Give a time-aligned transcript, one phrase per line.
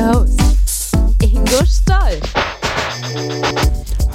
[0.00, 2.20] Your host, Ingo Stoll.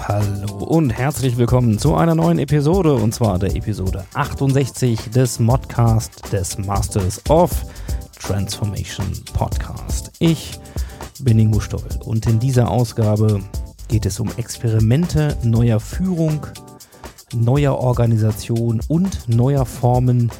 [0.07, 6.31] Hallo und herzlich willkommen zu einer neuen Episode und zwar der Episode 68 des Modcast
[6.31, 7.51] des Masters of
[8.19, 10.11] Transformation Podcast.
[10.19, 10.59] Ich
[11.19, 13.41] bin Ingo Stoll und in dieser Ausgabe
[13.87, 16.47] geht es um Experimente neuer Führung,
[17.33, 20.31] neuer Organisation und neuer Formen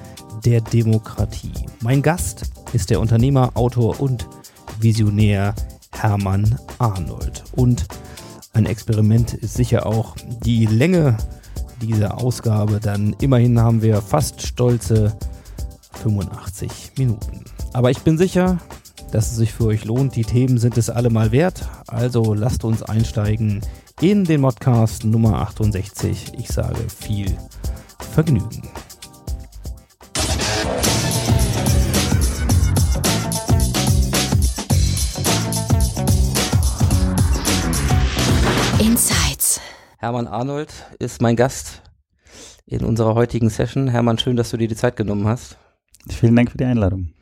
[0.44, 1.54] der Demokratie.
[1.82, 4.28] Mein Gast ist der Unternehmer, Autor und
[4.80, 5.54] Visionär
[5.92, 7.44] Hermann Arnold.
[7.56, 7.86] Und
[8.54, 11.18] ein Experiment ist sicher auch die Länge
[11.82, 12.80] dieser Ausgabe.
[12.82, 15.18] Dann immerhin haben wir fast stolze
[16.04, 17.44] 85 Minuten.
[17.74, 18.58] Aber ich bin sicher,
[19.12, 20.16] dass es sich für euch lohnt.
[20.16, 21.68] Die Themen sind es allemal wert.
[21.88, 23.62] Also lasst uns einsteigen
[24.02, 26.34] in den Modcast Nummer 68.
[26.38, 27.38] Ich sage viel
[28.14, 28.64] Vergnügen.
[40.06, 41.82] Hermann Arnold ist mein Gast
[42.68, 43.88] in unserer heutigen Session.
[43.88, 45.58] Hermann, schön, dass du dir die Zeit genommen hast.
[46.08, 47.16] Vielen Dank für die Einladung.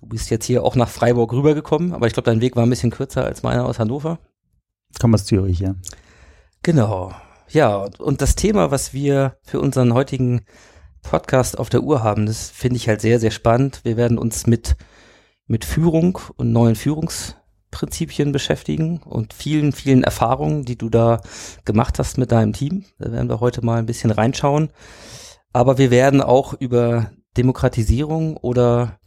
[0.00, 2.70] Du bist jetzt hier auch nach Freiburg rübergekommen, aber ich glaube, dein Weg war ein
[2.70, 4.18] bisschen kürzer als meiner aus Hannover.
[4.98, 5.76] Komm aus Zürich, ja.
[6.64, 7.12] Genau.
[7.50, 10.44] Ja, und das Thema, was wir für unseren heutigen
[11.02, 13.82] Podcast auf der Uhr haben, das finde ich halt sehr, sehr spannend.
[13.84, 14.74] Wir werden uns mit,
[15.46, 16.74] mit Führung und neuen
[17.70, 21.20] Führungsprinzipien beschäftigen und vielen, vielen Erfahrungen, die du da
[21.64, 22.84] gemacht hast mit deinem Team.
[22.98, 24.70] Da werden wir heute mal ein bisschen reinschauen.
[25.52, 28.98] Aber wir werden auch über Demokratisierung oder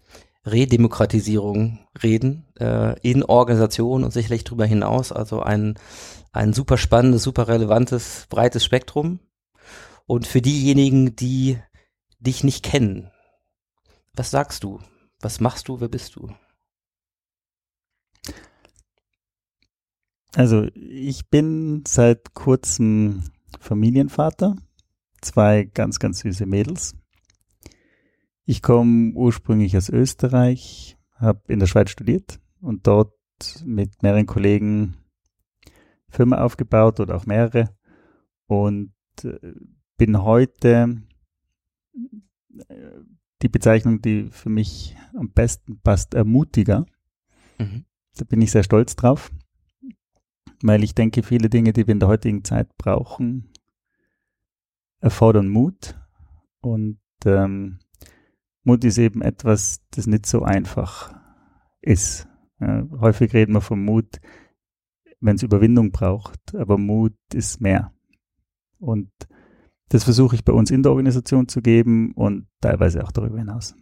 [0.45, 5.11] Redemokratisierung reden äh, in Organisationen und sicherlich darüber hinaus.
[5.11, 5.77] Also ein,
[6.31, 9.19] ein super spannendes, super relevantes, breites Spektrum.
[10.07, 11.57] Und für diejenigen, die
[12.19, 13.11] dich nicht kennen,
[14.13, 14.79] was sagst du?
[15.19, 15.79] Was machst du?
[15.79, 16.29] Wer bist du?
[20.35, 23.23] Also ich bin seit kurzem
[23.59, 24.55] Familienvater,
[25.21, 26.95] zwei ganz, ganz süße Mädels.
[28.45, 33.13] Ich komme ursprünglich aus Österreich, habe in der Schweiz studiert und dort
[33.65, 34.97] mit mehreren Kollegen
[36.09, 37.75] Firma aufgebaut oder auch mehrere
[38.47, 38.93] und
[39.23, 39.53] äh,
[39.97, 41.01] bin heute
[42.67, 42.75] äh,
[43.41, 46.85] die Bezeichnung, die für mich am besten passt, Ermutiger.
[47.57, 47.85] Mhm.
[48.15, 49.31] Da bin ich sehr stolz drauf,
[50.63, 53.51] weil ich denke, viele Dinge, die wir in der heutigen Zeit brauchen,
[54.99, 55.99] erfordern Mut
[56.61, 57.79] und ähm,
[58.63, 61.13] Mut ist eben etwas, das nicht so einfach
[61.81, 62.27] ist.
[62.59, 64.19] Ja, häufig reden wir vom Mut,
[65.19, 67.91] wenn es Überwindung braucht, aber Mut ist mehr.
[68.77, 69.09] Und
[69.89, 73.75] das versuche ich bei uns in der Organisation zu geben und teilweise auch darüber hinaus.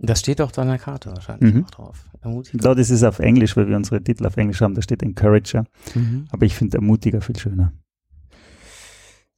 [0.00, 1.64] Das steht auf deiner Karte wahrscheinlich Mhm.
[1.64, 2.04] auch drauf.
[2.20, 2.58] Ermutiger.
[2.58, 5.64] Dort ist es auf Englisch, weil wir unsere Titel auf Englisch haben, da steht Encourager,
[5.94, 6.26] Mhm.
[6.30, 7.72] aber ich finde Ermutiger viel schöner.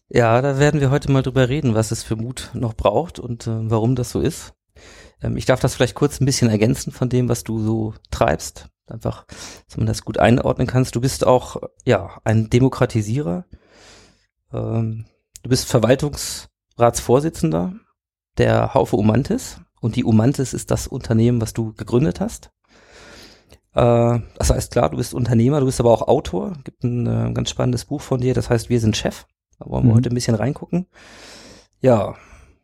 [0.08, 3.46] Ja, da werden wir heute mal drüber reden, was es für Mut noch braucht und
[3.46, 4.52] äh, warum das so ist.
[5.22, 8.68] Ähm, ich darf das vielleicht kurz ein bisschen ergänzen von dem, was du so treibst.
[8.86, 9.24] Einfach,
[9.68, 10.96] dass man das gut einordnen kannst.
[10.96, 13.44] Du bist auch, ja, ein Demokratisierer.
[14.52, 15.04] Ähm,
[15.44, 17.74] du bist Verwaltungsratsvorsitzender
[18.38, 19.60] der Haufe Umantis.
[19.80, 22.52] Und die Umantis ist das Unternehmen, was du gegründet hast.
[23.74, 26.52] Äh, das heißt, klar, du bist Unternehmer, du bist aber auch Autor.
[26.64, 29.26] Gibt ein äh, ganz spannendes Buch von dir, das heißt, wir sind Chef.
[29.58, 29.96] Da wollen wir Mhm.
[29.96, 30.86] heute ein bisschen reingucken.
[31.80, 32.14] Ja,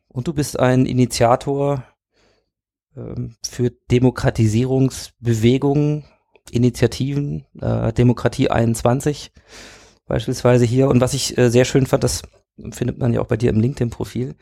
[0.08, 1.84] und du bist ein Initiator
[2.96, 6.04] ähm, für Demokratisierungsbewegungen,
[6.50, 9.32] Initiativen, äh, Demokratie 21
[10.06, 10.88] beispielsweise hier.
[10.88, 12.22] Und was ich äh, sehr schön fand, das
[12.70, 14.34] findet man ja auch bei dir im LinkedIn-Profil,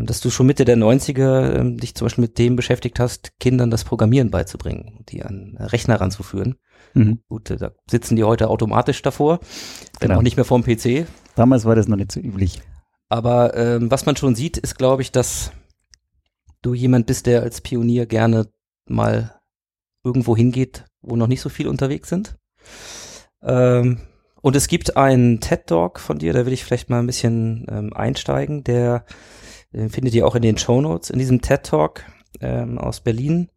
[0.00, 3.70] dass du schon Mitte der 90er ähm, dich zum Beispiel mit dem beschäftigt hast, Kindern
[3.70, 6.56] das Programmieren beizubringen, die an Rechner ranzuführen.
[6.94, 7.20] Mhm.
[7.28, 9.40] Gut, äh, da sitzen die heute automatisch davor,
[10.00, 10.18] wenn Genau.
[10.18, 11.06] auch nicht mehr vorm PC.
[11.34, 12.60] Damals war das noch nicht so üblich.
[13.08, 15.52] Aber ähm, was man schon sieht, ist, glaube ich, dass
[16.62, 18.48] du jemand bist, der als Pionier gerne
[18.88, 19.34] mal
[20.04, 22.36] irgendwo hingeht, wo noch nicht so viel unterwegs sind.
[23.42, 24.00] Ähm,
[24.40, 27.92] und es gibt einen TED-Talk von dir, da will ich vielleicht mal ein bisschen ähm,
[27.92, 29.04] einsteigen, der
[29.72, 31.10] Den findet ihr auch in den Show Notes.
[31.10, 32.04] In diesem TED Talk
[32.40, 33.50] ähm, aus Berlin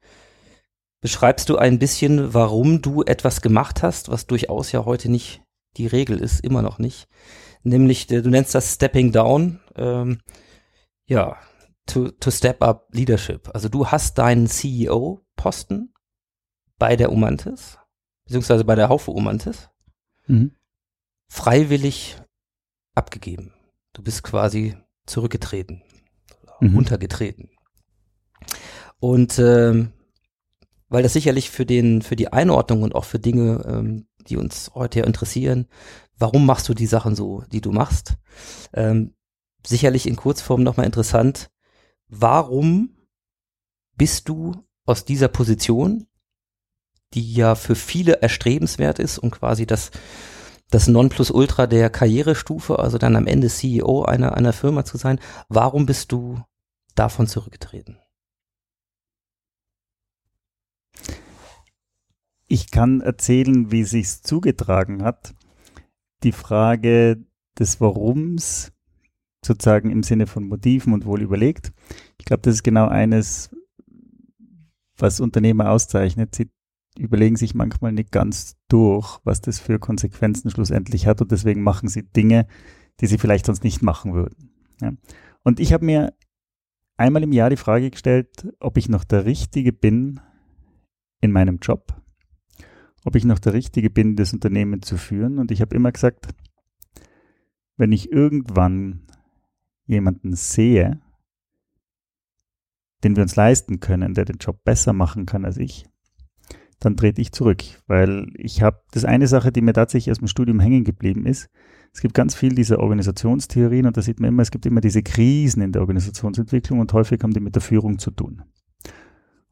[1.01, 5.41] beschreibst du ein bisschen, warum du etwas gemacht hast, was durchaus ja heute nicht
[5.77, 7.07] die Regel ist, immer noch nicht.
[7.63, 9.59] Nämlich, äh, du nennst das Stepping Down.
[9.75, 10.21] Ähm,
[11.05, 11.37] ja,
[11.85, 13.49] to, to step up leadership.
[13.53, 15.93] Also du hast deinen CEO-Posten
[16.79, 17.77] bei der Umantis,
[18.25, 19.69] beziehungsweise bei der Haufe Umantis,
[20.27, 20.55] Mhm.
[21.27, 22.17] freiwillig
[22.95, 23.53] abgegeben.
[23.93, 24.75] Du bist quasi
[25.05, 25.83] zurückgetreten,
[26.71, 26.77] Mhm.
[26.77, 27.49] untergetreten.
[28.99, 29.91] Und ähm,
[30.89, 34.71] weil das sicherlich für den, für die Einordnung und auch für Dinge, ähm, die uns
[34.73, 35.67] heute ja interessieren,
[36.17, 38.15] warum machst du die Sachen so, die du machst?
[38.73, 39.13] Ähm,
[39.65, 41.49] sicherlich in Kurzform nochmal interessant,
[42.07, 42.95] warum
[43.97, 44.53] bist du
[44.85, 46.07] aus dieser Position,
[47.13, 49.91] die ja für viele erstrebenswert ist und quasi das,
[50.69, 55.19] das Nonplusultra der Karrierestufe, also dann am Ende CEO einer, einer Firma zu sein,
[55.49, 56.41] warum bist du
[56.95, 57.97] davon zurückgetreten?
[62.47, 65.33] Ich kann erzählen, wie sich's zugetragen hat.
[66.23, 67.25] Die Frage
[67.57, 68.71] des Warums
[69.43, 71.71] sozusagen im Sinne von Motiven und wohl überlegt.
[72.19, 73.55] Ich glaube, das ist genau eines,
[74.97, 76.35] was Unternehmer auszeichnet.
[76.35, 76.49] Sie
[76.97, 81.89] überlegen sich manchmal nicht ganz durch, was das für Konsequenzen schlussendlich hat und deswegen machen
[81.89, 82.47] sie Dinge,
[83.01, 84.51] die sie vielleicht sonst nicht machen würden.
[84.81, 84.93] Ja.
[85.43, 86.13] Und ich habe mir
[86.97, 90.19] einmal im Jahr die Frage gestellt, ob ich noch der Richtige bin
[91.21, 92.01] in meinem Job,
[93.03, 95.39] ob ich noch der Richtige bin, das Unternehmen zu führen.
[95.39, 96.27] Und ich habe immer gesagt,
[97.77, 99.07] wenn ich irgendwann
[99.85, 101.01] jemanden sehe,
[103.03, 105.85] den wir uns leisten können, der den Job besser machen kann als ich,
[106.79, 110.27] dann trete ich zurück, weil ich habe, das eine Sache, die mir tatsächlich aus dem
[110.27, 111.49] Studium hängen geblieben ist.
[111.95, 115.01] Es gibt ganz viel dieser Organisationstheorien und da sieht man immer, es gibt immer diese
[115.01, 118.43] Krisen in der Organisationsentwicklung und häufig haben die mit der Führung zu tun.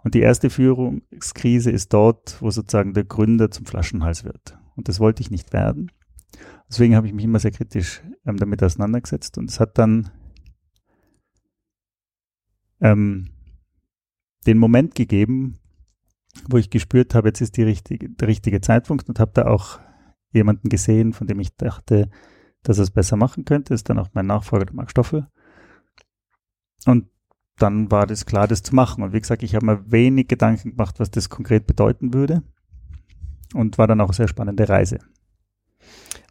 [0.04, 4.57] Und die erste Führungskrise ist dort, wo sozusagen der Gründer zum Flaschenhals wird.
[4.75, 5.90] Und das wollte ich nicht werden.
[6.68, 10.12] Deswegen habe ich mich immer sehr kritisch ähm, damit auseinandergesetzt und es hat dann
[12.81, 13.30] ähm,
[14.45, 15.60] den Moment gegeben,
[16.50, 19.80] wo ich gespürt habe, jetzt ist die richtige, der richtige Zeitpunkt und habe da auch
[20.34, 22.10] jemanden gesehen, von dem ich dachte,
[22.63, 23.74] dass er es besser machen könnte.
[23.74, 25.27] Ist dann auch mein Nachfolger, der Marc Stoffel.
[26.86, 27.07] Und
[27.57, 29.04] dann war das klar, das zu machen.
[29.04, 32.44] Und wie gesagt, ich habe mir wenig Gedanken gemacht, was das konkret bedeuten würde.
[33.54, 35.00] Und war dann auch eine sehr spannende Reise.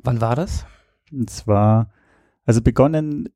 [0.03, 0.67] Wann war das?
[1.13, 1.91] Und zwar,
[2.45, 3.29] also begonnen,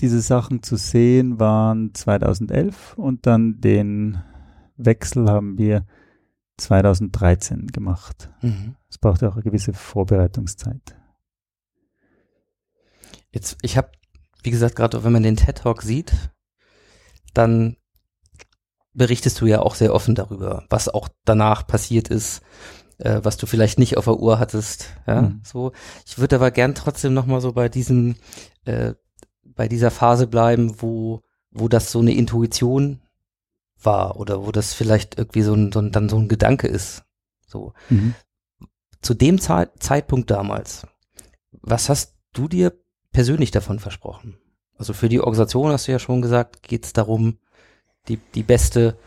[0.00, 4.22] diese Sachen zu sehen, waren 2011 und dann den
[4.76, 5.86] Wechsel haben wir
[6.56, 8.30] 2013 gemacht.
[8.42, 8.76] Mhm.
[8.88, 10.96] Es brauchte auch eine gewisse Vorbereitungszeit.
[13.34, 13.90] Jetzt, ich habe,
[14.44, 16.12] wie gesagt, gerade wenn man den TED Talk sieht,
[17.34, 17.76] dann
[18.92, 22.42] berichtest du ja auch sehr offen darüber, was auch danach passiert ist,
[22.98, 24.94] äh, was du vielleicht nicht auf der Uhr hattest.
[25.08, 25.40] Ja, Mhm.
[25.44, 25.72] so.
[26.06, 28.14] Ich würde aber gern trotzdem noch mal so bei diesem,
[28.66, 28.94] äh,
[29.42, 33.00] bei dieser Phase bleiben, wo, wo das so eine Intuition
[33.82, 37.02] war oder wo das vielleicht irgendwie so ein, so ein dann so ein Gedanke ist.
[37.48, 37.72] So.
[37.90, 38.14] Mhm.
[39.02, 40.86] Zu dem Zeit, Zeitpunkt damals,
[41.50, 42.72] was hast du dir
[43.14, 44.36] persönlich davon versprochen?
[44.76, 47.38] Also für die Organisation hast du ja schon gesagt, geht es darum,
[48.08, 48.98] die, die beste,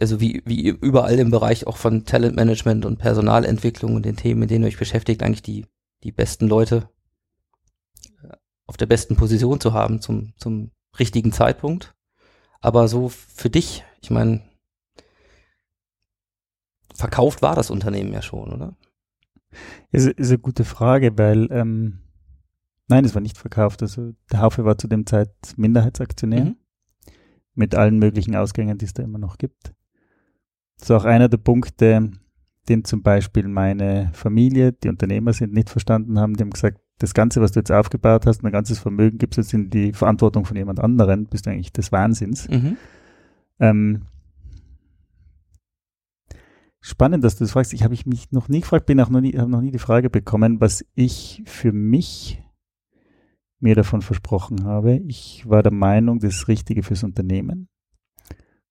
[0.00, 4.50] also wie, wie überall im Bereich auch von Talentmanagement und Personalentwicklung und den Themen, mit
[4.50, 5.66] denen ihr euch beschäftigt, eigentlich die,
[6.04, 6.88] die besten Leute
[8.22, 11.94] äh, auf der besten Position zu haben zum, zum richtigen Zeitpunkt.
[12.60, 14.42] Aber so für dich, ich meine,
[16.94, 18.76] verkauft war das Unternehmen ja schon, oder?
[19.90, 22.02] Ist, ist eine gute Frage, weil ähm,
[22.94, 23.82] nein, es war nicht verkauft.
[23.82, 26.56] Also der Haufe war zu dem Zeit Minderheitsaktionär Mhm.
[27.54, 29.72] mit allen möglichen Ausgängen, die es da immer noch gibt.
[30.78, 32.10] Das ist auch einer der Punkte,
[32.68, 36.34] den zum Beispiel meine Familie, die Unternehmer sind, nicht verstanden haben.
[36.34, 39.52] Die haben gesagt, das Ganze, was du jetzt aufgebaut hast, ein ganzes Vermögen gibst jetzt
[39.52, 42.48] in die Verantwortung von jemand anderen, bist du eigentlich des Wahnsinns.
[42.48, 42.76] Mhm.
[43.58, 44.02] Ähm,
[46.80, 47.72] spannend, dass du das fragst.
[47.72, 49.78] Ich habe ich mich noch nie gefragt, bin auch noch nie, habe noch nie die
[49.78, 52.42] Frage bekommen, was ich für mich
[53.62, 54.96] mir davon versprochen habe.
[55.06, 57.68] Ich war der Meinung, das ist Richtige fürs Unternehmen.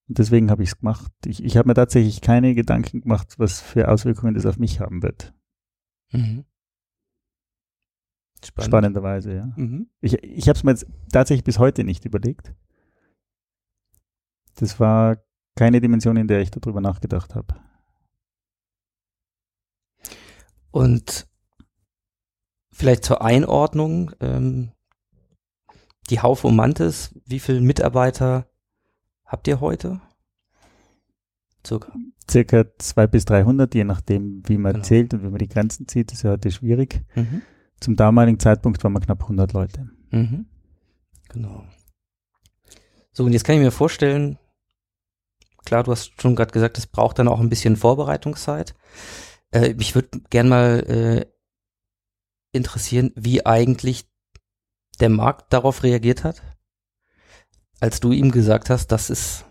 [0.08, 1.12] Und deswegen habe ich es gemacht.
[1.26, 5.02] Ich, ich habe mir tatsächlich keine Gedanken gemacht, was für Auswirkungen das auf mich haben
[5.02, 5.34] wird.
[6.12, 6.44] Mhm.
[8.44, 8.68] Spannend.
[8.68, 9.54] Spannenderweise, ja.
[9.56, 9.90] Mhm.
[10.02, 12.54] Ich, ich habe es mir jetzt tatsächlich bis heute nicht überlegt.
[14.56, 15.24] Das war
[15.56, 17.56] keine Dimension, in der ich darüber nachgedacht habe.
[20.72, 21.28] Und
[22.72, 24.72] vielleicht zur Einordnung, ähm,
[26.12, 28.48] die Haufe um Mantis, wie viele Mitarbeiter
[29.26, 30.02] habt ihr heute?
[31.66, 31.94] Circa.
[32.30, 34.84] Circa 200 bis 300, je nachdem, wie man Genau.
[34.86, 37.02] zählt und wie man die Grenzen zieht, ist ja heute schwierig.
[37.16, 37.42] Mhm.
[37.80, 39.90] Zum damaligen Zeitpunkt waren wir knapp 100 Leute.
[40.12, 40.46] Mhm.
[41.30, 41.64] Genau.
[43.14, 44.38] So, und jetzt kann ich mir vorstellen,
[45.66, 48.76] klar, du hast schon gerade gesagt, es braucht dann auch ein bisschen Vorbereitungszeit.
[49.52, 51.26] Äh, mich würde gern mal äh,
[52.52, 54.10] interessieren, wie eigentlich
[55.00, 56.42] der Markt darauf reagiert hat,
[57.80, 59.46] als du ihm gesagt hast, das ist,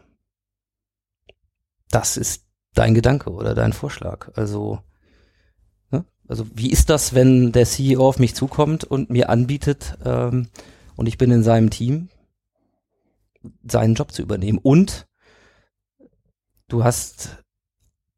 [1.90, 2.44] das ist
[2.74, 4.30] dein Gedanke oder dein Vorschlag.
[4.36, 4.80] Also,
[5.90, 6.04] ne?
[6.28, 10.48] also wie ist das, wenn der CEO auf mich zukommt und mir anbietet, ähm,
[11.00, 12.10] und ich bin in seinem Team,
[13.66, 14.58] seinen Job zu übernehmen.
[14.58, 15.06] Und
[16.68, 17.42] du hast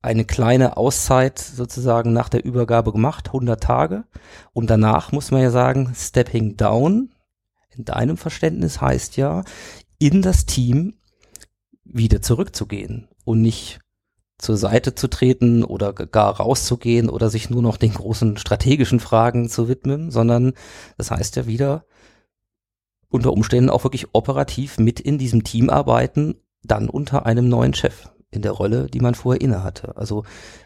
[0.02, 4.04] eine kleine Auszeit sozusagen nach der Übergabe gemacht, 100 Tage.
[4.52, 7.10] Und danach muss man ja sagen, stepping down
[7.70, 9.44] in deinem Verständnis heißt ja,
[9.98, 10.94] in das Team
[11.84, 13.80] wieder zurückzugehen und nicht
[14.38, 19.48] zur Seite zu treten oder gar rauszugehen oder sich nur noch den großen strategischen Fragen
[19.48, 20.52] zu widmen, sondern
[20.98, 21.84] das heißt ja wieder,
[23.08, 28.08] unter Umständen auch wirklich operativ mit in diesem Team arbeiten, dann unter einem neuen Chef
[28.32, 29.96] in der Rolle, die man vorher inne hatte.
[29.96, 30.24] Also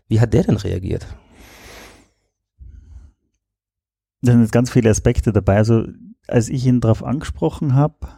[0.08, 1.06] wie hat der denn reagiert?
[4.22, 5.56] Da sind ganz viele Aspekte dabei.
[5.56, 5.84] Also
[6.26, 8.08] als ich ihn darauf angesprochen habe,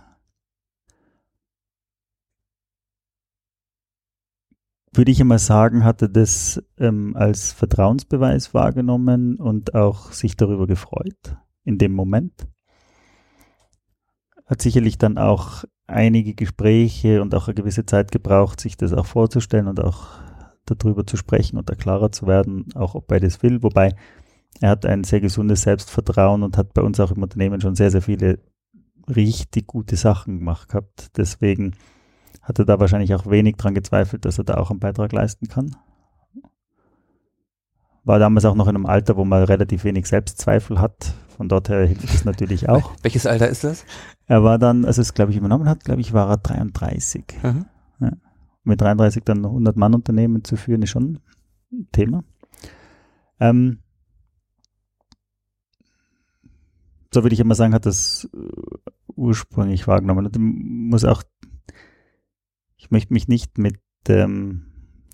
[4.93, 10.67] würde ich immer sagen, hat er das ähm, als Vertrauensbeweis wahrgenommen und auch sich darüber
[10.67, 12.49] gefreut in dem Moment.
[14.49, 19.07] Hat sicherlich dann auch einige Gespräche und auch eine gewisse Zeit gebraucht, sich das auch
[19.07, 20.09] vorzustellen und auch
[20.65, 23.63] darüber zu sprechen und da klarer zu werden, auch ob er das will.
[23.63, 23.95] Wobei
[24.61, 27.91] er hat ein sehr gesundes Selbstvertrauen und hat bei uns auch im Unternehmen schon sehr,
[27.91, 28.39] sehr viele
[29.09, 31.17] richtig gute Sachen gemacht gehabt.
[31.17, 31.75] Deswegen
[32.43, 35.49] hat er da wahrscheinlich auch wenig dran gezweifelt, dass er da auch einen Beitrag leisten
[35.49, 35.77] kann.
[38.05, 41.15] War damals auch noch in einem Alter, wo man relativ wenig Selbstzweifel hat.
[41.39, 42.93] Von dort her hilft es natürlich auch.
[43.03, 43.87] Welches Alter ist das?
[44.27, 47.25] Er war dann, als er es, glaube ich, übernommen hat, glaube ich, war er 33.
[47.43, 47.67] Mhm.
[48.65, 51.21] Mit 33 dann 100 Mann Unternehmen zu führen, ist schon
[51.73, 52.25] ein Thema.
[53.39, 53.79] Ähm,
[57.15, 60.27] so würde ich immer sagen, hat das äh, ursprünglich wahrgenommen.
[60.27, 61.23] Und ich muss auch,
[62.77, 63.79] ich möchte mich nicht mit
[64.09, 64.65] ähm,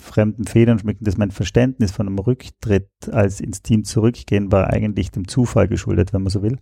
[0.00, 5.10] fremden Federn schmücken, dass mein Verständnis von einem Rücktritt als ins Team zurückgehen war eigentlich
[5.10, 6.58] dem Zufall geschuldet, wenn man so will.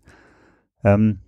[0.85, 1.21] Ähm,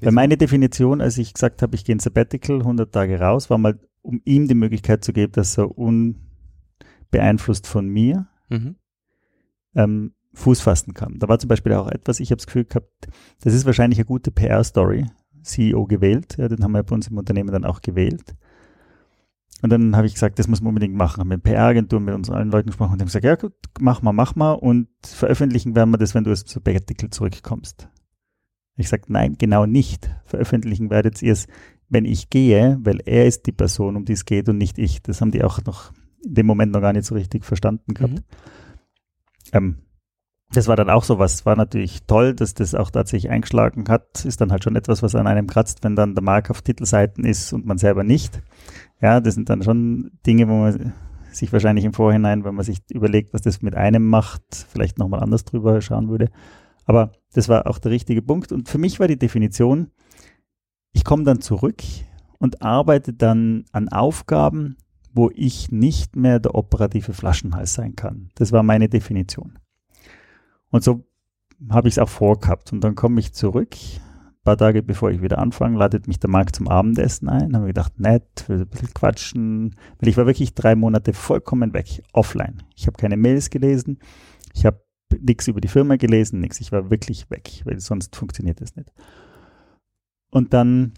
[0.00, 3.58] weil meine Definition, als ich gesagt habe, ich gehe in Sabbatical, 100 Tage raus, war
[3.58, 8.76] mal, um ihm die Möglichkeit zu geben, dass er unbeeinflusst von mir Mhm.
[9.74, 11.18] ähm, Fuß fassen kann.
[11.18, 12.88] Da war zum Beispiel auch etwas, ich habe das Gefühl gehabt,
[13.42, 15.06] das ist wahrscheinlich eine gute PR-Story.
[15.42, 18.34] CEO gewählt, ja, den haben wir bei uns im Unternehmen dann auch gewählt.
[19.62, 21.20] Und dann habe ich gesagt, das muss man unbedingt machen.
[21.20, 24.12] Haben mit PR-Agentur, mit uns allen Leuten gesprochen und haben gesagt, ja gut, mach mal,
[24.12, 27.88] mach mal und veröffentlichen werden wir das, wenn du aus dem Sabbatical zurückkommst.
[28.76, 30.10] Ich sage, nein, genau nicht.
[30.24, 31.46] Veröffentlichen werdet ihr es,
[31.88, 35.02] wenn ich gehe, weil er ist die Person, um die es geht und nicht ich.
[35.02, 35.92] Das haben die auch noch
[36.24, 38.14] in dem Moment noch gar nicht so richtig verstanden gehabt.
[38.14, 38.22] Mhm.
[39.52, 39.76] Ähm,
[40.52, 44.24] das war dann auch so was, war natürlich toll, dass das auch tatsächlich eingeschlagen hat.
[44.24, 47.24] Ist dann halt schon etwas, was an einem kratzt, wenn dann der Mark auf Titelseiten
[47.24, 48.42] ist und man selber nicht.
[49.00, 50.92] Ja, das sind dann schon Dinge, wo man
[51.32, 55.22] sich wahrscheinlich im Vorhinein, wenn man sich überlegt, was das mit einem macht, vielleicht nochmal
[55.22, 56.30] anders drüber schauen würde.
[56.84, 58.52] Aber das war auch der richtige Punkt.
[58.52, 59.90] Und für mich war die Definition,
[60.92, 61.82] ich komme dann zurück
[62.38, 64.76] und arbeite dann an Aufgaben,
[65.14, 68.30] wo ich nicht mehr der operative Flaschenhals sein kann.
[68.34, 69.58] Das war meine Definition.
[70.72, 71.04] Und so
[71.70, 72.72] habe ich es auch vorgehabt.
[72.72, 76.30] Und dann komme ich zurück, ein paar Tage bevor ich wieder anfange, ladet mich der
[76.30, 77.54] Marc zum Abendessen ein.
[77.54, 79.76] Habe mir gedacht, nett, will ein bisschen quatschen.
[80.00, 82.64] Weil ich war wirklich drei Monate vollkommen weg, offline.
[82.74, 83.98] Ich habe keine Mails gelesen.
[84.54, 84.82] Ich habe
[85.20, 86.60] nichts über die Firma gelesen, nichts.
[86.60, 88.90] Ich war wirklich weg, weil sonst funktioniert das nicht.
[90.30, 90.94] Und dann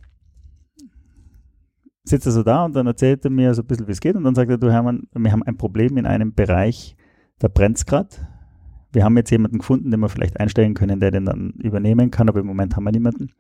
[2.05, 4.15] sitzt er so da und dann erzählt er mir so ein bisschen, wie es geht.
[4.15, 6.97] Und dann sagt er, du Hermann, wir haben ein Problem in einem Bereich,
[7.41, 8.34] da brennt es gerade.
[8.95, 12.29] Wir haben jetzt jemanden gefunden, den wir vielleicht einstellen können, der den dann übernehmen kann,
[12.29, 13.33] aber im Moment haben wir niemanden.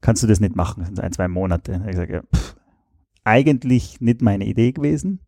[0.00, 0.80] Kannst du das nicht machen?
[0.80, 1.82] Das sind ein, zwei Monate.
[1.88, 2.56] Ich sage, ja, pff,
[3.24, 5.20] eigentlich nicht meine Idee gewesen,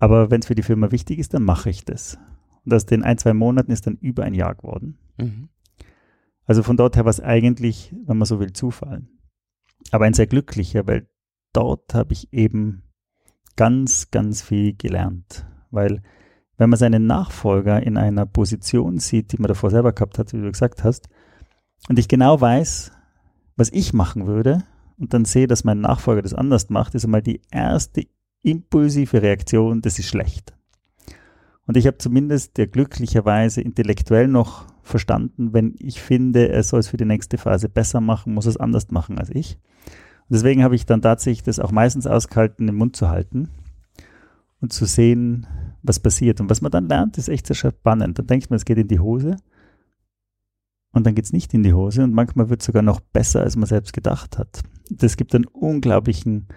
[0.00, 2.18] aber wenn es für die Firma wichtig ist, dann mache ich das.
[2.64, 4.98] Und aus den ein, zwei Monaten ist dann über ein Jahr geworden.
[5.16, 5.48] Mhm.
[6.44, 9.06] Also von dort her war es eigentlich, wenn man so will, Zufall.
[9.92, 11.08] Aber ein sehr glücklicher, weil
[11.52, 12.82] dort habe ich eben
[13.54, 15.46] ganz, ganz viel gelernt.
[15.70, 16.02] Weil
[16.62, 20.40] wenn man seinen Nachfolger in einer Position sieht, die man davor selber gehabt hat, wie
[20.40, 21.08] du gesagt hast,
[21.88, 22.92] und ich genau weiß,
[23.56, 24.62] was ich machen würde
[24.96, 28.04] und dann sehe, dass mein Nachfolger das anders macht, ist einmal die erste
[28.42, 30.54] impulsive Reaktion, das ist schlecht.
[31.66, 36.88] Und ich habe zumindest ja glücklicherweise intellektuell noch verstanden, wenn ich finde, er soll es
[36.88, 39.58] für die nächste Phase besser machen, muss es anders machen als ich.
[40.28, 43.48] Und deswegen habe ich dann tatsächlich das auch meistens ausgehalten, den Mund zu halten
[44.60, 45.48] und zu sehen,
[45.82, 46.40] was passiert.
[46.40, 48.18] Und was man dann lernt, ist echt sehr spannend.
[48.18, 49.36] Dann denkt man, es geht in die Hose
[50.92, 53.40] und dann geht es nicht in die Hose und manchmal wird es sogar noch besser,
[53.40, 54.62] als man selbst gedacht hat.
[54.90, 56.48] Das gibt einen unglaublichen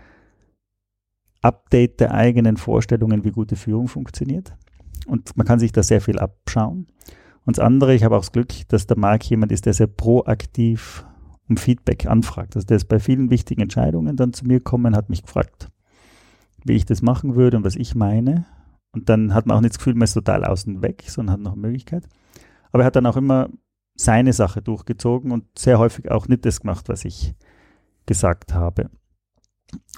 [1.41, 4.55] Update der eigenen Vorstellungen, wie gute Führung funktioniert.
[5.05, 6.87] Und man kann sich da sehr viel abschauen.
[7.45, 9.87] Und das andere, ich habe auch das Glück, dass der Marc jemand ist, der sehr
[9.87, 11.05] proaktiv
[11.47, 12.55] um Feedback anfragt.
[12.55, 15.69] Also der ist bei vielen wichtigen Entscheidungen dann zu mir gekommen, hat mich gefragt,
[16.63, 18.45] wie ich das machen würde und was ich meine.
[18.95, 21.41] Und dann hat man auch nicht das Gefühl, man ist total außen weg, sondern hat
[21.41, 22.07] noch eine Möglichkeit.
[22.71, 23.49] Aber er hat dann auch immer
[23.95, 27.35] seine Sache durchgezogen und sehr häufig auch nicht das gemacht, was ich
[28.05, 28.89] gesagt habe.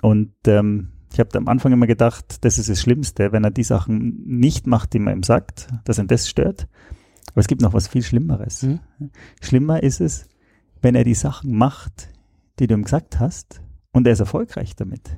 [0.02, 3.64] Und ähm, ich habe am Anfang immer gedacht, das ist das Schlimmste, wenn er die
[3.64, 6.68] Sachen nicht macht, die man ihm sagt, dass er das stört.
[7.32, 8.64] Aber es gibt noch was viel Schlimmeres.
[8.64, 8.80] Mhm.
[9.42, 10.28] Schlimmer ist es,
[10.82, 12.10] wenn er die Sachen macht,
[12.60, 13.62] die du ihm gesagt hast,
[13.92, 15.18] und er ist erfolgreich damit.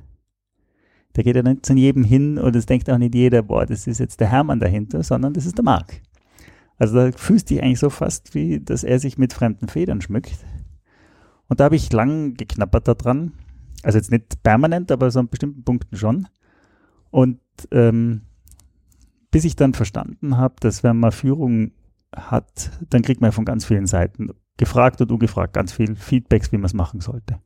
[1.12, 3.86] Da geht er nicht zu jedem hin und es denkt auch nicht jeder, boah, das
[3.86, 6.00] ist jetzt der Hermann dahinter, sondern das ist der Marc.
[6.78, 10.00] Also da fühlst du dich eigentlich so fast, wie dass er sich mit fremden Federn
[10.00, 10.38] schmückt.
[11.48, 13.32] Und da habe ich lang geknappert daran,
[13.82, 16.28] also jetzt nicht permanent, aber so an bestimmten Punkten schon.
[17.10, 17.40] Und
[17.72, 18.22] ähm,
[19.30, 21.72] bis ich dann verstanden habe, dass wenn man Führung
[22.14, 26.56] hat, dann kriegt man von ganz vielen Seiten, gefragt und ungefragt, ganz viel Feedbacks, wie
[26.56, 27.40] man es machen sollte.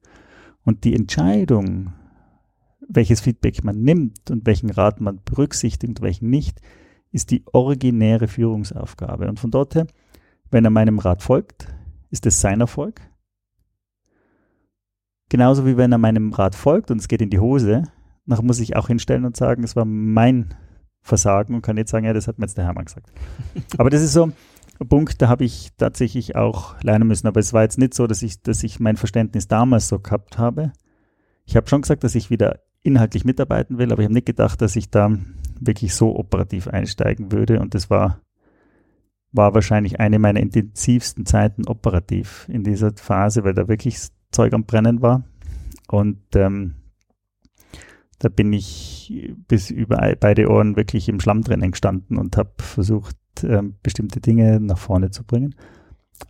[0.65, 1.93] Und die Entscheidung,
[2.89, 6.61] welches Feedback man nimmt und welchen Rat man berücksichtigt und welchen nicht,
[7.13, 9.29] ist die originäre Führungsaufgabe.
[9.29, 9.87] Und von dort her,
[10.51, 11.69] wenn er meinem Rat folgt,
[12.11, 13.01] ist es sein Erfolg.
[15.29, 17.85] Genauso wie wenn er meinem Rat folgt und es geht in die Hose,
[18.27, 20.55] nachher muss ich auch hinstellen und sagen, es war mein
[21.01, 23.13] Versagen und kann nicht sagen, ja, das hat mir jetzt der Hermann gesagt.
[23.79, 24.31] Aber das ist so
[24.81, 27.27] ein Punkt, da habe ich tatsächlich auch lernen müssen.
[27.27, 30.39] Aber es war jetzt nicht so, dass ich, dass ich mein Verständnis damals so gehabt
[30.39, 30.73] habe.
[31.45, 34.61] Ich habe schon gesagt, dass ich wieder inhaltlich mitarbeiten will, aber ich habe nicht gedacht,
[34.63, 35.11] dass ich da
[35.59, 37.59] wirklich so operativ einsteigen würde.
[37.59, 38.21] Und das war,
[39.33, 44.65] war wahrscheinlich eine meiner intensivsten Zeiten operativ in dieser Phase, weil da wirklich Zeug am
[44.65, 45.25] Brennen war.
[45.89, 46.75] Und ähm,
[48.19, 53.17] da bin ich bis über beide Ohren wirklich im Schlamm drinnen gestanden und habe versucht,
[53.43, 55.55] ähm, bestimmte Dinge nach vorne zu bringen.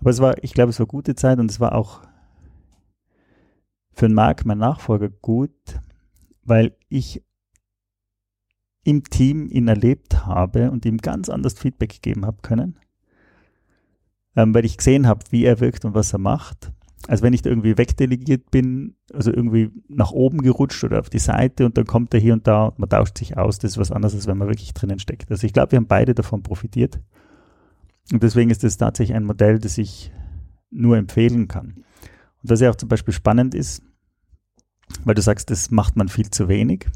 [0.01, 2.03] Aber es war, ich glaube, es war gute Zeit und es war auch
[3.93, 5.53] für den Marc, mein Nachfolger, gut,
[6.45, 7.23] weil ich
[8.85, 12.79] im Team ihn erlebt habe und ihm ganz anders Feedback gegeben habe können,
[14.37, 16.73] ähm, weil ich gesehen habe, wie er wirkt und was er macht
[17.07, 21.19] als wenn ich da irgendwie wegdelegiert bin, also irgendwie nach oben gerutscht oder auf die
[21.19, 23.59] Seite und dann kommt er hier und da und man tauscht sich aus.
[23.59, 25.31] Das ist was anderes, als wenn man wirklich drinnen steckt.
[25.31, 27.01] Also ich glaube, wir haben beide davon profitiert.
[28.13, 30.13] Und deswegen ist das tatsächlich ein Modell, das ich
[30.71, 31.85] nur empfehlen kann.
[32.43, 33.83] Und was ja auch zum Beispiel spannend ist,
[35.05, 36.87] weil du sagst, das macht man viel zu wenig.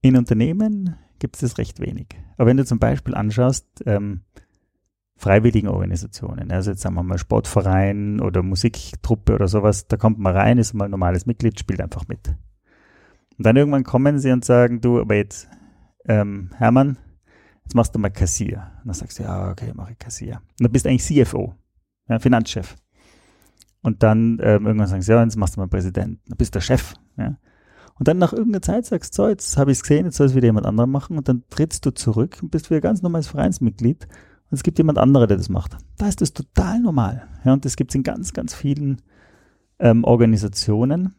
[0.00, 2.08] In Unternehmen gibt es das recht wenig.
[2.36, 4.22] Aber wenn du zum Beispiel anschaust, ähm,
[5.16, 6.50] freiwilligen Organisationen.
[6.50, 10.74] Also jetzt sagen wir mal Sportverein oder Musiktruppe oder sowas, da kommt man rein, ist
[10.74, 12.34] mal ein normales Mitglied, spielt einfach mit.
[13.38, 15.48] Und dann irgendwann kommen sie und sagen, du, aber jetzt,
[16.06, 16.98] ähm, Hermann,
[17.64, 18.72] jetzt machst du mal Kassier.
[18.80, 20.42] Und dann sagst du, ja, okay, mache ich Kassier.
[20.58, 21.54] Und dann bist du eigentlich CFO,
[22.08, 22.74] ja, Finanzchef.
[23.82, 26.20] Und dann ähm, irgendwann sagen sie, ja, jetzt machst du mal Präsident.
[26.28, 26.94] Dann bist du der Chef.
[27.16, 27.36] Ja.
[27.98, 30.26] Und dann nach irgendeiner Zeit sagst du, so, jetzt habe ich es gesehen, jetzt soll
[30.26, 31.18] es wieder jemand anderer machen.
[31.18, 34.06] Und dann trittst du zurück und bist wieder ganz normales Vereinsmitglied
[34.52, 35.78] und es gibt jemand andere, der das macht.
[35.96, 37.26] Da ist das total normal.
[37.42, 39.00] Ja, und das gibt es in ganz, ganz vielen
[39.78, 41.14] ähm, Organisationen.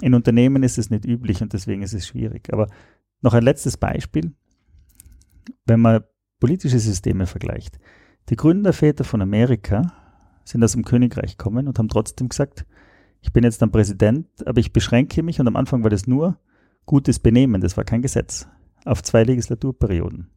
[0.00, 2.50] In Unternehmen ist es nicht üblich und deswegen ist es schwierig.
[2.52, 2.68] Aber
[3.20, 4.32] noch ein letztes Beispiel.
[5.66, 6.04] Wenn man
[6.38, 7.78] politische Systeme vergleicht.
[8.30, 9.92] Die Gründerväter von Amerika
[10.44, 12.66] sind aus dem Königreich gekommen und haben trotzdem gesagt,
[13.20, 16.38] ich bin jetzt ein Präsident, aber ich beschränke mich, und am Anfang war das nur
[16.86, 18.48] gutes Benehmen, das war kein Gesetz,
[18.84, 20.30] auf zwei Legislaturperioden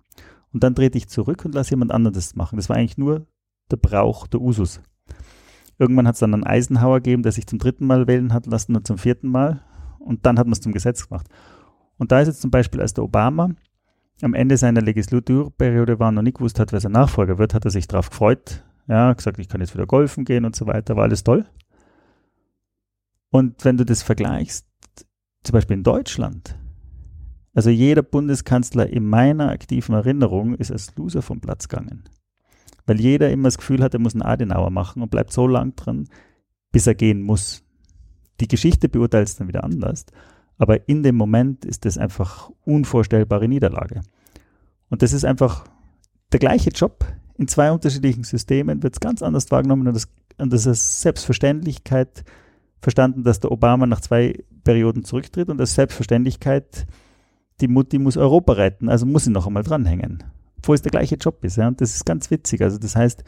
[0.54, 2.58] und dann trete ich zurück und lasse jemand anderes machen.
[2.58, 3.26] Das war eigentlich nur
[3.72, 4.82] der Brauch, der Usus.
[5.80, 8.76] Irgendwann hat es dann einen Eisenhower gegeben, der sich zum dritten Mal wählen hat lassen
[8.76, 9.62] und zum vierten Mal.
[10.00, 11.28] Und dann hat man es zum Gesetz gemacht.
[11.98, 13.50] Und da ist jetzt zum Beispiel, als der Obama
[14.22, 17.66] am Ende seiner Legislaturperiode war und noch nicht gewusst hat, wer sein Nachfolger wird, hat
[17.66, 18.64] er sich darauf gefreut.
[18.88, 21.46] Ja, gesagt, ich kann jetzt wieder golfen gehen und so weiter, war alles toll.
[23.30, 24.68] Und wenn du das vergleichst,
[25.44, 26.58] zum Beispiel in Deutschland,
[27.54, 32.04] also jeder Bundeskanzler in meiner aktiven Erinnerung ist als Loser vom Platz gegangen.
[32.86, 35.76] Weil jeder immer das Gefühl hat, er muss einen Adenauer machen und bleibt so lang
[35.76, 36.08] dran,
[36.72, 37.64] bis er gehen muss.
[38.40, 40.06] Die Geschichte beurteilt es dann wieder anders,
[40.58, 44.02] aber in dem Moment ist das einfach unvorstellbare Niederlage.
[44.90, 45.66] Und das ist einfach
[46.32, 47.06] der gleiche Job
[47.38, 52.24] in zwei unterschiedlichen Systemen, wird es ganz anders wahrgenommen und das, und das ist Selbstverständlichkeit
[52.84, 56.86] verstanden, dass der Obama nach zwei Perioden zurücktritt und als Selbstverständlichkeit,
[57.62, 60.24] die Mutti muss Europa retten, also muss sie noch einmal dranhängen.
[60.58, 61.58] Obwohl es der gleiche Job ist.
[61.58, 61.68] Ja?
[61.68, 62.62] Und das ist ganz witzig.
[62.62, 63.24] Also das heißt,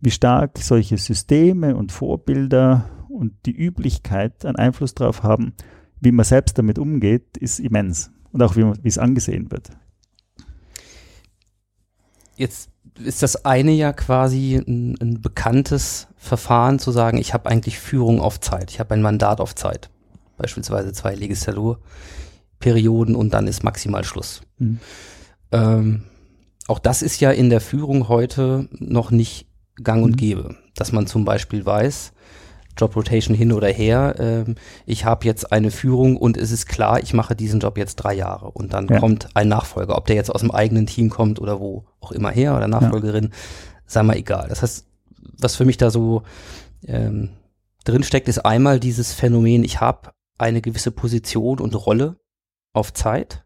[0.00, 5.54] wie stark solche Systeme und Vorbilder und die Üblichkeit einen Einfluss darauf haben,
[6.00, 8.10] wie man selbst damit umgeht, ist immens.
[8.32, 9.70] Und auch wie, man, wie es angesehen wird.
[12.36, 17.78] Jetzt ist das eine ja quasi ein, ein bekanntes Verfahren zu sagen, ich habe eigentlich
[17.78, 19.90] Führung auf Zeit, ich habe ein Mandat auf Zeit.
[20.36, 24.42] Beispielsweise zwei Legislaturperioden und dann ist maximal Schluss.
[24.58, 24.80] Mhm.
[25.52, 26.04] Ähm,
[26.66, 29.46] auch das ist ja in der Führung heute noch nicht
[29.82, 30.16] gang und mhm.
[30.16, 32.12] gäbe, dass man zum Beispiel weiß,
[32.76, 34.16] Job Rotation hin oder her.
[34.18, 34.56] Ähm,
[34.86, 38.14] ich habe jetzt eine Führung und es ist klar, ich mache diesen Job jetzt drei
[38.14, 38.98] Jahre und dann ja.
[38.98, 42.30] kommt ein Nachfolger, ob der jetzt aus dem eigenen Team kommt oder wo auch immer
[42.30, 43.30] her oder Nachfolgerin, ja.
[43.86, 44.48] sei mal egal.
[44.48, 44.86] Das heißt,
[45.38, 46.22] was für mich da so
[46.86, 47.30] ähm,
[47.84, 52.16] drinsteckt, ist einmal dieses Phänomen, ich habe eine gewisse Position und Rolle
[52.72, 53.44] auf Zeit.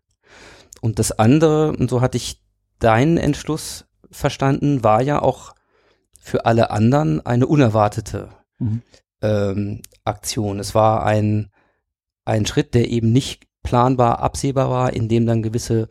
[0.80, 2.42] Und das andere, und so hatte ich
[2.78, 5.54] deinen Entschluss verstanden, war ja auch
[6.20, 8.82] für alle anderen eine unerwartete mhm
[9.22, 10.58] ähm, Aktion.
[10.58, 11.50] Es war ein,
[12.24, 15.88] ein Schritt, der eben nicht planbar, absehbar war, in dem dann gewisse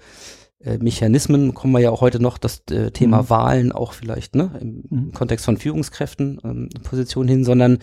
[0.60, 3.30] äh, Mechanismen, kommen wir ja auch heute noch das äh, Thema mhm.
[3.30, 5.14] Wahlen auch vielleicht ne, im, mhm.
[5.14, 7.80] Kontext von Führungskräften ähm, Position hin, sondern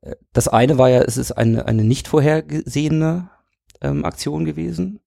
[0.00, 3.30] äh, das eine war ja, es ist eine, eine nicht vorhergesehene
[3.80, 5.00] ähm, Aktion gewesen.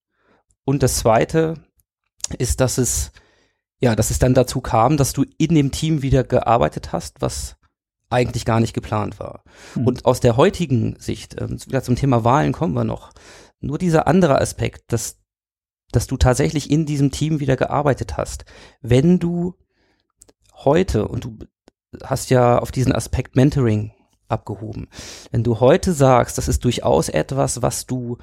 [0.64, 1.54] Und das zweite
[2.38, 3.12] ist, dass es
[3.80, 7.56] ja, dass es dann dazu kam, dass du in dem Team wieder gearbeitet hast, was
[8.14, 9.42] eigentlich gar nicht geplant war.
[9.74, 9.86] Mhm.
[9.86, 13.12] Und aus der heutigen Sicht, ähm, zum Thema Wahlen kommen wir noch,
[13.60, 15.18] nur dieser andere Aspekt, dass,
[15.90, 18.44] dass du tatsächlich in diesem Team wieder gearbeitet hast.
[18.80, 19.54] Wenn du
[20.54, 21.38] heute, und du
[22.02, 23.92] hast ja auf diesen Aspekt Mentoring
[24.28, 24.88] abgehoben,
[25.30, 28.18] wenn du heute sagst, das ist durchaus etwas, was du,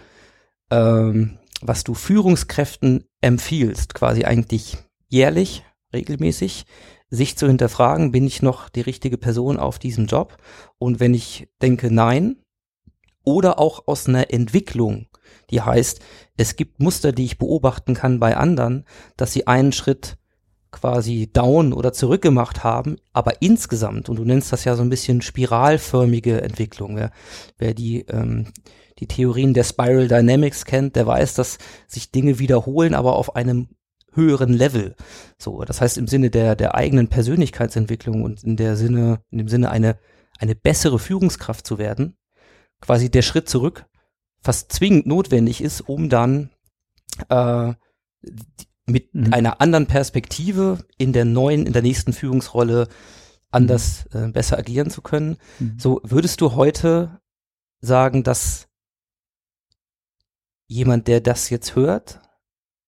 [0.69, 4.77] ähm, was du Führungskräften empfiehlst, quasi eigentlich
[5.08, 6.65] jährlich, regelmäßig,
[7.12, 10.38] sich zu hinterfragen, bin ich noch die richtige Person auf diesem Job?
[10.80, 12.38] Und wenn ich denke, nein,
[13.24, 15.08] oder auch aus einer Entwicklung,
[15.52, 16.00] die heißt,
[16.38, 18.86] es gibt Muster, die ich beobachten kann bei anderen,
[19.17, 20.17] dass sie einen Schritt
[20.71, 25.21] quasi down oder zurückgemacht haben, aber insgesamt, und du nennst das ja so ein bisschen
[25.21, 27.12] spiralförmige Entwicklung, wer,
[27.58, 28.47] wer die, ähm,
[29.00, 33.67] die Theorien der Spiral Dynamics kennt, der weiß, dass sich Dinge wiederholen, aber auf einem
[34.13, 34.95] höheren Level.
[35.38, 39.47] So, das heißt im Sinne der der eigenen Persönlichkeitsentwicklung und in der Sinne in dem
[39.47, 40.00] Sinne eine
[40.39, 42.17] eine bessere Führungskraft zu werden,
[42.82, 43.86] quasi der Schritt zurück
[44.41, 46.50] fast zwingend notwendig ist, um dann
[47.30, 47.74] äh,
[48.86, 49.34] mit mhm.
[49.34, 52.88] einer anderen Perspektive in der neuen, in der nächsten Führungsrolle
[53.52, 54.30] anders mhm.
[54.30, 55.38] äh, besser agieren zu können.
[55.60, 55.78] Mhm.
[55.78, 57.21] So würdest du heute
[57.80, 58.67] sagen, dass
[60.67, 62.20] jemand, der das jetzt hört,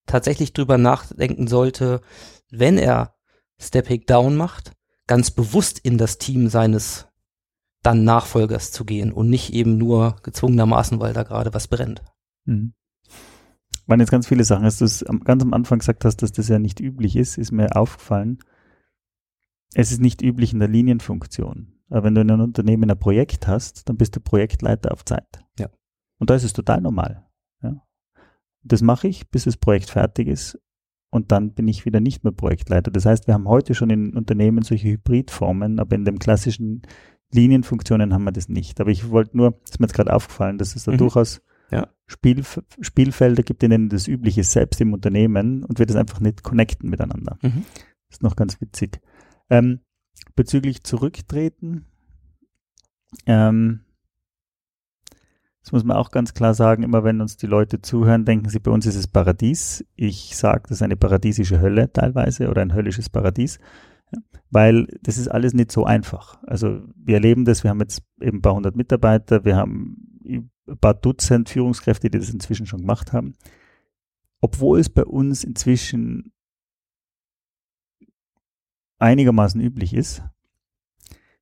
[0.05, 2.01] tatsächlich drüber nachdenken sollte,
[2.51, 3.15] wenn er
[3.59, 4.73] Stepping Down macht,
[5.07, 7.07] ganz bewusst in das Team seines
[7.81, 12.01] dann Nachfolgers zu gehen und nicht eben nur gezwungenermaßen, weil da gerade was brennt.
[12.45, 12.73] Mhm.
[13.85, 14.63] Waren jetzt ganz viele Sachen.
[14.63, 17.51] Als du es ganz am Anfang gesagt hast, dass das ja nicht üblich ist, ist
[17.51, 18.39] mir aufgefallen.
[19.73, 21.73] Es ist nicht üblich in der Linienfunktion.
[21.89, 25.43] Aber wenn du in einem Unternehmen ein Projekt hast, dann bist du Projektleiter auf Zeit.
[25.59, 25.69] Ja.
[26.19, 27.27] Und da ist es total normal.
[28.63, 30.59] Das mache ich, bis das Projekt fertig ist
[31.09, 32.89] und dann bin ich wieder nicht mehr Projektleiter.
[32.89, 36.81] Das heißt, wir haben heute schon in Unternehmen solche Hybridformen, aber in den klassischen
[37.31, 38.81] Linienfunktionen haben wir das nicht.
[38.81, 40.97] Aber ich wollte nur, ist mir jetzt gerade aufgefallen, dass es da mhm.
[40.97, 41.87] durchaus ja.
[42.07, 42.43] Spiel,
[42.81, 46.41] Spielfelder gibt, in denen das Übliche ist, selbst im Unternehmen und wir das einfach nicht
[46.41, 47.37] connecten miteinander.
[47.41, 47.63] Mhm.
[48.09, 48.99] Das ist noch ganz witzig.
[49.49, 49.81] Ähm,
[50.35, 51.85] bezüglich Zurücktreten,
[53.27, 53.81] ähm,
[55.63, 58.59] das muss man auch ganz klar sagen, immer wenn uns die Leute zuhören, denken sie,
[58.59, 59.85] bei uns ist es Paradies.
[59.95, 63.59] Ich sage, das ist eine paradiesische Hölle teilweise oder ein höllisches Paradies,
[64.49, 66.43] weil das ist alles nicht so einfach.
[66.43, 70.77] Also wir erleben das, wir haben jetzt eben ein paar hundert Mitarbeiter, wir haben ein
[70.81, 73.33] paar Dutzend Führungskräfte, die das inzwischen schon gemacht haben.
[74.41, 76.33] Obwohl es bei uns inzwischen
[78.99, 80.23] einigermaßen üblich ist,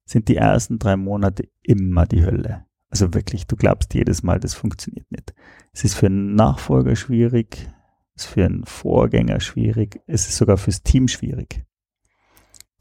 [0.05, 2.67] sind die ersten drei Monate immer die Hölle.
[2.91, 5.33] Also wirklich, du glaubst jedes Mal, das funktioniert nicht.
[5.71, 7.69] Es ist für einen Nachfolger schwierig,
[8.15, 11.65] es ist für einen Vorgänger schwierig, es ist sogar fürs Team schwierig.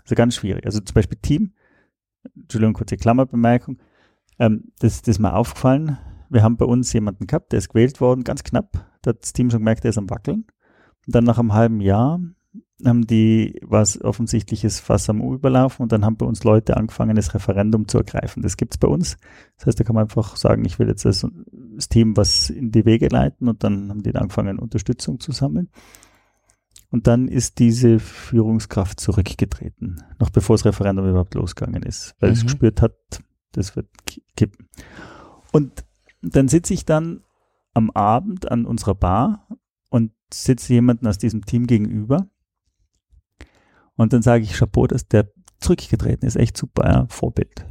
[0.02, 0.66] Also ganz schwierig.
[0.66, 1.54] Also zum Beispiel Team,
[2.34, 3.78] Entschuldigung, kurze Klammerbemerkung.
[4.40, 5.96] Ähm, das, das ist mir aufgefallen.
[6.28, 8.84] Wir haben bei uns jemanden gehabt, der ist gewählt worden, ganz knapp.
[9.02, 10.46] Da hat das Team schon gemerkt, der ist am Wackeln.
[11.06, 12.20] Und dann nach einem halben Jahr
[12.84, 17.16] haben die was offensichtliches Fass am U überlaufen und dann haben bei uns Leute angefangen,
[17.16, 18.42] das Referendum zu ergreifen.
[18.42, 19.16] Das gibt's bei uns.
[19.56, 21.26] Das heißt, da kann man einfach sagen, ich will jetzt das,
[21.74, 25.32] das Team was in die Wege leiten und dann haben die da angefangen, Unterstützung zu
[25.32, 25.68] sammeln.
[26.90, 32.42] Und dann ist diese Führungskraft zurückgetreten, noch bevor das Referendum überhaupt losgegangen ist, weil es
[32.42, 32.46] Mhm.
[32.48, 32.94] gespürt hat,
[33.52, 34.68] das wird ki- kippen.
[35.52, 35.84] Und
[36.22, 37.22] dann sitze ich dann
[37.74, 39.46] am Abend an unserer Bar
[39.88, 42.28] und sitze jemanden aus diesem Team gegenüber.
[44.00, 47.66] Und dann sage ich, Chapeau, dass der zurückgetreten ist, echt super, ja, Vorbild.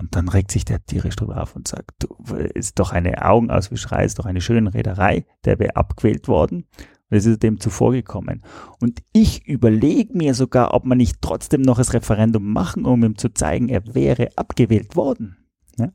[0.00, 4.04] Und dann regt sich der tierisch drüber auf und sagt, du, ist doch eine Augenauswischerei,
[4.04, 6.68] ist doch eine schöne Rederei, der wäre abgewählt worden.
[7.10, 8.44] Und es ist dem zuvor gekommen.
[8.80, 13.18] Und ich überlege mir sogar, ob man nicht trotzdem noch das Referendum machen, um ihm
[13.18, 15.38] zu zeigen, er wäre abgewählt worden.
[15.76, 15.90] Ja?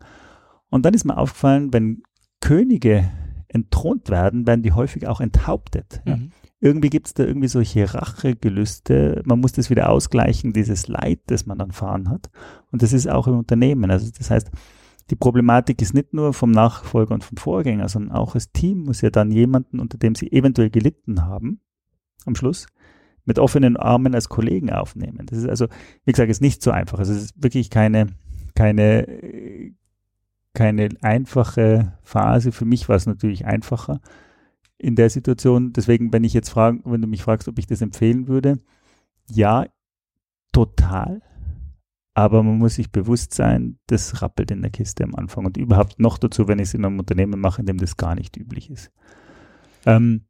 [0.69, 2.03] Und dann ist mir aufgefallen, wenn
[2.41, 3.09] Könige
[3.47, 6.01] entthront werden, werden die häufig auch enthauptet.
[6.05, 6.17] Ja?
[6.61, 9.21] Irgendwie gibt es da irgendwie solche Rachegelüste.
[9.25, 12.29] Man muss das wieder ausgleichen, dieses Leid, das man erfahren hat.
[12.71, 13.89] Und das ist auch im Unternehmen.
[13.91, 14.51] Also das heißt,
[15.09, 19.01] die Problematik ist nicht nur vom Nachfolger und vom Vorgänger, sondern auch das Team muss
[19.01, 21.61] ja dann jemanden, unter dem sie eventuell gelitten haben,
[22.25, 22.67] am Schluss,
[23.25, 25.25] mit offenen Armen als Kollegen aufnehmen.
[25.25, 25.67] Das ist also,
[26.05, 26.99] wie gesagt, ist nicht so einfach.
[26.99, 28.07] Also es ist wirklich keine,
[28.53, 29.73] keine, äh,
[30.53, 32.51] keine einfache Phase.
[32.51, 34.01] Für mich war es natürlich einfacher
[34.79, 35.73] in der Situation.
[35.73, 38.59] Deswegen, wenn ich jetzt fragen, wenn du mich fragst, ob ich das empfehlen würde,
[39.29, 39.65] ja,
[40.51, 41.21] total.
[42.15, 45.99] Aber man muss sich bewusst sein, das rappelt in der Kiste am Anfang und überhaupt
[45.99, 48.69] noch dazu, wenn ich es in einem Unternehmen mache, in dem das gar nicht üblich
[48.69, 48.91] ist.
[49.85, 50.25] Ähm,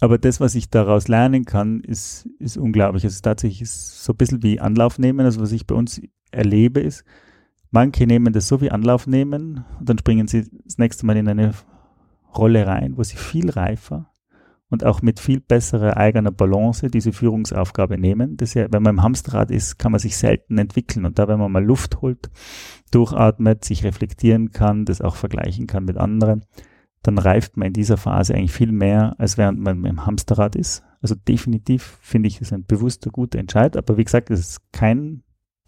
[0.00, 3.04] aber das, was ich daraus lernen kann, ist, ist unglaublich.
[3.04, 5.20] Es ist tatsächlich so ein bisschen wie Anlauf nehmen.
[5.20, 7.04] Also was ich bei uns erlebe, ist,
[7.70, 11.28] manche nehmen das so wie Anlauf nehmen und dann springen sie das nächste Mal in
[11.28, 11.52] eine
[12.36, 14.10] Rolle rein, wo sie viel reifer
[14.70, 18.36] und auch mit viel besserer eigener Balance diese Führungsaufgabe nehmen.
[18.36, 21.04] Das ja, wenn man im Hamsterrad ist, kann man sich selten entwickeln.
[21.04, 22.30] Und da, wenn man mal Luft holt,
[22.92, 26.44] durchatmet, sich reflektieren kann, das auch vergleichen kann mit anderen,
[27.02, 30.84] dann reift man in dieser Phase eigentlich viel mehr, als während man im Hamsterrad ist.
[31.02, 33.76] Also definitiv finde ich es ein bewusster, guter Entscheid.
[33.76, 35.24] Aber wie gesagt, es ist kein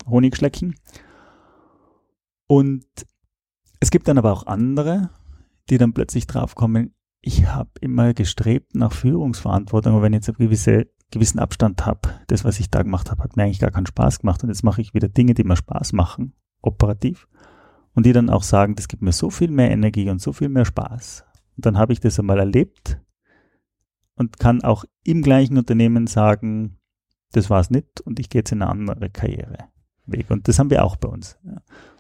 [0.07, 0.77] Honigschlecken.
[2.47, 2.85] Und
[3.81, 5.11] es gibt dann aber auch andere,
[5.71, 10.39] die dann plötzlich draufkommen, ich habe immer gestrebt nach Führungsverantwortung, aber wenn ich jetzt einen
[10.39, 13.87] gewisse, gewissen Abstand habe, das, was ich da gemacht habe, hat mir eigentlich gar keinen
[13.87, 17.29] Spaß gemacht und jetzt mache ich wieder Dinge, die mir Spaß machen, operativ.
[17.95, 20.49] Und die dann auch sagen, das gibt mir so viel mehr Energie und so viel
[20.49, 21.25] mehr Spaß.
[21.57, 22.99] Und dann habe ich das einmal erlebt
[24.17, 26.79] und kann auch im gleichen Unternehmen sagen,
[27.33, 30.31] das war es nicht und ich gehe jetzt in eine andere Karriereweg.
[30.31, 31.39] Und das haben wir auch bei uns.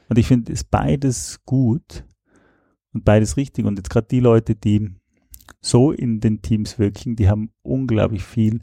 [0.09, 2.05] Und ich finde, ist beides gut
[2.93, 3.65] und beides richtig.
[3.65, 4.91] Und jetzt gerade die Leute, die
[5.61, 8.61] so in den Teams wirken, die haben unglaublich viel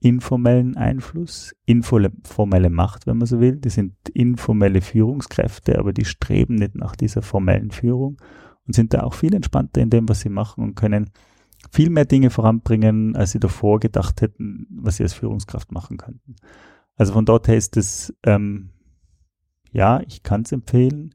[0.00, 3.56] informellen Einfluss, informelle Macht, wenn man so will.
[3.56, 8.20] Die sind informelle Führungskräfte, aber die streben nicht nach dieser formellen Führung
[8.66, 11.10] und sind da auch viel entspannter in dem, was sie machen und können
[11.72, 16.36] viel mehr Dinge voranbringen, als sie davor gedacht hätten, was sie als Führungskraft machen könnten.
[16.96, 18.70] Also von dort her ist es, ähm,
[19.72, 21.14] ja, ich kann es empfehlen.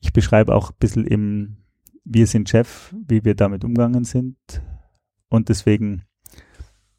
[0.00, 1.56] Ich beschreibe auch ein bisschen im
[2.04, 4.36] Wir sind Chef, wie wir damit umgegangen sind.
[5.28, 6.02] Und deswegen,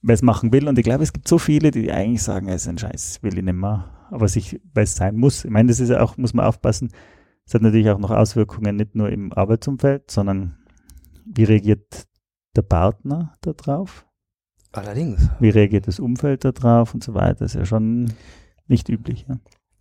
[0.02, 2.64] wer es machen will, und ich glaube, es gibt so viele, die eigentlich sagen, es
[2.64, 5.44] ist ein Scheiß, will ich nicht mehr, aber sich, weil es sein muss.
[5.46, 6.92] Ich meine, das ist ja auch, muss man aufpassen,
[7.46, 10.58] es hat natürlich auch noch Auswirkungen nicht nur im Arbeitsumfeld, sondern
[11.26, 12.08] wie reagiert
[12.56, 14.06] der Partner darauf?
[14.72, 15.30] Allerdings.
[15.40, 17.40] Wie reagiert das Umfeld darauf und so weiter?
[17.40, 18.14] Das ist ja schon
[18.68, 19.26] nicht üblich.
[19.28, 19.38] Ja.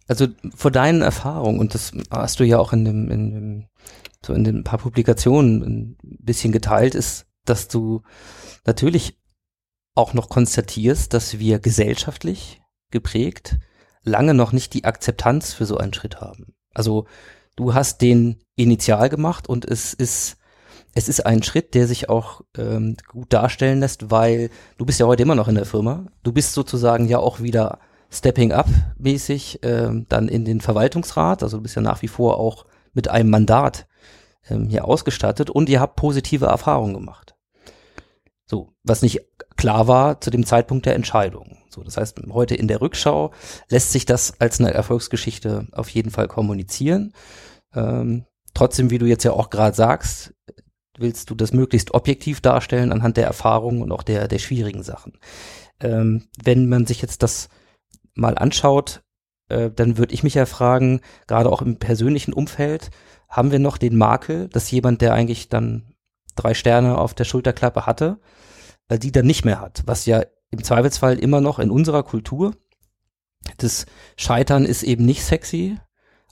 [0.08, 3.66] Also vor deinen Erfahrungen, und das hast du ja auch in dem, in dem,
[4.24, 8.02] so in den paar Publikationen ein bisschen geteilt, ist, dass du
[8.66, 9.18] natürlich
[9.94, 13.58] auch noch konstatierst, dass wir gesellschaftlich geprägt
[14.02, 16.54] lange noch nicht die Akzeptanz für so einen Schritt haben.
[16.74, 17.06] Also
[17.56, 20.36] du hast den initial gemacht und es ist
[20.92, 25.06] es ist ein Schritt, der sich auch ähm, gut darstellen lässt, weil du bist ja
[25.06, 26.06] heute immer noch in der Firma.
[26.24, 27.78] Du bist sozusagen ja auch wieder
[28.10, 28.66] Stepping Up
[28.98, 31.44] mäßig ähm, dann in den Verwaltungsrat.
[31.44, 33.86] Also du bist ja nach wie vor auch mit einem Mandat
[34.50, 37.34] ähm, hier ausgestattet und ihr habt positive Erfahrungen gemacht.
[38.46, 39.20] So, was nicht
[39.56, 41.58] klar war zu dem Zeitpunkt der Entscheidung.
[41.68, 43.32] So, das heißt, heute in der Rückschau
[43.68, 47.12] lässt sich das als eine Erfolgsgeschichte auf jeden Fall kommunizieren.
[47.74, 50.34] Ähm, trotzdem, wie du jetzt ja auch gerade sagst,
[50.98, 55.18] willst du das möglichst objektiv darstellen anhand der Erfahrungen und auch der, der schwierigen Sachen.
[55.80, 57.48] Ähm, wenn man sich jetzt das
[58.14, 59.02] mal anschaut,
[59.48, 62.90] äh, dann würde ich mich ja fragen, gerade auch im persönlichen Umfeld,
[63.30, 65.94] haben wir noch den Makel, dass jemand, der eigentlich dann
[66.36, 68.18] drei Sterne auf der Schulterklappe hatte,
[68.88, 72.54] äh, die dann nicht mehr hat, was ja im Zweifelsfall immer noch in unserer Kultur
[73.58, 75.78] das Scheitern ist eben nicht sexy,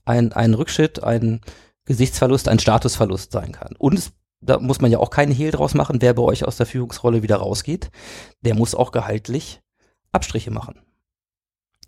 [0.05, 1.41] ein, ein Rückschritt, ein
[1.85, 3.75] Gesichtsverlust, ein Statusverlust sein kann.
[3.79, 6.57] Und es, da muss man ja auch keinen Hehl draus machen, wer bei euch aus
[6.57, 7.91] der Führungsrolle wieder rausgeht,
[8.43, 9.63] der muss auch gehaltlich
[10.13, 10.81] Abstriche machen.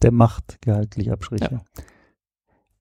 [0.02, 1.60] Der macht gehaltlich Abstriche.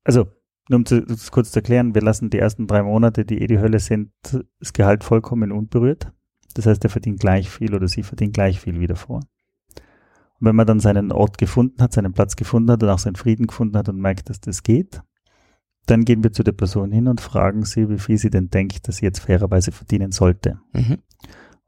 [0.03, 0.27] Also,
[0.69, 3.59] nur um zu, kurz zu erklären, wir lassen die ersten drei Monate, die eh die
[3.59, 4.11] Hölle sind,
[4.59, 6.11] das Gehalt vollkommen unberührt.
[6.53, 9.17] Das heißt, er verdient gleich viel oder sie verdient gleich viel wieder vor.
[9.17, 13.15] Und wenn man dann seinen Ort gefunden hat, seinen Platz gefunden hat und auch seinen
[13.15, 15.01] Frieden gefunden hat und merkt, dass das geht,
[15.87, 18.87] dann gehen wir zu der Person hin und fragen sie, wie viel sie denn denkt,
[18.87, 20.59] dass sie jetzt fairerweise verdienen sollte.
[20.73, 20.99] Mhm.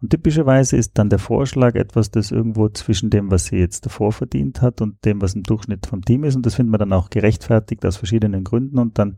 [0.02, 4.12] Und typischerweise ist dann der Vorschlag etwas, das irgendwo zwischen dem, was sie jetzt davor
[4.12, 6.36] verdient hat und dem, was im Durchschnitt vom Team ist.
[6.36, 8.80] Und das findet man dann auch gerechtfertigt aus verschiedenen Gründen.
[8.80, 9.18] Und dann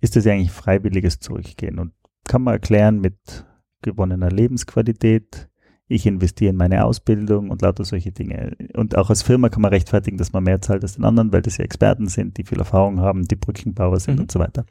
[0.00, 1.78] ist das ja eigentlich freiwilliges Zurückgehen.
[1.80, 1.92] Und
[2.24, 3.44] kann man erklären mit
[3.82, 5.48] gewonnener Lebensqualität,
[5.88, 8.56] ich investiere in meine Ausbildung und lauter solche Dinge.
[8.74, 11.42] Und auch als Firma kann man rechtfertigen, dass man mehr zahlt als den anderen, weil
[11.42, 14.22] das ja Experten sind, die viel Erfahrung haben, die Brückenbauer sind Mhm.
[14.22, 14.66] und so weiter.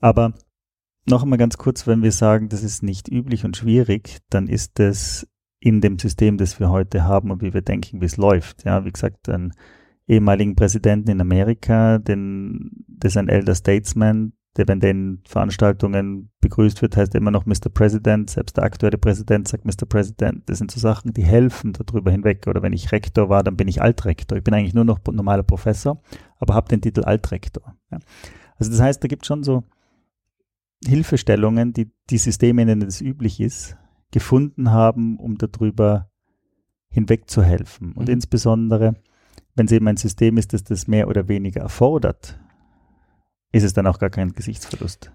[0.00, 0.34] Aber
[1.08, 4.78] noch einmal ganz kurz, wenn wir sagen, das ist nicht üblich und schwierig, dann ist
[4.78, 5.26] das
[5.60, 8.64] in dem System, das wir heute haben und wie wir denken, wie es läuft.
[8.64, 9.52] Ja, wie gesagt, einen
[10.06, 16.30] ehemaligen Präsidenten in Amerika, den, das ist ein Elder Statesman, der, wenn der in Veranstaltungen
[16.40, 17.68] begrüßt wird, heißt er immer noch Mr.
[17.72, 18.30] President.
[18.30, 19.86] Selbst der aktuelle Präsident sagt Mr.
[19.86, 20.48] President.
[20.48, 22.46] Das sind so Sachen, die helfen darüber hinweg.
[22.46, 24.38] Oder wenn ich Rektor war, dann bin ich Altrektor.
[24.38, 26.00] Ich bin eigentlich nur noch normaler Professor,
[26.38, 27.74] aber habe den Titel Altrektor.
[27.90, 27.98] Ja.
[28.58, 29.64] Also das heißt, da gibt es schon so
[30.84, 33.76] Hilfestellungen, die die Systeme, in denen das üblich ist,
[34.10, 36.10] gefunden haben, um darüber
[36.90, 37.92] hinweg zu helfen.
[37.92, 38.14] Und Mhm.
[38.14, 38.96] insbesondere,
[39.54, 42.38] wenn es eben ein System ist, das das mehr oder weniger erfordert,
[43.52, 45.10] ist es dann auch gar kein Gesichtsverlust.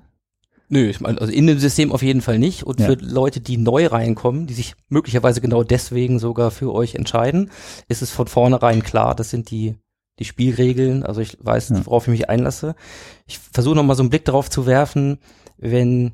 [0.67, 2.63] Nö, ich meine, also in dem System auf jeden Fall nicht.
[2.63, 2.85] Und Ja.
[2.87, 7.51] für Leute, die neu reinkommen, die sich möglicherweise genau deswegen sogar für euch entscheiden,
[7.89, 9.75] ist es von vornherein klar, das sind die,
[10.19, 11.03] die Spielregeln.
[11.03, 11.85] Also ich weiß, Ja.
[11.85, 12.75] worauf ich mich einlasse.
[13.27, 15.17] Ich versuche nochmal so einen Blick darauf zu werfen,
[15.61, 16.13] wenn,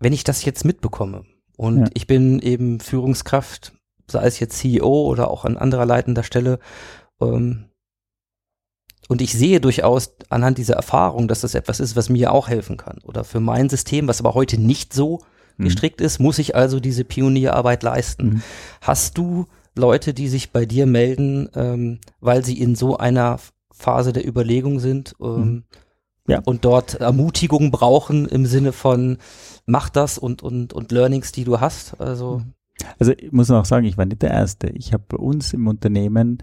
[0.00, 1.24] wenn ich das jetzt mitbekomme
[1.56, 1.86] und Ja.
[1.94, 3.72] ich bin eben Führungskraft,
[4.10, 6.58] sei es jetzt CEO oder auch an anderer leitender Stelle,
[7.20, 7.66] ähm,
[9.08, 12.76] und ich sehe durchaus anhand dieser Erfahrung, dass das etwas ist, was mir auch helfen
[12.76, 12.98] kann.
[13.04, 15.20] Oder für mein System, was aber heute nicht so
[15.58, 15.64] Mhm.
[15.64, 18.26] gestrickt ist, muss ich also diese Pionierarbeit leisten.
[18.26, 18.42] Mhm.
[18.80, 23.38] Hast du Leute, die sich bei dir melden, ähm, weil sie in so einer
[23.74, 25.64] Phase der Überlegung sind ähm, Mhm.
[26.28, 26.40] Ja.
[26.44, 29.18] und dort Ermutigung brauchen im Sinne von
[29.66, 32.00] mach das und, und, und Learnings, die du hast?
[32.00, 32.54] Also Mhm.
[32.98, 34.68] Also ich muss auch sagen, ich war nicht der Erste.
[34.70, 36.38] Ich habe bei uns im Unternehmen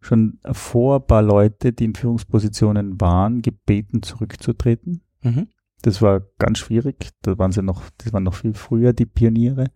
[0.00, 5.02] schon vor ein paar Leute, die in Führungspositionen waren, gebeten, zurückzutreten.
[5.22, 5.48] mhm.
[5.82, 7.10] Das war ganz schwierig.
[7.22, 9.70] Da waren sie noch, das waren noch viel früher die Pioniere.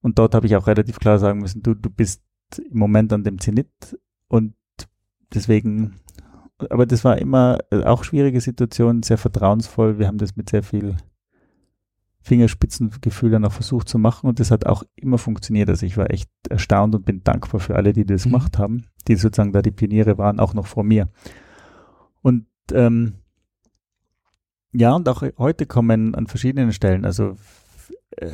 [0.00, 2.22] Und dort habe ich auch relativ klar sagen müssen, du, du bist
[2.58, 3.68] im Moment an dem Zenit
[4.28, 4.54] und
[5.34, 6.00] deswegen,
[6.70, 9.98] aber das war immer äh, auch schwierige Situation, sehr vertrauensvoll.
[9.98, 10.96] Wir haben das mit sehr viel
[12.22, 15.68] Fingerspitzengefühl dann auch versucht zu machen und das hat auch immer funktioniert.
[15.68, 18.30] Also ich war echt erstaunt und bin dankbar für alle, die das Mhm.
[18.30, 21.08] gemacht haben, die sozusagen da die Pioniere waren, auch noch vor mir.
[22.22, 23.14] Und ähm,
[24.72, 27.36] ja, und auch heute kommen an verschiedenen Stellen, also
[28.16, 28.28] äh,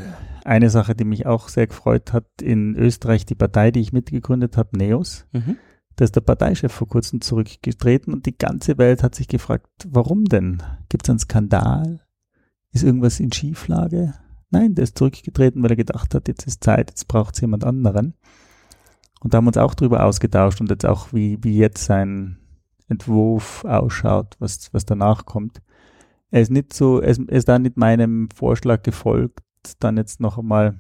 [0.45, 4.57] eine Sache, die mich auch sehr gefreut hat, in Österreich die Partei, die ich mitgegründet
[4.57, 5.57] habe, NEOS, Mhm.
[5.97, 10.25] Da ist der Parteichef vor kurzem zurückgetreten und die ganze Welt hat sich gefragt, warum
[10.25, 10.63] denn?
[10.89, 12.01] Gibt es einen Skandal?
[12.73, 14.15] Ist irgendwas in Schieflage?
[14.51, 17.65] Nein, der ist zurückgetreten, weil er gedacht hat, jetzt ist Zeit, jetzt braucht es jemand
[17.65, 18.15] anderen.
[19.21, 22.39] Und da haben wir uns auch drüber ausgetauscht und jetzt auch, wie, wie jetzt sein
[22.89, 25.63] Entwurf ausschaut, was, was danach kommt.
[26.31, 29.41] Er ist nicht so, er ist, er ist da nicht meinem Vorschlag gefolgt,
[29.79, 30.79] dann jetzt noch einmal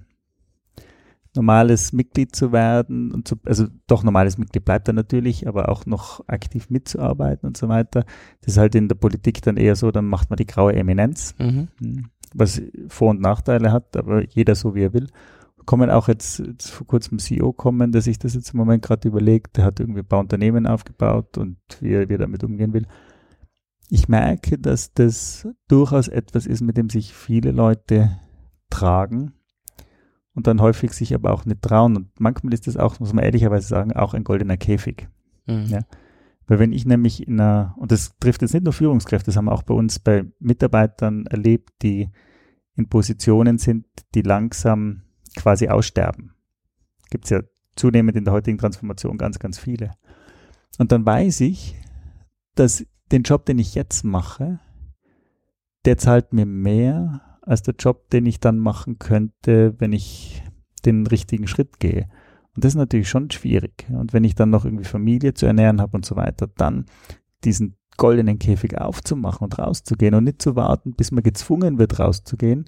[1.35, 5.87] normales Mitglied zu werden und zu, also doch normales Mitglied bleibt er natürlich, aber auch
[5.87, 8.05] noch aktiv mitzuarbeiten und so weiter.
[8.43, 11.35] Das ist halt in der Politik dann eher so, dann macht man die graue Eminenz,
[11.39, 11.69] Mhm.
[11.79, 15.09] hm, was Vor- und Nachteile hat, aber jeder so wie er will.
[15.65, 19.07] Kommen auch jetzt, jetzt vor kurzem CEO kommen, der sich das jetzt im Moment gerade
[19.07, 22.73] überlegt, der hat irgendwie ein paar Unternehmen aufgebaut und wie er, wie er damit umgehen
[22.73, 22.87] will.
[23.89, 28.19] Ich merke, dass das durchaus etwas ist, mit dem sich viele Leute
[28.71, 29.35] tragen
[30.35, 31.97] und dann häufig sich aber auch nicht trauen.
[31.97, 35.09] Und manchmal ist das auch, muss man ehrlicherweise sagen, auch ein goldener Käfig.
[35.47, 35.67] Mhm.
[35.67, 35.81] Ja.
[36.47, 39.47] Weil wenn ich nämlich in einer, und das trifft jetzt nicht nur Führungskräfte, das haben
[39.47, 42.11] wir auch bei uns bei Mitarbeitern erlebt, die
[42.77, 45.03] in Positionen sind, die langsam
[45.37, 46.35] quasi aussterben.
[47.11, 47.43] Gibt es ja
[47.77, 49.93] zunehmend in der heutigen Transformation ganz, ganz viele.
[50.79, 51.77] Und dann weiß ich,
[52.55, 54.59] dass den Job, den ich jetzt mache,
[55.85, 60.43] der zahlt mir mehr als der Job, den ich dann machen könnte, wenn ich
[60.85, 62.09] den richtigen Schritt gehe.
[62.55, 63.87] Und das ist natürlich schon schwierig.
[63.91, 66.87] Und wenn ich dann noch irgendwie Familie zu ernähren habe und so weiter, dann
[67.45, 72.67] diesen goldenen Käfig aufzumachen und rauszugehen und nicht zu warten, bis man gezwungen wird, rauszugehen,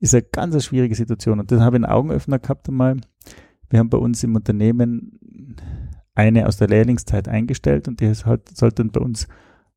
[0.00, 1.40] ist eine ganz schwierige Situation.
[1.40, 2.96] Und das habe ich einen Augenöffner gehabt einmal.
[3.70, 5.58] Wir haben bei uns im Unternehmen
[6.14, 9.26] eine aus der Lehrlingszeit eingestellt und die ist halt, sollte dann bei uns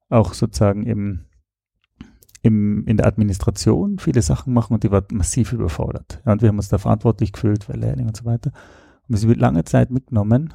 [0.09, 1.25] auch sozusagen im,
[2.41, 6.21] im, in der Administration viele Sachen machen und die war massiv überfordert.
[6.25, 8.51] Ja, und wir haben uns da verantwortlich gefühlt für Lehrling und so weiter.
[9.07, 10.53] Und sie wird lange Zeit mitgenommen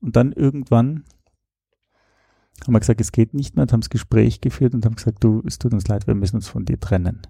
[0.00, 1.04] und dann irgendwann
[2.64, 5.22] haben wir gesagt, es geht nicht mehr und haben das Gespräch geführt und haben gesagt,
[5.22, 7.22] du, es tut uns leid, wir müssen uns von dir trennen.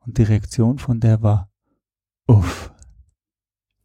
[0.00, 1.50] Und die Reaktion von der war,
[2.26, 2.72] uff,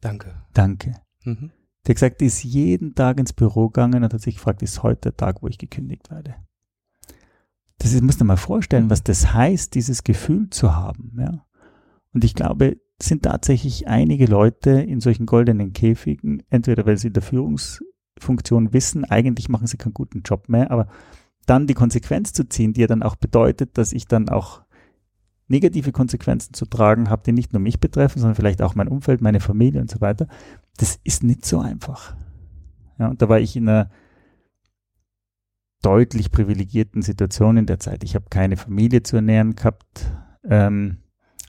[0.00, 0.34] Danke.
[0.52, 1.00] danke.
[1.24, 1.50] Mhm.
[1.86, 4.82] Die hat gesagt, die ist jeden Tag ins Büro gegangen und hat sich gefragt, ist
[4.82, 6.34] heute der Tag, wo ich gekündigt werde?
[7.84, 11.44] Das ist, muss man mal vorstellen, was das heißt, dieses Gefühl zu haben, ja.
[12.14, 17.12] Und ich glaube, sind tatsächlich einige Leute in solchen goldenen Käfigen, entweder weil sie in
[17.12, 20.88] der Führungsfunktion wissen, eigentlich machen sie keinen guten Job mehr, aber
[21.44, 24.62] dann die Konsequenz zu ziehen, die ja dann auch bedeutet, dass ich dann auch
[25.48, 29.20] negative Konsequenzen zu tragen habe, die nicht nur mich betreffen, sondern vielleicht auch mein Umfeld,
[29.20, 30.26] meine Familie und so weiter,
[30.78, 32.16] das ist nicht so einfach.
[32.98, 33.90] Ja, und da war ich in einer
[35.84, 38.04] deutlich privilegierten Situation in der Zeit.
[38.04, 40.12] Ich habe keine Familie zu ernähren gehabt,
[40.48, 40.98] ähm,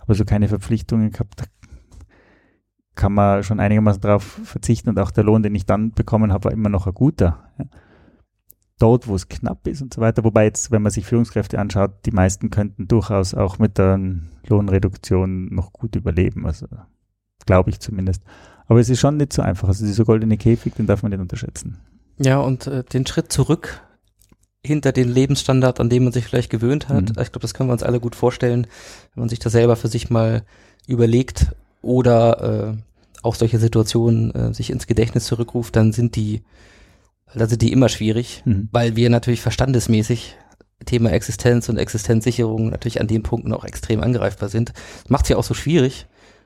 [0.02, 1.42] habe so keine Verpflichtungen gehabt.
[1.42, 1.46] Da
[2.96, 6.46] kann man schon einigermaßen darauf verzichten und auch der Lohn, den ich dann bekommen habe,
[6.46, 7.52] war immer noch ein guter.
[7.58, 7.66] Ja.
[8.78, 10.26] Dort, wo es knapp ist und so weiter.
[10.26, 13.98] Wobei jetzt, wenn man sich Führungskräfte anschaut, die meisten könnten durchaus auch mit der
[14.48, 16.46] Lohnreduktion noch gut überleben.
[16.46, 16.68] Also
[17.46, 18.22] glaube ich zumindest.
[18.68, 19.70] Aber es ist schon nicht so einfach.
[19.70, 21.78] Also dieser goldene Käfig, den darf man nicht unterschätzen.
[22.18, 23.82] Ja, und äh, den Schritt zurück
[24.66, 27.04] hinter den Lebensstandard, an dem man sich vielleicht gewöhnt hat.
[27.04, 27.22] Mhm.
[27.22, 28.68] Ich glaube, das können wir uns alle gut vorstellen,
[29.14, 30.44] wenn man sich das selber für sich mal
[30.88, 31.48] überlegt
[31.82, 36.44] oder äh, auch solche Situationen äh, sich ins Gedächtnis zurückruft, dann sind die,
[37.34, 38.70] dann sind die immer schwierig, Mhm.
[38.72, 40.36] weil wir natürlich verstandesmäßig
[40.86, 44.74] Thema Existenz und Existenzsicherung natürlich an den Punkten auch extrem angreifbar sind.
[45.04, 46.06] Das macht es ja auch so schwierig,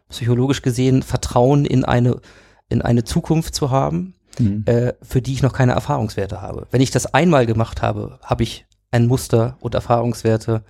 [0.10, 2.22] psychologisch gesehen, Vertrauen in eine,
[2.70, 4.64] in eine Zukunft zu haben, Mhm.
[4.66, 6.68] äh, für die ich noch keine Erfahrungswerte habe.
[6.72, 10.64] Wenn ich das einmal gemacht habe, habe ich ein Muster und Erfahrungswerte,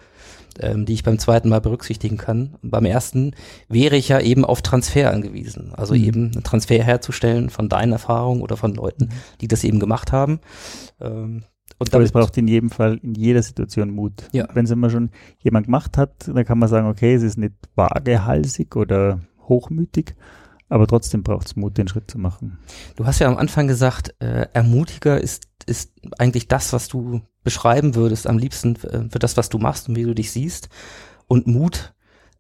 [0.59, 2.55] ähm, die ich beim zweiten Mal berücksichtigen kann.
[2.61, 3.33] Beim ersten
[3.69, 5.71] wäre ich ja eben auf Transfer angewiesen.
[5.75, 6.03] Also Mhm.
[6.03, 9.09] eben einen Transfer herzustellen von deinen Erfahrungen oder von Leuten,
[9.39, 10.39] die das eben gemacht haben.
[10.99, 11.43] Ähm,
[11.77, 14.27] und Aber es braucht in jedem Fall, in jeder Situation Mut.
[14.33, 14.47] Ja.
[14.53, 17.53] Wenn es immer schon jemand gemacht hat, dann kann man sagen, okay, es ist nicht
[17.75, 20.15] vagehalsig oder hochmütig,
[20.69, 22.59] aber trotzdem braucht es Mut, den Schritt zu machen.
[22.95, 27.95] du hast ja am Anfang gesagt, äh, Ermutiger ist, ist eigentlich das, was du beschreiben
[27.95, 30.69] würdest, am liebsten äh, für das, was du machst und wie du dich siehst.
[31.27, 31.93] Und Mut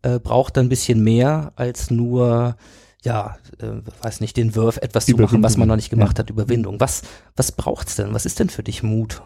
[0.03, 2.55] äh, braucht ein bisschen mehr als nur,
[3.03, 6.23] ja, äh, weiß nicht, den Wurf, etwas zu machen, was man noch nicht gemacht ja.
[6.23, 6.79] hat, Überwindung.
[6.79, 7.01] Was,
[7.35, 8.13] was braucht's denn?
[8.13, 9.21] Was ist denn für dich Mut?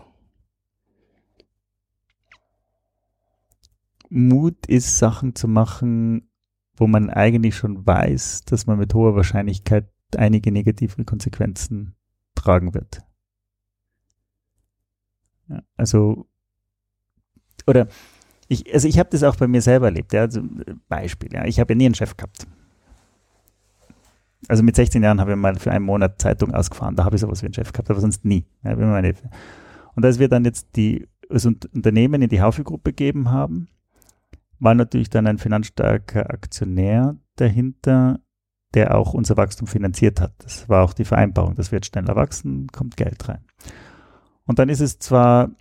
[4.10, 6.30] Mut ist, Sachen zu machen,
[6.76, 11.95] wo man eigentlich schon weiß, dass man mit hoher Wahrscheinlichkeit einige negative Konsequenzen
[12.36, 13.01] tragen wird.
[15.49, 16.28] Ja, also,
[17.67, 17.88] oder
[18.47, 20.13] ich, also ich habe das auch bei mir selber erlebt.
[20.13, 20.41] Ja, also
[20.88, 22.47] Beispiel, ja, ich habe ja nie einen Chef gehabt.
[24.47, 27.21] Also mit 16 Jahren habe ich mal für einen Monat Zeitung ausgefahren, da habe ich
[27.21, 28.45] sowas wie einen Chef gehabt, aber sonst nie.
[28.63, 28.74] Ja,
[29.95, 33.69] und als wir dann jetzt die, das Unternehmen in die Haufe-Gruppe gegeben haben,
[34.64, 38.22] war natürlich dann ein finanzstarker Aktionär dahinter,
[38.74, 40.34] der auch unser Wachstum finanziert hat.
[40.39, 43.43] Das war auch die Vereinbarung, das wird schneller wachsen, kommt Geld rein.
[44.45, 45.51] Und dann ist es zwar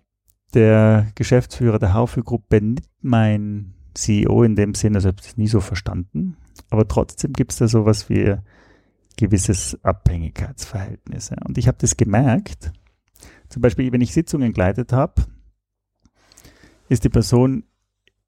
[0.55, 5.49] der Geschäftsführer der Haufe-Gruppe nicht mein CEO in dem Sinne, also ich habe das nie
[5.49, 6.37] so verstanden,
[6.71, 8.37] aber trotzdem gibt es da sowas wie
[9.17, 11.31] gewisses Abhängigkeitsverhältnis.
[11.31, 11.37] ja.
[11.45, 12.73] Und ich habe das gemerkt,
[13.49, 15.27] zum Beispiel, wenn ich Sitzungen geleitet habe,
[16.89, 17.65] ist die Person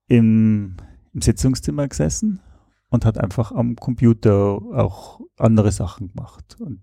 [0.07, 0.77] im,
[1.13, 2.41] im Sitzungszimmer gesessen
[2.89, 6.57] und hat einfach am Computer auch andere Sachen gemacht.
[6.61, 6.83] Und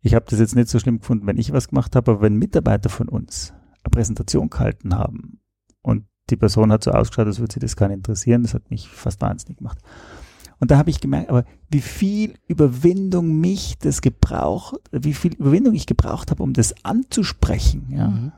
[0.00, 2.36] ich habe das jetzt nicht so schlimm gefunden, wenn ich was gemacht habe, aber wenn
[2.36, 3.54] Mitarbeiter von uns
[3.84, 5.40] eine Präsentation gehalten haben
[5.80, 8.70] und die Person hat so ausgeschaut, als würde sie das gar nicht interessieren, das hat
[8.70, 9.78] mich fast wahnsinnig gemacht.
[10.58, 15.74] Und da habe ich gemerkt, aber wie viel Überwindung mich das gebraucht, wie viel Überwindung
[15.74, 18.08] ich gebraucht habe, um das anzusprechen, ja.
[18.08, 18.32] Mhm.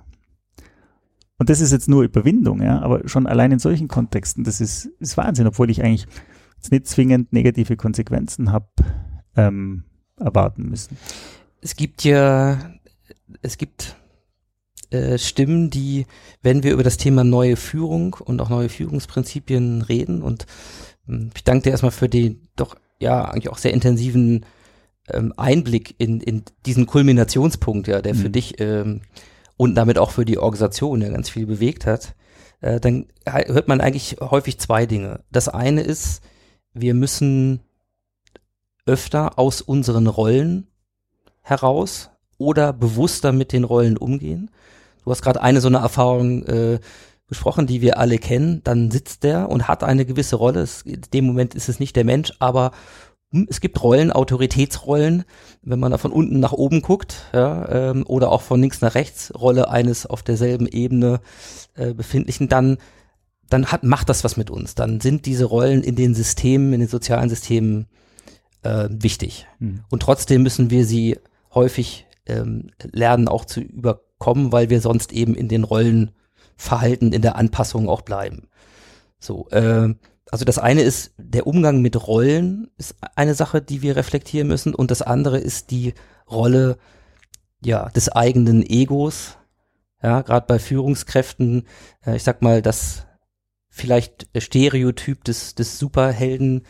[1.38, 4.86] Und das ist jetzt nur Überwindung, ja, aber schon allein in solchen Kontexten, das ist,
[5.00, 6.06] ist Wahnsinn, obwohl ich eigentlich
[6.56, 8.68] jetzt nicht zwingend negative Konsequenzen habe
[9.36, 9.84] ähm,
[10.16, 10.96] erwarten müssen.
[11.60, 12.58] Es gibt ja,
[13.42, 13.96] es gibt,
[14.90, 16.06] äh, Stimmen, die,
[16.42, 20.46] wenn wir über das Thema neue Führung und auch neue Führungsprinzipien reden und
[21.08, 24.46] ähm, ich danke dir erstmal für den doch ja eigentlich auch sehr intensiven
[25.10, 28.32] ähm, Einblick in, in diesen Kulminationspunkt, ja, der für Mhm.
[28.32, 29.00] dich ähm,
[29.56, 32.14] und damit auch für die Organisation ja ganz viel bewegt hat,
[32.60, 35.20] äh, dann hört man eigentlich häufig zwei Dinge.
[35.30, 36.22] Das eine ist,
[36.72, 37.60] wir müssen
[38.86, 40.66] öfter aus unseren Rollen
[41.42, 44.50] heraus oder bewusster mit den Rollen umgehen.
[45.04, 46.80] Du hast gerade eine so eine Erfahrung äh,
[47.26, 48.62] besprochen, die wir alle kennen.
[48.64, 50.60] Dann sitzt der und hat eine gewisse Rolle.
[50.60, 52.72] Es, in dem Moment ist es nicht der Mensch, aber
[53.48, 55.24] es gibt Rollen, Autoritätsrollen,
[55.62, 58.94] wenn man da von unten nach oben guckt, ja, ähm, oder auch von links nach
[58.94, 61.20] rechts, Rolle eines auf derselben Ebene
[61.74, 62.78] äh, befindlichen, dann
[63.50, 64.74] dann hat, macht das was mit uns.
[64.74, 67.86] Dann sind diese Rollen in den Systemen, in den sozialen Systemen
[68.62, 69.46] äh, wichtig.
[69.58, 69.84] Mhm.
[69.90, 71.18] Und trotzdem müssen wir sie
[71.54, 77.36] häufig ähm, lernen auch zu überkommen, weil wir sonst eben in den Rollenverhalten, in der
[77.36, 78.48] Anpassung auch bleiben.
[79.18, 79.94] So, äh,
[80.30, 84.74] also das eine ist, der Umgang mit Rollen ist eine Sache, die wir reflektieren müssen
[84.74, 85.94] und das andere ist die
[86.30, 86.78] Rolle
[87.62, 89.36] ja, des eigenen Egos.
[90.02, 91.66] Ja, gerade bei Führungskräften,
[92.06, 93.06] äh, ich sag mal, das
[93.70, 96.62] vielleicht Stereotyp des, des Superhelden,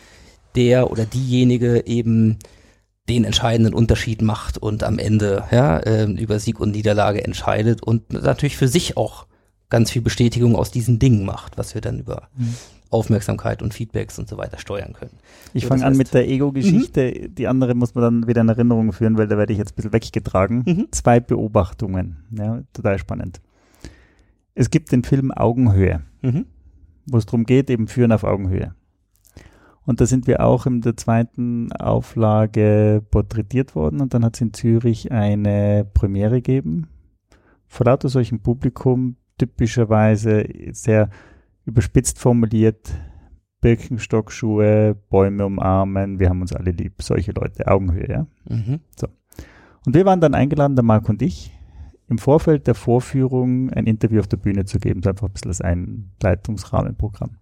[0.54, 2.38] der oder diejenige eben
[3.08, 8.12] den entscheidenden Unterschied macht und am Ende ja, ähm, über Sieg und Niederlage entscheidet und
[8.12, 9.26] natürlich für sich auch
[9.68, 12.54] ganz viel Bestätigung aus diesen Dingen macht, was wir dann über Mhm.
[12.94, 15.18] Aufmerksamkeit und Feedbacks und so weiter steuern können.
[15.52, 17.28] Ich So, fange an mit der Ego-Geschichte.
[17.28, 19.76] Die andere muss man dann wieder in Erinnerung führen, weil da werde ich jetzt ein
[19.76, 20.62] bisschen weggetragen.
[20.66, 20.88] Mhm.
[20.92, 22.24] Zwei Beobachtungen.
[22.30, 23.40] Ja, total spannend.
[24.54, 26.46] Es gibt den Film Augenhöhe, Mhm.
[27.06, 28.74] wo es darum geht, eben Führen auf Augenhöhe.
[29.86, 34.40] Und da sind wir auch in der zweiten Auflage porträtiert worden und dann hat es
[34.40, 36.86] in Zürich eine Premiere gegeben.
[37.66, 41.10] Vor lauter solchem Publikum, typischerweise sehr
[41.64, 42.92] überspitzt formuliert,
[43.60, 48.26] Birkenstockschuhe, Bäume umarmen, wir haben uns alle lieb, solche Leute, Augenhöhe, ja.
[48.48, 48.80] Mhm.
[49.86, 51.52] Und wir waren dann eingeladen, der Marc und ich,
[52.08, 55.50] im Vorfeld der Vorführung ein Interview auf der Bühne zu geben, so einfach ein bisschen
[55.50, 57.36] als Einleitungsrahmenprogramm.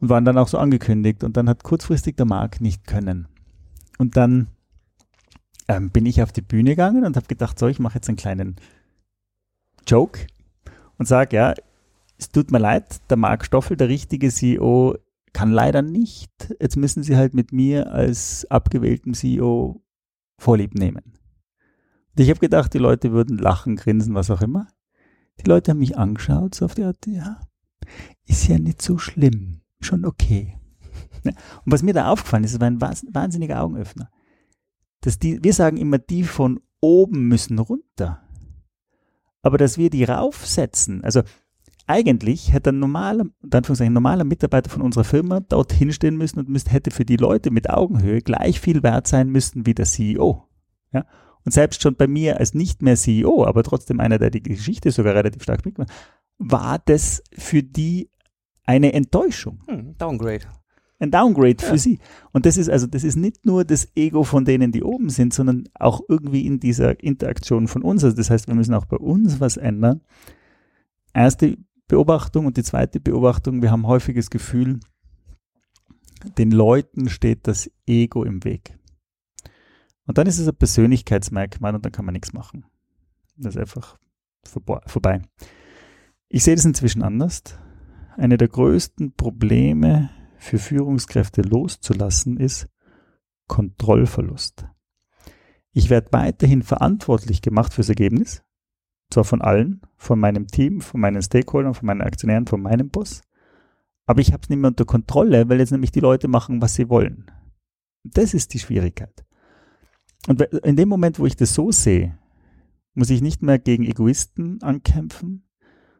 [0.00, 3.28] Und waren dann auch so angekündigt und dann hat kurzfristig der Marc nicht können.
[3.98, 4.48] Und dann
[5.68, 8.16] ähm, bin ich auf die Bühne gegangen und habe gedacht, so, ich mache jetzt einen
[8.16, 8.56] kleinen
[9.86, 10.26] Joke
[10.98, 11.54] und sage, ja,
[12.24, 14.96] es tut mir leid, der Marc Stoffel, der richtige CEO,
[15.34, 16.32] kann leider nicht.
[16.58, 19.82] Jetzt müssen Sie halt mit mir als abgewähltem CEO
[20.38, 21.02] Vorlieb nehmen.
[21.04, 24.68] Und ich habe gedacht, die Leute würden lachen, grinsen, was auch immer.
[25.40, 27.40] Die Leute haben mich angeschaut, so auf die Art, ja,
[28.24, 30.56] ist ja nicht so schlimm, schon okay.
[31.24, 31.34] Und
[31.72, 34.10] was mir da aufgefallen ist, es war ein wahns- wahnsinniger Augenöffner.
[35.00, 38.22] Dass die, wir sagen immer, die von oben müssen runter.
[39.42, 41.22] Aber dass wir die raufsetzen, also
[41.86, 46.70] eigentlich hätte ein normaler, ein normaler Mitarbeiter von unserer Firma dort hinstehen müssen und müsste,
[46.70, 50.48] hätte für die Leute mit Augenhöhe gleich viel wert sein müssen wie der CEO.
[50.92, 51.04] Ja?
[51.44, 54.90] Und selbst schon bei mir als nicht mehr CEO, aber trotzdem einer, der die Geschichte
[54.90, 55.98] sogar relativ stark mitgemacht hat,
[56.38, 58.08] war das für die
[58.64, 60.46] eine Enttäuschung Hm, Downgrade.
[60.98, 61.68] ein Downgrade Ja.
[61.68, 61.98] für sie.
[62.32, 65.34] Und das ist also, das ist nicht nur das Ego von denen, die oben sind,
[65.34, 68.02] sondern auch irgendwie in dieser Interaktion von uns.
[68.04, 70.00] Also das heißt, wir müssen auch bei uns was ändern.
[71.12, 71.58] Erste
[71.88, 74.80] Beobachtung und die zweite Beobachtung, wir haben häufig das Gefühl,
[76.38, 78.78] den Leuten steht das Ego im Weg.
[80.06, 82.64] Und dann ist es ein Persönlichkeitsmerkmal und dann kann man nichts machen.
[83.36, 83.98] Das ist einfach
[84.86, 85.22] vorbei.
[86.28, 87.42] Ich sehe das inzwischen anders.
[88.16, 92.68] Eine der größten Probleme für Führungskräfte loszulassen, ist
[93.46, 94.66] Kontrollverlust.
[95.72, 98.42] Ich werde weiterhin verantwortlich gemacht fürs Ergebnis,
[99.10, 103.22] zwar von allen, von meinem Team, von meinen Stakeholdern, von meinen Aktionären, von meinem Boss,
[104.06, 106.74] aber ich habe es nicht mehr unter Kontrolle, weil jetzt nämlich die Leute machen, was
[106.74, 107.30] sie wollen.
[108.02, 109.24] Das ist die Schwierigkeit.
[110.28, 112.18] Und in dem Moment, wo ich das so sehe,
[112.94, 115.44] muss ich nicht mehr gegen Egoisten ankämpfen,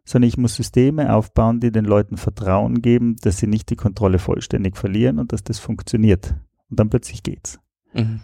[0.05, 4.19] sondern ich muss Systeme aufbauen, die den Leuten Vertrauen geben, dass sie nicht die Kontrolle
[4.19, 6.35] vollständig verlieren und dass das funktioniert.
[6.71, 7.59] Und dann plötzlich geht's.
[7.95, 8.21] Mhm.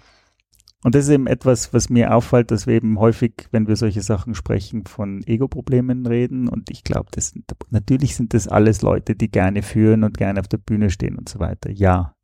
[0.83, 4.01] Und das ist eben etwas, was mir auffällt, dass wir eben häufig, wenn wir solche
[4.01, 6.49] Sachen sprechen, von Ego-Problemen reden.
[6.49, 10.41] Und ich glaube, das sind, natürlich sind das alles Leute, die gerne führen und gerne
[10.41, 11.71] auf der Bühne stehen und so weiter.
[11.71, 12.15] Ja,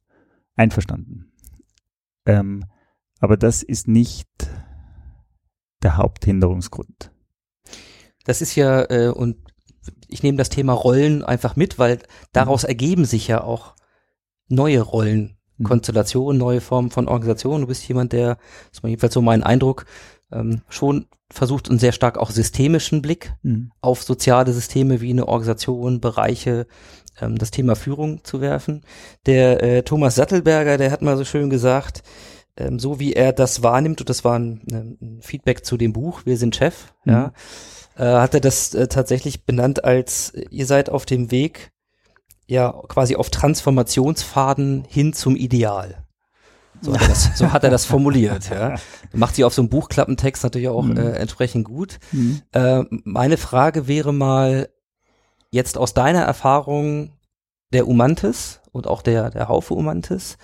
[0.55, 1.33] einverstanden.
[2.25, 2.65] Ähm,
[3.21, 4.29] aber das ist nicht
[5.83, 7.13] der Haupthinderungsgrund.
[8.25, 9.37] Das ist ja, äh, und
[10.09, 12.01] ich nehme das Thema Rollen einfach mit, weil
[12.33, 13.77] daraus ergeben sich ja auch
[14.49, 15.36] neue Rollen.
[15.63, 17.63] Konstellationen, neue Formen von Organisationen.
[17.63, 18.39] Du bist jemand, der,
[18.73, 19.87] das war jedenfalls so mein Eindruck,
[20.33, 23.71] ähm, schon versucht, einen sehr stark auch systemischen Blick Mhm.
[23.81, 26.67] auf soziale Systeme wie eine Organisation, Bereiche,
[27.21, 28.83] ähm, das Thema Führung zu werfen.
[29.27, 32.03] Der äh, Thomas Sattelberger, der hat mal so schön gesagt,
[32.57, 36.23] ähm, so wie er das wahrnimmt, und das war ein, ein Feedback zu dem Buch,
[36.25, 37.13] Wir sind Chef, Mhm.
[37.13, 37.33] ja,
[37.97, 41.71] äh, hat er das äh, tatsächlich benannt als, äh, ihr seid auf dem Weg,
[42.47, 46.05] ja, quasi auf Transformationsfaden hin zum Ideal.
[46.83, 48.77] So hat er das, so hat er das formuliert, ja.
[49.13, 50.97] Macht sie auf so einem Buchklappentext natürlich auch Mhm.
[50.99, 51.99] äh, entsprechend gut.
[52.13, 52.43] Mhm.
[52.53, 54.69] Äh, meine Frage wäre mal
[55.51, 57.13] jetzt aus deiner Erfahrung
[57.73, 60.37] der Umantis und auch der, der Haufe Umantis.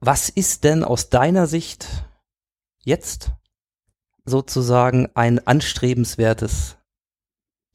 [0.00, 1.86] Was ist denn aus deiner Sicht
[2.84, 3.32] jetzt
[4.24, 6.76] sozusagen ein anstrebenswertes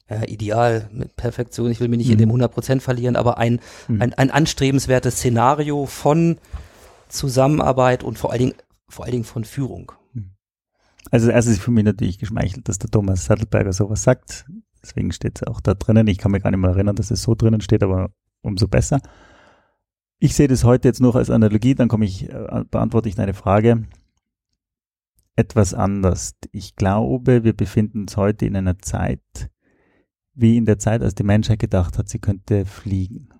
[0.08, 1.70] ja, Ideal mit Perfektion?
[1.70, 2.18] Ich will mich nicht in Mhm.
[2.20, 4.02] dem 100% verlieren, aber ein, Mhm.
[4.02, 6.38] ein, ein anstrebenswertes Szenario von
[7.08, 8.54] Zusammenarbeit und vor allen Dingen,
[8.88, 9.92] vor allen Dingen von Führung.
[11.12, 14.44] Also erstes ist für mich natürlich geschmeichelt, dass der Thomas Sattelberger sowas sagt.
[14.82, 16.08] Deswegen steht es auch da drinnen.
[16.08, 18.10] Ich kann mich gar nicht mehr erinnern, dass es so drinnen steht, aber
[18.42, 19.00] umso besser.
[20.18, 23.34] Ich sehe das heute jetzt noch als Analogie, dann komme ich, äh, beantworte ich deine
[23.34, 23.84] Frage
[25.36, 26.34] etwas anders.
[26.52, 29.20] Ich glaube, wir befinden uns heute in einer Zeit,
[30.36, 33.30] wie in der Zeit, als die Menschheit gedacht hat, sie könnte fliegen.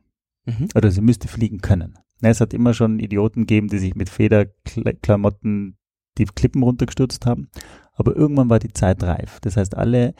[0.46, 0.68] Mhm.
[0.74, 1.98] Oder sie müsste fliegen können.
[2.20, 5.76] Ne, Es hat immer schon Idioten gegeben, die sich mit Federklamotten
[6.18, 7.48] die Klippen runtergestürzt haben.
[7.92, 9.38] Aber irgendwann war die Zeit reif.
[9.40, 10.14] Das heißt, alle,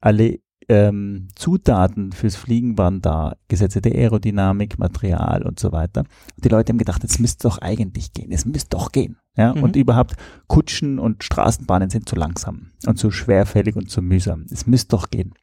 [0.00, 3.36] alle ähm, Zutaten fürs Fliegen waren da.
[3.48, 6.00] Gesetze der Aerodynamik, Material und so weiter.
[6.36, 8.32] Und die Leute haben gedacht, es müsste doch eigentlich gehen.
[8.32, 9.16] Es müsste doch gehen.
[9.36, 9.54] Ja?
[9.54, 9.62] Mhm.
[9.62, 10.14] Und überhaupt
[10.48, 14.46] Kutschen und Straßenbahnen sind zu langsam und zu schwerfällig und zu mühsam.
[14.50, 15.34] Es müsste doch gehen.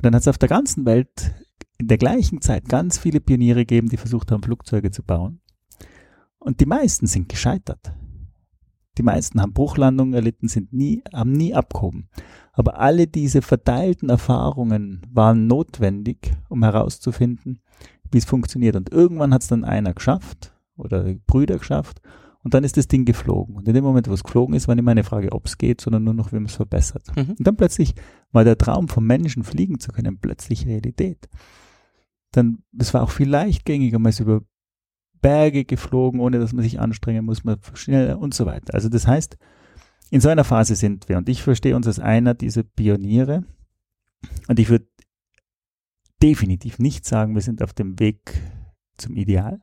[0.00, 1.34] Und dann hat es auf der ganzen Welt
[1.76, 5.42] in der gleichen Zeit ganz viele Pioniere gegeben, die versucht haben, Flugzeuge zu bauen.
[6.38, 7.92] Und die meisten sind gescheitert.
[8.96, 12.08] Die meisten haben Bruchlandungen erlitten, sind nie, haben nie abgehoben.
[12.54, 17.60] Aber alle diese verteilten Erfahrungen waren notwendig, um herauszufinden,
[18.10, 18.76] wie es funktioniert.
[18.76, 22.00] Und irgendwann hat es dann einer geschafft oder Brüder geschafft
[22.42, 23.56] und dann ist das Ding geflogen.
[23.56, 25.58] Und in dem Moment, wo es geflogen ist, war nicht mehr eine Frage, ob es
[25.58, 27.04] geht, sondern nur noch, wie man es verbessert.
[27.14, 27.34] Mhm.
[27.38, 27.94] Und dann plötzlich
[28.32, 31.28] war der Traum vom Menschen fliegen zu können plötzlich Realität.
[32.32, 34.42] Dann, es war auch viel leichtgängiger, man ist über
[35.20, 38.72] Berge geflogen, ohne dass man sich anstrengen muss, man schneller und so weiter.
[38.74, 39.36] Also das heißt,
[40.10, 43.44] in so einer Phase sind wir und ich verstehe uns als einer dieser Pioniere
[44.48, 44.86] und ich würde
[46.22, 48.40] definitiv nicht sagen, wir sind auf dem Weg
[48.96, 49.62] zum Ideal.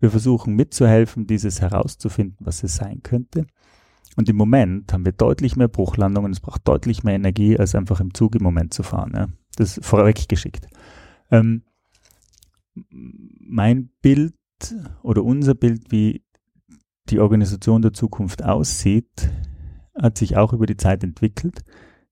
[0.00, 3.46] Wir versuchen mitzuhelfen, dieses herauszufinden, was es sein könnte.
[4.16, 8.00] Und im Moment haben wir deutlich mehr Bruchlandungen, es braucht deutlich mehr Energie, als einfach
[8.00, 9.12] im Zug im Moment zu fahren.
[9.14, 9.28] Ja.
[9.56, 10.66] Das ist vorweggeschickt.
[11.30, 11.62] Ähm,
[12.90, 14.34] mein Bild
[15.02, 16.24] oder unser Bild, wie
[17.10, 19.30] die Organisation der Zukunft aussieht,
[20.00, 21.60] hat sich auch über die Zeit entwickelt.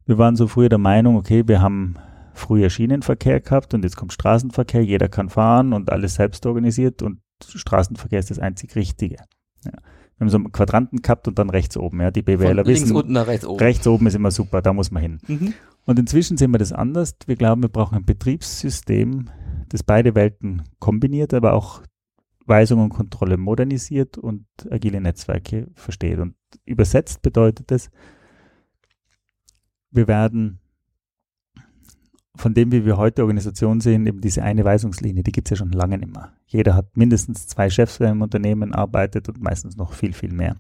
[0.05, 1.97] Wir waren so früher der Meinung, okay, wir haben
[2.35, 7.21] früher Schienenverkehr gehabt und jetzt kommt Straßenverkehr, jeder kann fahren und alles selbst organisiert und
[7.45, 9.17] Straßenverkehr ist das einzig Richtige.
[9.65, 9.73] Ja.
[10.19, 12.01] Wir haben so einen Quadranten gehabt und dann rechts oben.
[12.01, 13.59] Ja, die Von BWLer links wissen, unten nach rechts oben.
[13.59, 15.19] rechts oben ist immer super, da muss man hin.
[15.27, 15.55] Mhm.
[15.85, 17.15] Und inzwischen sehen wir das anders.
[17.27, 19.29] Wir glauben, wir brauchen ein Betriebssystem,
[19.69, 21.83] das beide Welten kombiniert, aber auch
[22.47, 26.19] Weisung und Kontrolle modernisiert und agile Netzwerke versteht.
[26.19, 26.35] Und
[26.65, 27.91] übersetzt bedeutet es,
[29.91, 30.61] wir werden
[32.37, 35.57] von dem, wie wir heute Organisationen sehen, eben diese eine Weisungslinie, die gibt es ja
[35.57, 36.33] schon lange nicht mehr.
[36.47, 40.57] Jeder hat mindestens zwei Chefs, wer im Unternehmen arbeitet und meistens noch viel, viel mehr.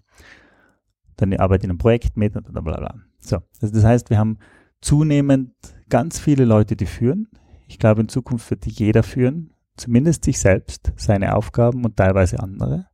[1.16, 2.94] Dann die Arbeit in einem Projekt mit und bla bla bla.
[3.20, 4.38] So, also das heißt, wir haben
[4.80, 5.52] zunehmend
[5.88, 7.28] ganz viele Leute, die führen.
[7.66, 12.86] Ich glaube, in Zukunft wird jeder führen, zumindest sich selbst, seine Aufgaben und teilweise andere.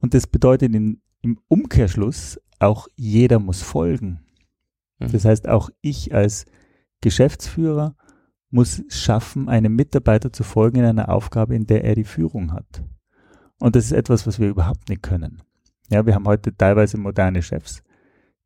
[0.00, 4.20] Und das bedeutet in, im Umkehrschluss auch jeder muss folgen.
[4.98, 5.12] Mhm.
[5.12, 6.46] Das heißt, auch ich als
[7.04, 7.94] Geschäftsführer
[8.50, 12.52] muss es schaffen, einem Mitarbeiter zu folgen in einer Aufgabe, in der er die Führung
[12.52, 12.82] hat.
[13.60, 15.42] Und das ist etwas, was wir überhaupt nicht können.
[15.90, 17.82] Ja, wir haben heute teilweise moderne Chefs,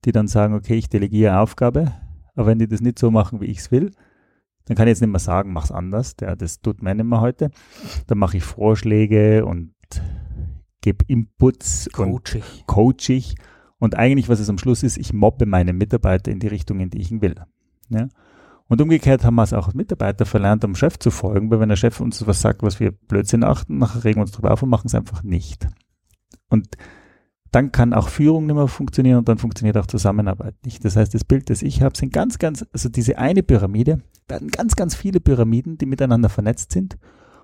[0.04, 1.92] die dann sagen, okay, ich delegiere eine Aufgabe,
[2.34, 3.92] aber wenn die das nicht so machen, wie ich es will,
[4.64, 6.16] dann kann ich jetzt nicht mehr sagen, mach's anders.
[6.20, 7.50] Ja, das tut man nicht mehr heute.
[8.09, 9.72] Dann mache ich Vorschläge und
[10.80, 12.42] gebe Inputs und Coaching.
[12.66, 13.36] coach ich.
[13.78, 16.90] Und eigentlich, was es am Schluss ist, ich mobbe meine Mitarbeiter in die Richtung, in
[16.90, 17.36] die ich ihn will.
[17.88, 18.09] Ja?
[18.68, 21.70] Und umgekehrt haben wir es auch als Mitarbeiter verlernt, am Chef zu folgen, weil wenn
[21.70, 24.62] der Chef uns was sagt, was wir Blödsinn achten, nachher regen wir uns drüber auf
[24.62, 25.66] und machen es einfach nicht.
[26.50, 26.76] Und
[27.50, 30.84] dann kann auch Führung nicht mehr funktionieren und dann funktioniert auch Zusammenarbeit nicht.
[30.84, 34.48] Das heißt, das Bild, das ich habe, sind ganz, ganz, also diese eine Pyramide, werden
[34.48, 36.98] ganz, ganz viele Pyramiden, die miteinander vernetzt sind.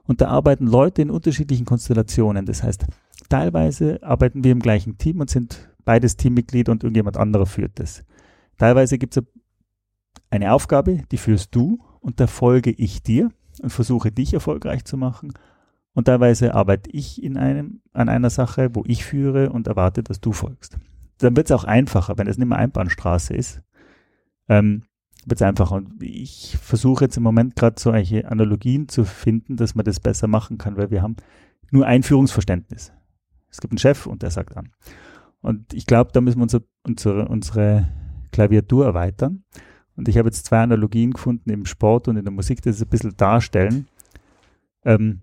[0.06, 2.44] Und da arbeiten Leute in unterschiedlichen Konstellationen.
[2.44, 2.84] Das heißt,
[3.30, 8.04] teilweise arbeiten wir im gleichen Team und sind beides Teammitglieder und irgendjemand anderer führt das.
[8.58, 9.24] Teilweise gibt es
[10.34, 13.30] eine Aufgabe, die führst du und da folge ich dir
[13.62, 15.32] und versuche dich erfolgreich zu machen.
[15.92, 20.20] Und teilweise arbeite ich in einem, an einer Sache, wo ich führe und erwarte, dass
[20.20, 20.76] du folgst.
[21.18, 23.62] Dann wird es auch einfacher, wenn es nicht mehr Einbahnstraße ist.
[24.48, 24.82] Ähm,
[25.24, 25.76] wird es einfacher.
[25.76, 30.26] Und ich versuche jetzt im Moment gerade solche Analogien zu finden, dass man das besser
[30.26, 31.16] machen kann, weil wir haben
[31.70, 32.92] nur ein Führungsverständnis.
[33.50, 34.72] Es gibt einen Chef und der sagt an.
[35.40, 37.88] Und ich glaube, da müssen wir unsere, unsere, unsere
[38.32, 39.44] Klaviatur erweitern.
[39.96, 42.82] Und ich habe jetzt zwei Analogien gefunden im Sport und in der Musik, die das
[42.82, 43.86] ein bisschen darstellen.
[44.84, 45.20] Ähm,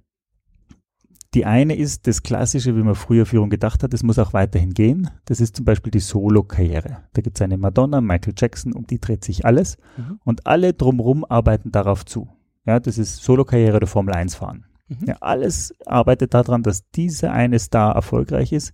[1.33, 4.73] die eine ist das Klassische, wie man früher Führung gedacht hat, das muss auch weiterhin
[4.73, 5.09] gehen.
[5.25, 7.03] Das ist zum Beispiel die Solo-Karriere.
[7.13, 9.77] Da gibt es eine Madonna, Michael Jackson, um die dreht sich alles.
[9.95, 10.19] Mhm.
[10.25, 12.27] Und alle drumherum arbeiten darauf zu.
[12.65, 14.65] Ja, das ist Solo-Karriere oder Formel 1 fahren.
[14.89, 15.07] Mhm.
[15.07, 18.73] Ja, alles arbeitet daran, dass dieser eine Star erfolgreich ist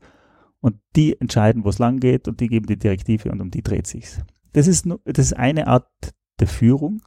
[0.59, 3.61] und die entscheiden, wo es lang geht und die geben die Direktive und um die
[3.61, 4.21] dreht sich's.
[4.57, 5.87] Das ist, das ist eine Art
[6.39, 7.03] der Führung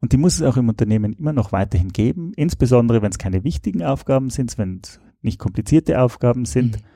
[0.00, 3.44] und die muss es auch im Unternehmen immer noch weiterhin geben, insbesondere wenn es keine
[3.44, 6.86] wichtigen Aufgaben sind, wenn es nicht komplizierte Aufgaben sind, mhm.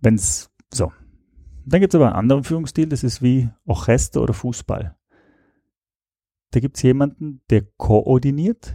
[0.00, 0.92] wenn es so.
[1.66, 4.96] Dann gibt es aber einen anderen Führungsstil, das ist wie Orchester oder Fußball.
[6.52, 8.74] Da gibt es jemanden, der koordiniert,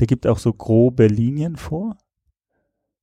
[0.00, 1.98] der gibt auch so grobe Linien vor,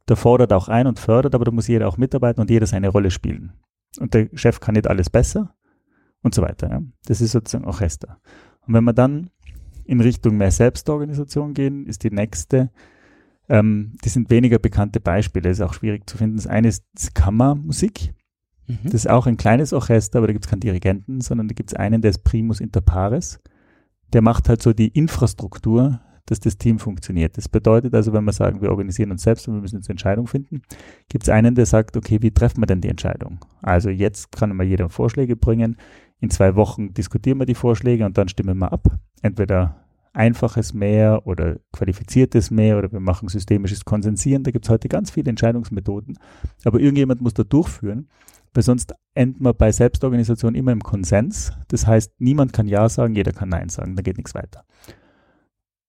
[0.09, 2.89] der fordert auch ein und fördert, aber da muss jeder auch mitarbeiten und jeder seine
[2.89, 3.53] Rolle spielen.
[3.99, 5.53] Und der Chef kann nicht alles besser
[6.24, 6.69] und so weiter.
[6.69, 6.82] Ja.
[7.05, 8.17] Das ist sozusagen Orchester.
[8.65, 9.30] Und wenn wir dann
[9.86, 12.71] in Richtung mehr Selbstorganisation gehen, ist die nächste,
[13.49, 16.38] ähm, die sind weniger bekannte Beispiele, ist auch schwierig zu finden.
[16.38, 18.13] Das eine ist Kammermusik.
[18.67, 18.80] Mhm.
[18.86, 21.71] Das ist auch ein kleines Orchester, aber da gibt es keinen Dirigenten, sondern da gibt
[21.71, 23.41] es einen, der ist Primus inter pares.
[24.13, 27.38] Der macht halt so die Infrastruktur, dass das Team funktioniert.
[27.38, 30.28] Das bedeutet also, wenn wir sagen, wir organisieren uns selbst und wir müssen jetzt Entscheidung
[30.28, 30.61] finden,
[31.09, 33.39] gibt es einen, der sagt, okay, wie treffen wir denn die Entscheidung?
[33.61, 35.76] Also jetzt kann mal jeder Vorschläge bringen.
[36.24, 38.88] In zwei Wochen diskutieren wir die Vorschläge und dann stimmen wir ab.
[39.21, 39.76] Entweder
[40.13, 44.43] einfaches mehr oder qualifiziertes mehr oder wir machen systemisches Konsensieren.
[44.43, 46.17] Da gibt es heute ganz viele Entscheidungsmethoden.
[46.63, 48.07] Aber irgendjemand muss da durchführen,
[48.53, 51.51] weil sonst enden wir bei Selbstorganisation immer im Konsens.
[51.67, 54.63] Das heißt, niemand kann Ja sagen, jeder kann Nein sagen, da geht nichts weiter.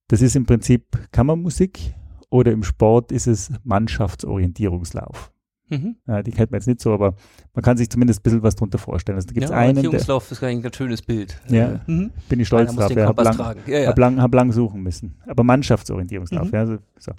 [0.09, 1.95] Das ist im Prinzip Kammermusik
[2.29, 5.33] oder im Sport ist es Mannschaftsorientierungslauf.
[5.79, 5.97] Mhm.
[6.07, 7.15] Ja, die kennt man jetzt nicht so, aber
[7.55, 9.17] man kann sich zumindest ein bisschen was darunter vorstellen.
[9.17, 11.41] Also, da gibt's ja, einen, Orientierungslauf ist eigentlich ein schönes Bild.
[11.49, 12.11] Ja, mhm.
[12.29, 12.91] bin ich stolz drauf.
[12.91, 13.89] Ja, habe lang, ja, ja.
[13.89, 15.17] hab lang, hab lang suchen müssen.
[15.27, 16.55] Aber Mannschaftsorientierungslauf, mhm.
[16.55, 17.13] ja, so, so.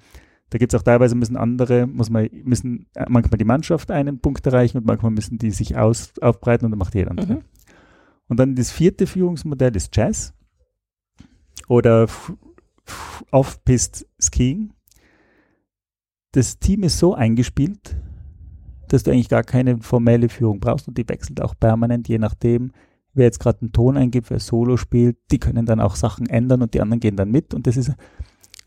[0.50, 4.20] Da gibt es auch teilweise müssen andere, muss man, müssen äh, manchmal die Mannschaft einen
[4.20, 7.34] Punkt erreichen und manchmal müssen die sich aus, aufbreiten und dann macht jeder andere.
[7.34, 7.42] Mhm.
[8.28, 10.34] Und dann das vierte Führungsmodell ist Jazz
[11.68, 12.08] oder
[13.32, 14.74] Off-Pist Skiing.
[16.32, 17.96] Das Team ist so eingespielt,
[18.96, 22.72] dass du eigentlich gar keine formelle Führung brauchst und die wechselt auch permanent, je nachdem,
[23.14, 26.62] wer jetzt gerade einen Ton eingibt, wer Solo spielt, die können dann auch Sachen ändern
[26.62, 27.92] und die anderen gehen dann mit und das ist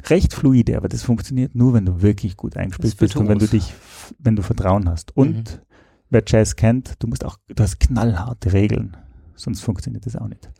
[0.07, 3.49] recht fluide, aber das funktioniert nur, wenn du wirklich gut eingespielt bist und wenn du
[3.49, 3.75] dich,
[4.19, 5.17] wenn du Vertrauen hast.
[5.17, 5.63] Und mhm.
[6.11, 8.97] wer Jazz kennt, du musst auch, du hast knallharte Regeln,
[9.35, 10.51] sonst funktioniert das auch nicht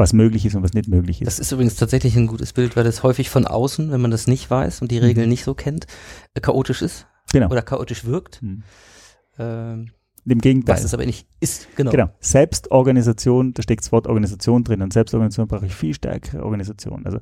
[0.00, 1.26] was möglich ist und was nicht möglich ist.
[1.26, 4.26] Das ist übrigens tatsächlich ein gutes Bild, weil das häufig von außen, wenn man das
[4.26, 5.30] nicht weiß und die Regeln mhm.
[5.30, 5.86] nicht so kennt,
[6.34, 7.06] äh, chaotisch ist.
[7.32, 7.48] Genau.
[7.48, 8.42] Oder chaotisch wirkt.
[8.42, 8.62] Mhm.
[9.38, 9.90] Ähm,
[10.26, 10.76] Im Gegenteil.
[10.76, 11.90] Was es aber nicht ist, genau.
[11.90, 12.10] Genau.
[12.20, 17.06] Selbstorganisation, da steckt das Wort Organisation drin und Selbstorganisation brauche ich viel stärkere Organisation.
[17.06, 17.18] Also,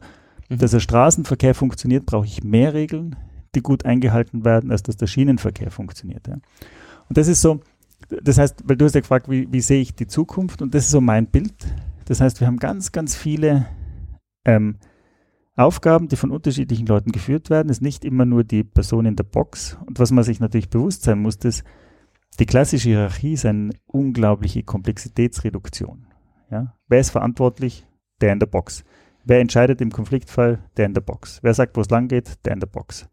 [0.48, 0.58] mhm.
[0.58, 3.16] dass der Straßenverkehr funktioniert, brauche ich mehr Regeln,
[3.54, 6.26] die gut eingehalten werden, als dass der Schienenverkehr funktioniert.
[6.26, 6.34] Ja.
[7.08, 7.60] Und das ist so,
[8.08, 10.84] das heißt, weil du hast ja gefragt, wie, wie sehe ich die Zukunft und das
[10.84, 11.54] ist so mein Bild.
[12.06, 13.66] Das heißt, wir haben ganz, ganz viele
[14.44, 14.76] ähm,
[15.58, 17.68] Aufgaben, die von unterschiedlichen Leuten geführt werden.
[17.68, 19.76] Ist nicht immer nur die Person in der Box.
[19.86, 21.64] Und was man sich natürlich bewusst sein muss, ist,
[22.38, 26.06] die klassische Hierarchie ist eine unglaubliche Komplexitätsreduktion.
[26.50, 26.74] Ja?
[26.86, 27.86] Wer ist verantwortlich?
[28.20, 28.84] Der in der Box.
[29.24, 30.60] Wer entscheidet im Konfliktfall?
[30.76, 31.40] Der in der Box.
[31.42, 32.44] Wer sagt, wo es lang geht?
[32.44, 33.08] Der in der Box.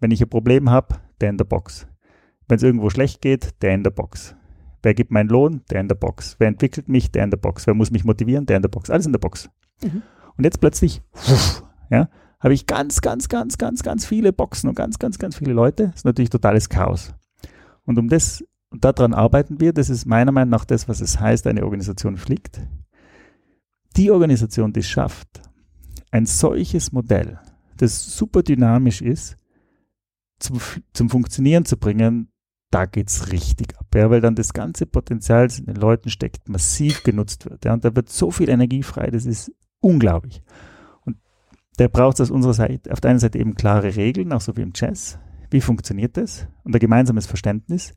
[0.00, 1.86] Wenn ich ein Problem habe, der in der Box.
[2.48, 4.34] Wenn es irgendwo schlecht geht, der in der Box.
[4.82, 5.60] Wer gibt meinen Lohn?
[5.70, 6.36] Der in der Box.
[6.38, 7.12] Wer entwickelt mich?
[7.12, 7.66] Der in der Box.
[7.66, 8.46] Wer muss mich motivieren?
[8.46, 8.88] Der in der Box.
[8.88, 9.50] Alles in der Box.
[9.82, 10.02] Mhm.
[10.36, 11.02] Und jetzt plötzlich,
[11.90, 15.52] ja, habe ich ganz, ganz, ganz, ganz, ganz viele Boxen und ganz, ganz, ganz viele
[15.52, 15.88] Leute.
[15.88, 17.14] Das ist natürlich totales Chaos.
[17.84, 21.20] Und um das, und daran arbeiten wir, das ist meiner Meinung nach das, was es
[21.20, 22.60] heißt, eine Organisation fliegt.
[23.96, 25.42] Die Organisation, die es schafft,
[26.10, 27.38] ein solches Modell,
[27.76, 29.36] das super dynamisch ist,
[30.38, 30.60] zum,
[30.92, 32.30] zum Funktionieren zu bringen,
[32.70, 36.48] da geht's richtig ab, ja, weil dann das ganze Potenzial, das in den Leuten steckt,
[36.48, 37.64] massiv genutzt wird.
[37.64, 40.42] Ja, und da wird so viel Energie frei, das ist unglaublich.
[41.80, 44.42] Und da braucht es aus unserer Seite, auf der einen Seite eben klare Regeln, auch
[44.42, 45.18] so wie im Jazz.
[45.50, 46.46] Wie funktioniert das?
[46.62, 47.94] Und ein gemeinsames Verständnis.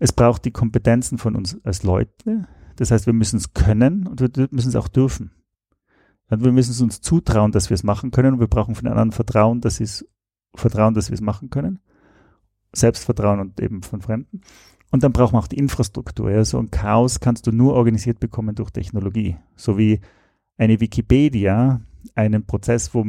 [0.00, 2.48] Es braucht die Kompetenzen von uns als Leute.
[2.76, 5.32] Das heißt, wir müssen es können und wir müssen es auch dürfen.
[6.30, 8.92] Wir müssen es uns zutrauen, dass wir es machen können und wir brauchen von den
[8.92, 10.08] anderen Vertrauen, dass sie es
[10.54, 11.80] Vertrauen, dass wir es machen können.
[12.72, 14.40] Selbstvertrauen und eben von Fremden.
[14.90, 16.30] Und dann brauchen wir auch die Infrastruktur.
[16.30, 16.42] Ja.
[16.46, 19.36] So ein Chaos kannst du nur organisiert bekommen durch Technologie.
[19.56, 20.00] So wie
[20.56, 21.82] eine Wikipedia
[22.14, 23.04] einen Prozess, wo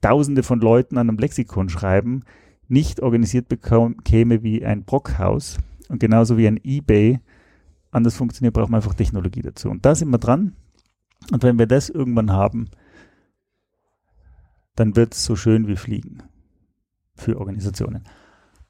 [0.00, 2.24] Tausende von Leuten an einem Lexikon schreiben,
[2.68, 5.58] nicht organisiert bekäme wie ein Brockhaus
[5.88, 7.20] und genauso wie ein eBay
[7.90, 9.68] anders funktioniert, brauchen wir einfach Technologie dazu.
[9.68, 10.54] Und da sind wir dran.
[11.32, 12.70] Und wenn wir das irgendwann haben,
[14.74, 16.22] dann wird es so schön wie Fliegen
[17.14, 18.04] für Organisationen.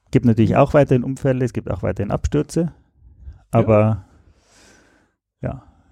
[0.07, 2.73] Es gibt natürlich auch weiterhin Unfälle, es gibt auch weiterhin Abstürze,
[3.53, 4.10] aber ja,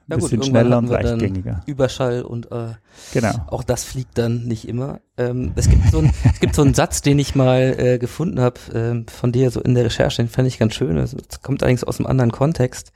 [0.09, 1.63] ja ein ja, bisschen gut, schneller und leichtgängiger.
[1.67, 2.75] Überschall und äh,
[3.13, 3.35] genau.
[3.49, 5.01] auch das fliegt dann nicht immer.
[5.17, 8.41] Ähm, es, gibt so ein, es gibt so einen Satz, den ich mal äh, gefunden
[8.41, 8.61] habe
[9.07, 10.97] äh, von dir so in der Recherche, den fand ich ganz schön.
[10.97, 12.93] Das kommt allerdings aus einem anderen Kontext.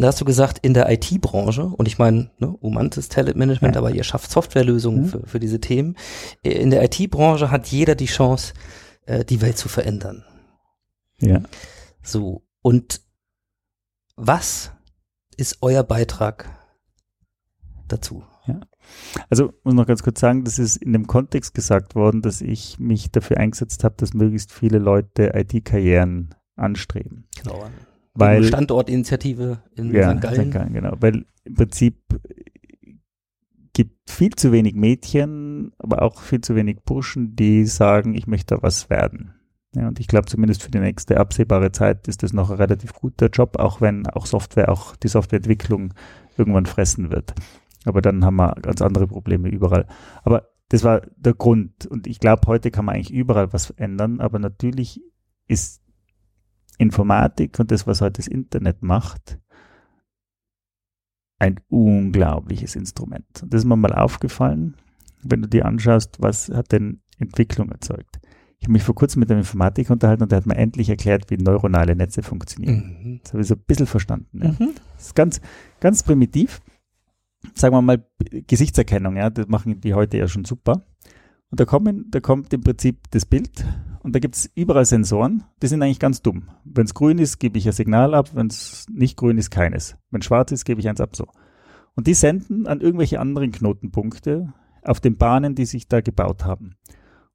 [0.00, 3.80] Da hast du gesagt, in der IT-Branche, und ich meine, ne, Umantis Talent Management, ja.
[3.80, 5.08] aber ihr schafft Softwarelösungen mhm.
[5.08, 5.96] für, für diese Themen.
[6.42, 8.54] In der IT-Branche hat jeder die Chance,
[9.06, 10.24] äh, die Welt zu verändern.
[11.20, 11.42] Ja.
[12.00, 12.44] So.
[12.62, 13.00] Und
[14.14, 14.70] was
[15.38, 16.50] ist euer Beitrag
[17.86, 18.24] dazu?
[18.46, 18.60] Ja.
[19.30, 22.78] Also muss noch ganz kurz sagen, das ist in dem Kontext gesagt worden, dass ich
[22.78, 27.28] mich dafür eingesetzt habe, dass möglichst viele Leute IT-Karrieren anstreben.
[27.42, 27.64] Genau.
[28.14, 30.20] Weil, Standortinitiative in ja, St.
[30.20, 30.46] Gallen.
[30.46, 30.50] St.
[30.52, 30.72] Gallen.
[30.72, 32.02] Genau, weil im Prinzip
[33.74, 38.60] gibt viel zu wenig Mädchen, aber auch viel zu wenig Burschen, die sagen, ich möchte
[38.60, 39.37] was werden.
[39.74, 42.94] Ja, und ich glaube, zumindest für die nächste absehbare Zeit ist das noch ein relativ
[42.94, 45.92] guter Job, auch wenn auch Software, auch die Softwareentwicklung
[46.36, 47.34] irgendwann fressen wird.
[47.84, 49.86] Aber dann haben wir ganz andere Probleme überall.
[50.22, 51.86] Aber das war der Grund.
[51.86, 54.20] Und ich glaube, heute kann man eigentlich überall was ändern.
[54.20, 55.02] Aber natürlich
[55.46, 55.82] ist
[56.78, 59.38] Informatik und das, was heute das Internet macht,
[61.38, 63.42] ein unglaubliches Instrument.
[63.42, 64.76] Und das ist mir mal aufgefallen,
[65.22, 68.18] wenn du dir anschaust, was hat denn Entwicklung erzeugt.
[68.58, 71.30] Ich habe mich vor kurzem mit einem Informatiker unterhalten und der hat mir endlich erklärt,
[71.30, 72.96] wie neuronale Netze funktionieren.
[73.02, 73.20] Mhm.
[73.22, 74.40] Das habe ich so ein bisschen verstanden.
[74.42, 74.50] Ja.
[74.50, 74.74] Mhm.
[74.96, 75.40] Das ist ganz,
[75.80, 76.60] ganz primitiv.
[77.54, 78.04] Sagen wir mal
[78.46, 80.84] Gesichtserkennung, ja, das machen die heute ja schon super.
[81.50, 83.64] Und da kommen, da kommt im Prinzip das Bild
[84.02, 86.50] und da gibt es überall Sensoren, die sind eigentlich ganz dumm.
[86.64, 89.96] Wenn es grün ist, gebe ich ein Signal ab, wenn es nicht grün ist, keines.
[90.10, 91.26] Wenn schwarz ist, gebe ich eins ab so.
[91.94, 94.52] Und die senden an irgendwelche anderen Knotenpunkte
[94.82, 96.76] auf den Bahnen, die sich da gebaut haben.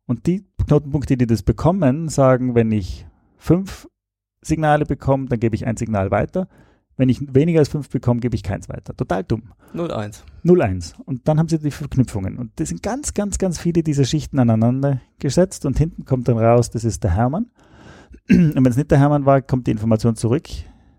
[0.06, 3.06] Und die Knotenpunkte, die das bekommen, sagen, wenn ich
[3.38, 3.88] fünf
[4.42, 6.48] Signale bekomme, dann gebe ich ein Signal weiter.
[6.96, 8.96] Wenn ich weniger als fünf bekomme, gebe ich keins weiter.
[8.96, 9.54] Total dumm.
[9.74, 10.22] 0-1.
[10.46, 10.94] 0-1.
[11.06, 12.38] Und dann haben sie die Verknüpfungen.
[12.38, 15.66] Und das sind ganz, ganz, ganz viele dieser Schichten aneinander gesetzt.
[15.66, 17.48] Und hinten kommt dann raus, das ist der Hermann.
[18.30, 20.48] Und wenn es nicht der Hermann war, kommt die Information zurück.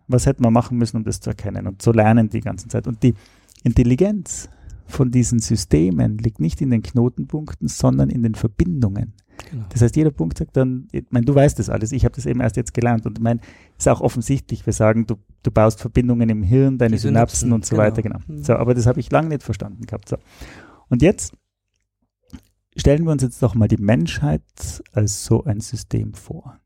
[0.09, 1.67] Was hätten wir machen müssen, um das zu erkennen?
[1.67, 2.89] Und so lernen die ganze Zeit.
[2.89, 3.15] Und die
[3.63, 4.49] Intelligenz
[4.87, 9.15] von diesen Systemen liegt nicht in den Knotenpunkten, sondern in den Verbindungen.
[9.51, 9.65] Genau.
[9.71, 12.27] Das heißt, jeder Punkt sagt dann, ich meine, du weißt das alles, ich habe das
[12.27, 13.41] eben erst jetzt gelernt und ich meine,
[13.77, 17.67] ist auch offensichtlich, wir sagen, du, du baust Verbindungen im Hirn, deine Synapsen, Synapsen und
[17.67, 17.87] so genau.
[17.89, 18.19] weiter, genau.
[18.27, 18.45] Mhm.
[18.45, 20.09] So, aber das habe ich lange nicht verstanden gehabt.
[20.09, 20.17] So.
[20.89, 21.35] Und jetzt
[22.77, 24.43] stellen wir uns jetzt doch mal die Menschheit
[24.93, 26.61] als so ein System vor.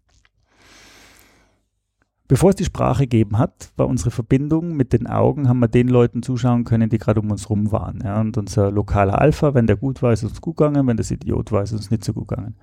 [2.28, 5.88] Bevor es die Sprache gegeben hat, war unsere Verbindung mit den Augen, haben wir den
[5.88, 8.00] Leuten zuschauen können, die gerade um uns rum waren.
[8.04, 8.20] Ja.
[8.20, 11.52] Und unser lokaler Alpha, wenn der gut war, ist uns gut gegangen, wenn das Idiot
[11.52, 12.54] war, ist uns nicht so gut gegangen.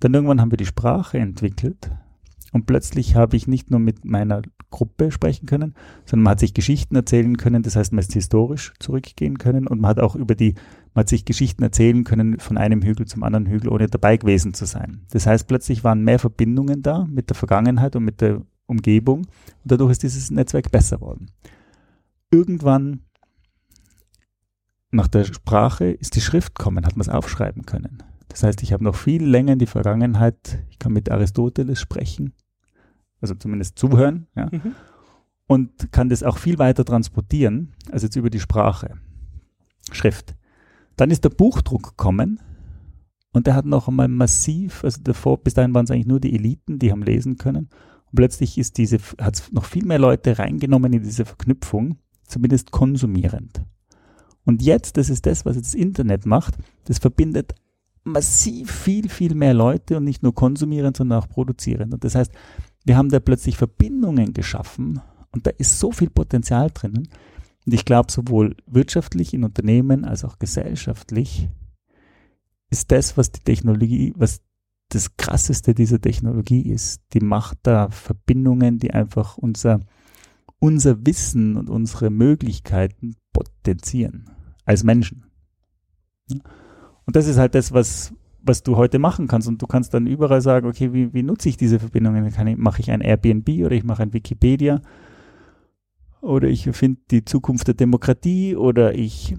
[0.00, 1.90] Dann irgendwann haben wir die Sprache entwickelt
[2.52, 4.40] und plötzlich habe ich nicht nur mit meiner
[4.70, 5.74] Gruppe sprechen können,
[6.06, 9.80] sondern man hat sich Geschichten erzählen können, das heißt, man ist historisch zurückgehen können und
[9.80, 10.54] man hat auch über die,
[10.94, 14.54] man hat sich Geschichten erzählen können von einem Hügel zum anderen Hügel, ohne dabei gewesen
[14.54, 15.02] zu sein.
[15.10, 19.20] Das heißt, plötzlich waren mehr Verbindungen da mit der Vergangenheit und mit der Umgebung.
[19.20, 19.26] Und
[19.64, 21.30] dadurch ist dieses Netzwerk besser worden.
[22.30, 23.00] Irgendwann
[24.90, 28.02] nach der Sprache ist die Schrift kommen, hat man es aufschreiben können.
[28.28, 32.32] Das heißt, ich habe noch viel länger in die Vergangenheit, ich kann mit Aristoteles sprechen,
[33.20, 34.74] also zumindest zuhören, ja, mhm.
[35.46, 38.98] und kann das auch viel weiter transportieren, als jetzt über die Sprache,
[39.92, 40.36] Schrift.
[40.96, 42.40] Dann ist der Buchdruck gekommen
[43.32, 46.34] und der hat noch einmal massiv, also davor, bis dahin waren es eigentlich nur die
[46.34, 47.68] Eliten, die haben lesen können.
[48.10, 52.70] Und plötzlich ist diese, hat es noch viel mehr Leute reingenommen in diese Verknüpfung, zumindest
[52.70, 53.62] konsumierend.
[54.44, 57.54] Und jetzt, das ist das, was jetzt das Internet macht, das verbindet
[58.04, 61.92] massiv viel, viel mehr Leute und nicht nur konsumierend, sondern auch produzierend.
[61.92, 62.32] Und das heißt,
[62.84, 65.00] wir haben da plötzlich Verbindungen geschaffen
[65.32, 67.08] und da ist so viel Potenzial drinnen.
[67.66, 71.48] Und ich glaube, sowohl wirtschaftlich in Unternehmen als auch gesellschaftlich
[72.70, 74.40] ist das, was die Technologie, was
[74.90, 77.00] das Krasseste dieser Technologie ist.
[77.14, 79.80] Die macht da Verbindungen, die einfach unser,
[80.58, 84.30] unser Wissen und unsere Möglichkeiten potenzieren.
[84.64, 85.24] Als Menschen.
[87.06, 88.12] Und das ist halt das, was,
[88.42, 89.48] was du heute machen kannst.
[89.48, 92.26] Und du kannst dann überall sagen, okay, wie, wie nutze ich diese Verbindungen?
[92.26, 94.80] Ich, mache ich ein Airbnb oder ich mache ein Wikipedia?
[96.20, 99.34] Oder ich finde die Zukunft der Demokratie oder ich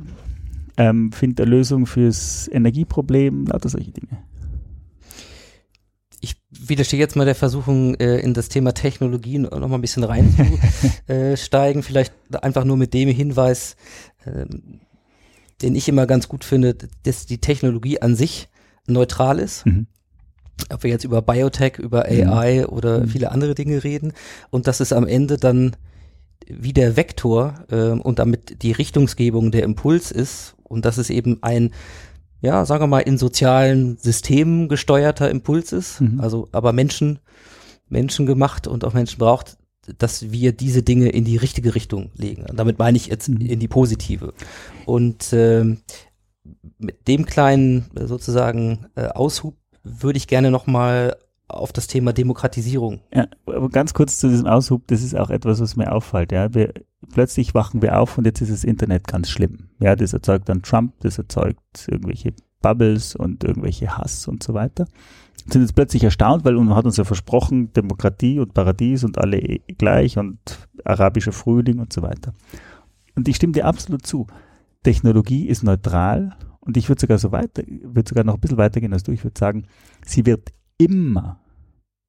[0.77, 4.23] ähm, finde eine Lösung fürs Energieproblem, lauter solche Dinge.
[6.23, 10.03] Ich widerstehe jetzt mal der Versuchung, äh, in das Thema Technologien noch mal ein bisschen
[10.03, 11.81] reinzusteigen.
[11.83, 13.75] Vielleicht einfach nur mit dem Hinweis,
[14.25, 14.45] äh,
[15.61, 18.49] den ich immer ganz gut finde, dass die Technologie an sich
[18.87, 19.65] neutral ist.
[19.65, 19.87] Mhm.
[20.71, 23.07] Ob wir jetzt über Biotech, über AI oder Mhm.
[23.07, 24.13] viele andere Dinge reden
[24.51, 25.75] und dass es am Ende dann
[26.47, 31.41] wie der Vektor äh, und damit die Richtungsgebung der Impuls ist und dass es eben
[31.41, 31.71] ein,
[32.41, 36.19] ja, sagen wir mal, in sozialen Systemen gesteuerter Impuls ist, Mhm.
[36.19, 37.19] also aber Menschen,
[37.89, 39.57] Menschen gemacht und auch Menschen braucht,
[39.97, 42.45] dass wir diese Dinge in die richtige Richtung legen.
[42.49, 43.41] Und damit meine ich jetzt Mhm.
[43.41, 44.33] in die positive.
[44.85, 45.79] Und ähm,
[46.77, 51.15] mit dem kleinen äh, sozusagen äh, Aushub würde ich gerne nochmal
[51.47, 53.01] auf das Thema Demokratisierung.
[53.13, 56.31] Ja, aber ganz kurz zu diesem Aushub, das ist auch etwas, was mir auffällt.
[56.31, 56.73] Ja, wir,
[57.11, 59.69] plötzlich wachen wir auf und jetzt ist das Internet ganz schlimm.
[59.79, 64.87] Ja, das erzeugt dann Trump, das erzeugt irgendwelche Bubbles und irgendwelche Hass und so weiter.
[65.47, 69.39] Sind jetzt plötzlich erstaunt, weil man hat uns ja versprochen, Demokratie und Paradies und alle
[69.39, 70.37] eh gleich und
[70.85, 72.33] arabischer Frühling und so weiter.
[73.15, 74.27] Und ich stimme dir absolut zu.
[74.83, 78.93] Technologie ist neutral und ich würde sogar so weiter, würde sogar noch ein bisschen weitergehen
[78.93, 79.11] als du.
[79.11, 79.65] Ich würde sagen,
[80.05, 81.39] sie wird immer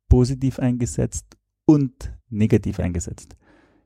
[0.08, 3.36] positiv eingesetzt und negativ eingesetzt.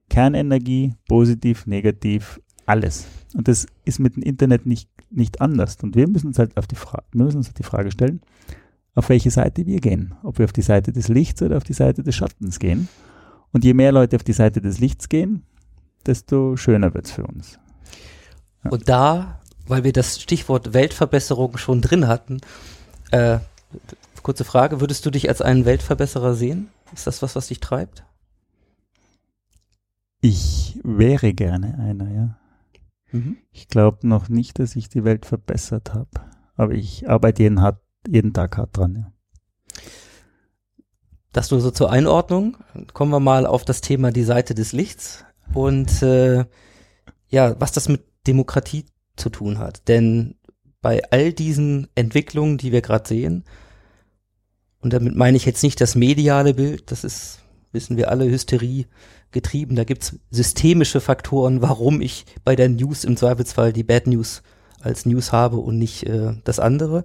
[0.08, 3.06] Kernenergie, positiv, negativ, alles.
[3.34, 5.76] Und das ist mit dem Internet nicht, nicht anders.
[5.82, 8.20] Und wir müssen uns halt auf die Frage, wir müssen uns halt die Frage stellen,
[8.94, 10.14] auf welche Seite wir gehen.
[10.22, 12.88] Ob wir auf die Seite des Lichts oder auf die Seite des Schattens gehen.
[13.52, 15.42] Und je mehr Leute auf die Seite des Lichts gehen,
[16.06, 17.58] desto schöner wird's für uns.
[18.64, 18.70] Ja.
[18.70, 22.40] Und da, weil wir das Stichwort Weltverbesserung schon drin hatten,
[23.10, 23.38] äh,
[24.22, 26.68] kurze Frage, würdest du dich als einen Weltverbesserer sehen?
[26.92, 28.04] Ist das was, was dich treibt?
[30.20, 32.38] Ich wäre gerne einer, ja.
[33.12, 33.36] Mhm.
[33.52, 36.10] Ich glaube noch nicht, dass ich die Welt verbessert habe.
[36.56, 39.12] Aber ich arbeite jeden, hart, jeden Tag hart dran, ja.
[41.32, 42.56] Das nur so zur Einordnung.
[42.94, 46.46] Kommen wir mal auf das Thema die Seite des Lichts und äh,
[47.28, 48.86] ja, was das mit Demokratie
[49.16, 49.86] zu tun hat.
[49.88, 50.36] Denn
[50.80, 53.44] bei all diesen Entwicklungen, die wir gerade sehen,
[54.80, 57.40] und damit meine ich jetzt nicht das mediale Bild, das ist,
[57.72, 58.86] wissen wir alle, Hysterie
[59.30, 59.76] getrieben.
[59.76, 64.42] Da gibt's systemische Faktoren, warum ich bei der News im Zweifelsfall die Bad News
[64.80, 67.04] als News habe und nicht äh, das andere.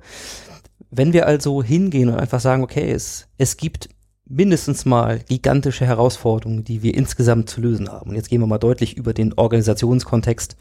[0.89, 3.89] Wenn wir also hingehen und einfach sagen, okay, es, es gibt
[4.31, 8.09] mindestens mal gigantische Herausforderungen, die wir insgesamt zu lösen haben.
[8.09, 10.55] Und jetzt gehen wir mal deutlich über den Organisationskontext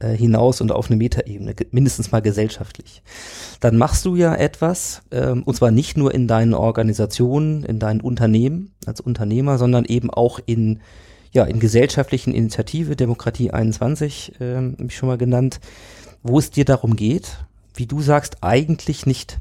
[0.00, 3.02] äh, hinaus und auf eine Metaebene, mindestens mal gesellschaftlich.
[3.60, 8.00] Dann machst du ja etwas, ähm, und zwar nicht nur in deinen Organisationen, in deinen
[8.00, 10.80] Unternehmen als Unternehmer, sondern eben auch in
[11.32, 15.60] ja, in gesellschaftlichen Initiative, Demokratie 21, ähm, hab ich schon mal genannt,
[16.22, 17.38] wo es dir darum geht,
[17.74, 19.38] wie du sagst, eigentlich nicht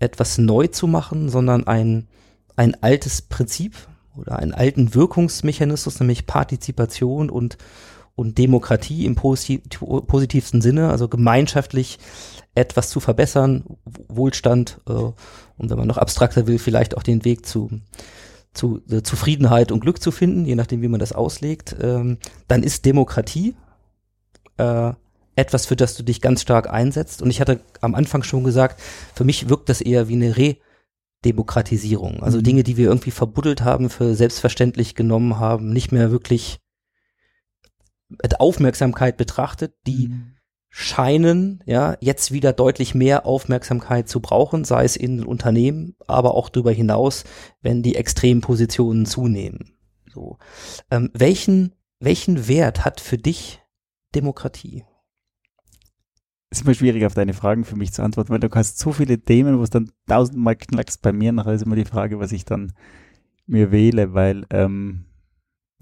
[0.00, 2.08] etwas neu zu machen, sondern ein,
[2.56, 3.76] ein altes Prinzip
[4.16, 7.58] oder einen alten Wirkungsmechanismus, nämlich Partizipation und,
[8.14, 11.98] und Demokratie im posit positivsten Sinne, also gemeinschaftlich
[12.54, 13.64] etwas zu verbessern,
[14.08, 17.70] Wohlstand äh, und wenn man noch abstrakter will, vielleicht auch den Weg zu,
[18.52, 22.62] zu äh, Zufriedenheit und Glück zu finden, je nachdem, wie man das auslegt, ähm, dann
[22.62, 23.54] ist Demokratie
[24.56, 24.92] äh,
[25.36, 27.22] etwas, für das du dich ganz stark einsetzt.
[27.22, 28.80] Und ich hatte am Anfang schon gesagt,
[29.14, 30.34] für mich wirkt das eher wie eine
[31.24, 32.22] Redemokratisierung.
[32.22, 32.42] Also Mhm.
[32.42, 36.58] Dinge, die wir irgendwie verbuddelt haben, für selbstverständlich genommen haben, nicht mehr wirklich
[38.22, 40.32] mit Aufmerksamkeit betrachtet, die Mhm.
[40.68, 46.48] scheinen ja jetzt wieder deutlich mehr Aufmerksamkeit zu brauchen, sei es in Unternehmen, aber auch
[46.48, 47.24] darüber hinaus,
[47.60, 49.76] wenn die Extrempositionen zunehmen.
[50.12, 50.38] So,
[50.90, 53.60] ähm, welchen welchen Wert hat für dich
[54.14, 54.84] Demokratie?
[56.50, 59.20] ist immer schwierig, auf deine Fragen für mich zu antworten, weil du hast so viele
[59.20, 61.30] Themen, wo es dann tausendmal knackst bei mir.
[61.32, 62.72] Nachher ist immer die Frage, was ich dann
[63.46, 65.04] mir wähle, weil ähm,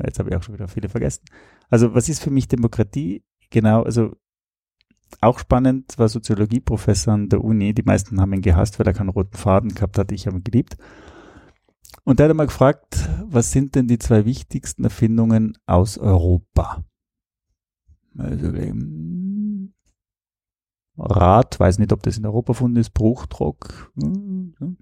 [0.07, 1.25] jetzt habe ich auch schon wieder viele vergessen.
[1.71, 3.25] Also was ist für mich Demokratie?
[3.51, 4.17] Genau, also
[5.21, 7.75] auch spannend, war Soziologieprofessor an der Uni.
[7.75, 10.13] Die meisten haben ihn gehasst, weil er keinen roten Faden gehabt hat.
[10.13, 10.77] Ich habe ihn geliebt.
[12.05, 16.85] Und der hat einmal gefragt, was sind denn die zwei wichtigsten Erfindungen aus Europa?
[18.17, 19.75] Also, ähm,
[20.97, 23.93] Rad, weiß nicht, ob das in Europa erfunden ist, Bruchdruck.
[23.95, 24.77] hm, hm.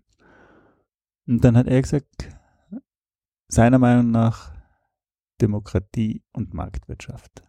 [1.29, 2.29] Und dann hat er gesagt,
[3.49, 4.56] seiner Meinung nach
[5.41, 7.43] Demokratie und Marktwirtschaft.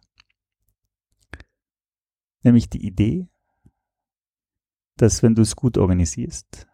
[2.42, 3.28] Nämlich die Idee,
[4.96, 6.66] dass wenn du es gut organisierst,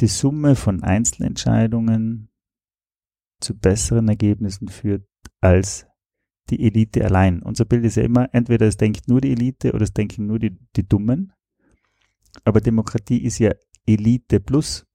[0.00, 2.30] die Summe von Einzelentscheidungen
[3.40, 5.06] zu besseren Ergebnissen führt
[5.40, 5.86] als
[6.50, 7.42] die Elite allein.
[7.42, 10.38] Unser Bild ist ja immer, entweder es denkt nur die Elite oder es denken nur
[10.38, 11.32] die, die Dummen.
[12.44, 13.52] Aber Demokratie ist ja
[13.86, 14.86] Elite plus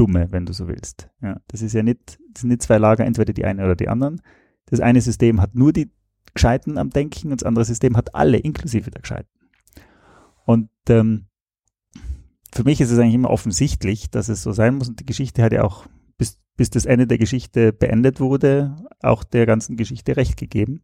[0.00, 1.10] Dumme, wenn du so willst.
[1.20, 3.88] Ja, das ist ja nicht, das sind nicht zwei Lager, entweder die einen oder die
[3.88, 4.22] anderen.
[4.64, 5.90] Das eine System hat nur die
[6.32, 9.28] Gescheiten am Denken und das andere System hat alle, inklusive der Gescheiten.
[10.46, 11.26] Und ähm,
[12.50, 14.88] für mich ist es eigentlich immer offensichtlich, dass es so sein muss.
[14.88, 15.86] Und die Geschichte hat ja auch,
[16.16, 20.82] bis, bis das Ende der Geschichte beendet wurde, auch der ganzen Geschichte recht gegeben.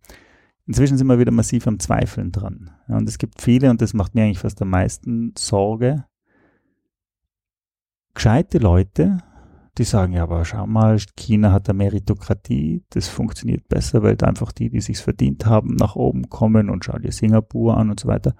[0.67, 2.71] Inzwischen sind wir wieder massiv am Zweifeln dran.
[2.87, 6.05] Ja, und es gibt viele, und das macht mir eigentlich fast am meisten Sorge,
[8.17, 9.19] gescheite Leute,
[9.79, 14.53] die sagen, ja, aber schau mal, China hat eine Meritokratie, das funktioniert besser, weil einfach
[14.53, 18.09] die, die sich's verdient haben, nach oben kommen und schau dir Singapur an und so
[18.09, 18.35] weiter.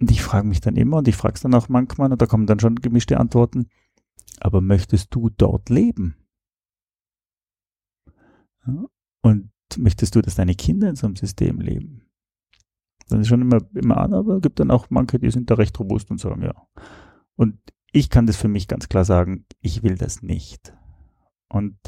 [0.00, 2.26] Und ich frage mich dann immer, und ich frage es dann auch manchmal, und da
[2.26, 3.66] kommen dann schon gemischte Antworten,
[4.40, 6.16] aber möchtest du dort leben?
[9.20, 12.06] Und möchtest du, dass deine Kinder in so einem System leben?
[13.08, 15.56] Dann ist schon immer, immer an, aber es gibt dann auch manche, die sind da
[15.56, 16.54] recht robust und sagen, ja.
[17.36, 17.58] Und
[17.94, 20.74] ich kann das für mich ganz klar sagen, ich will das nicht.
[21.48, 21.78] Und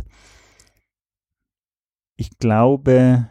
[2.16, 3.28] ich glaube,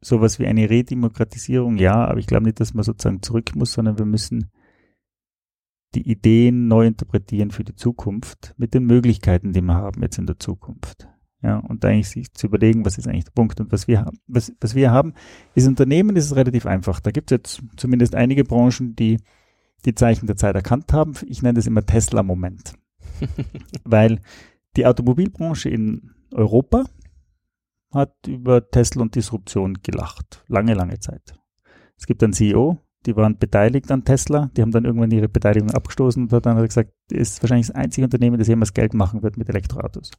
[0.00, 3.98] sowas wie eine Redemokratisierung, ja, aber ich glaube nicht, dass man sozusagen zurück muss, sondern
[3.98, 4.52] wir müssen
[5.96, 10.26] die Ideen neu interpretieren für die Zukunft mit den Möglichkeiten, die wir haben jetzt in
[10.26, 11.08] der Zukunft.
[11.42, 14.18] Ja, und eigentlich sich zu überlegen, was ist eigentlich der Punkt und was wir haben.
[14.28, 15.14] Was, was wir haben,
[15.54, 17.00] ist Unternehmen, ist es relativ einfach.
[17.00, 19.18] Da gibt es jetzt zumindest einige Branchen, die
[19.84, 21.14] die Zeichen der Zeit erkannt haben.
[21.26, 22.74] Ich nenne das immer Tesla-Moment.
[23.84, 24.20] Weil
[24.76, 26.84] die Automobilbranche in Europa
[27.92, 30.44] hat über Tesla und Disruption gelacht.
[30.46, 31.34] Lange, lange Zeit.
[31.96, 35.70] Es gibt einen CEO, die waren beteiligt an Tesla, die haben dann irgendwann ihre Beteiligung
[35.70, 39.36] abgestoßen und hat dann gesagt, ist wahrscheinlich das einzige Unternehmen, das jemals Geld machen wird
[39.36, 40.10] mit Elektroautos.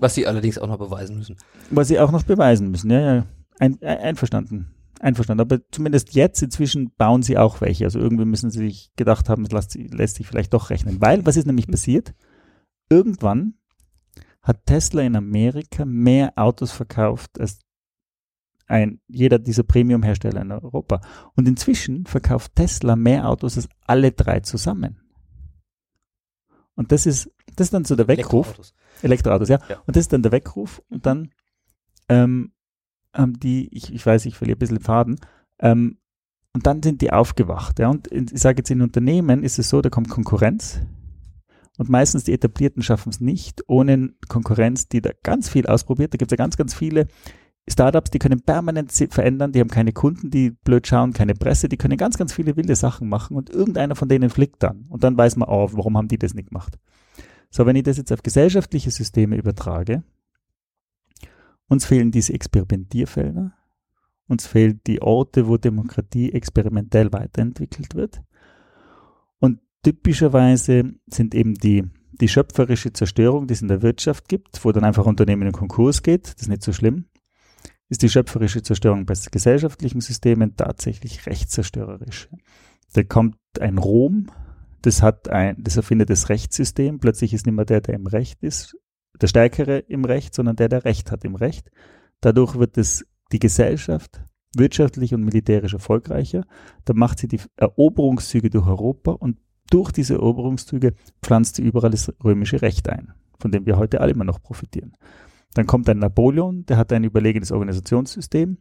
[0.00, 1.36] Was sie allerdings auch noch beweisen müssen.
[1.70, 3.26] Was sie auch noch beweisen müssen, ja, ja.
[3.58, 4.74] Ein, ein, einverstanden.
[5.00, 5.40] Einverstanden.
[5.40, 7.84] Aber zumindest jetzt inzwischen bauen sie auch welche.
[7.84, 11.00] Also irgendwie müssen sie sich gedacht haben, es lässt, lässt sich vielleicht doch rechnen.
[11.00, 12.14] Weil, was ist nämlich passiert?
[12.88, 13.54] Irgendwann
[14.42, 17.60] hat Tesla in Amerika mehr Autos verkauft als
[18.68, 21.00] ein, jeder dieser Premium-Hersteller in Europa.
[21.34, 25.00] Und inzwischen verkauft Tesla mehr Autos als alle drei zusammen.
[26.74, 28.48] Und das ist, das ist dann so der Weckruf.
[28.48, 28.74] Elektroautos.
[29.02, 29.58] Elektroautos, ja.
[29.68, 29.82] Ja.
[29.86, 30.82] Und das ist dann der Weckruf.
[30.88, 31.30] Und dann
[32.08, 32.52] ähm,
[33.16, 35.16] haben die, ich, ich weiß, ich verliere ein bisschen den Faden,
[35.58, 35.98] ähm,
[36.56, 37.78] und dann sind die aufgewacht.
[37.78, 37.90] Ja.
[37.90, 40.80] Und in, ich sage jetzt, in Unternehmen ist es so, da kommt Konkurrenz.
[41.76, 46.14] Und meistens die Etablierten schaffen es nicht, ohne Konkurrenz, die da ganz viel ausprobiert.
[46.14, 47.08] Da gibt es ja ganz, ganz viele
[47.68, 51.76] Startups, die können permanent verändern, die haben keine Kunden, die blöd schauen, keine Presse, die
[51.76, 54.86] können ganz, ganz viele wilde Sachen machen und irgendeiner von denen flickt dann.
[54.88, 56.78] Und dann weiß man, oh, warum haben die das nicht gemacht?
[57.50, 60.04] So, wenn ich das jetzt auf gesellschaftliche Systeme übertrage,
[61.68, 63.52] uns fehlen diese Experimentierfelder,
[64.28, 68.22] uns fehlen die Orte, wo Demokratie experimentell weiterentwickelt wird.
[69.38, 74.72] Und typischerweise sind eben die, die schöpferische Zerstörung, die es in der Wirtschaft gibt, wo
[74.72, 77.06] dann einfach Unternehmen in Konkurs geht, das ist nicht so schlimm,
[77.88, 82.28] ist die schöpferische Zerstörung bei gesellschaftlichen Systemen tatsächlich recht zerstörerisch.
[82.92, 84.30] Da kommt ein Rom,
[84.82, 88.42] das hat ein, das erfindet das Rechtssystem, plötzlich ist nicht mehr der, der im Recht
[88.42, 88.76] ist,
[89.20, 91.70] der Stärkere im Recht, sondern der, der Recht hat im Recht.
[92.20, 94.22] Dadurch wird es die Gesellschaft
[94.56, 96.44] wirtschaftlich und militärisch erfolgreicher.
[96.84, 99.38] Da macht sie die Eroberungszüge durch Europa und
[99.70, 104.12] durch diese Eroberungszüge pflanzt sie überall das römische Recht ein, von dem wir heute alle
[104.12, 104.96] immer noch profitieren.
[105.54, 108.58] Dann kommt ein Napoleon, der hat ein überlegenes Organisationssystem,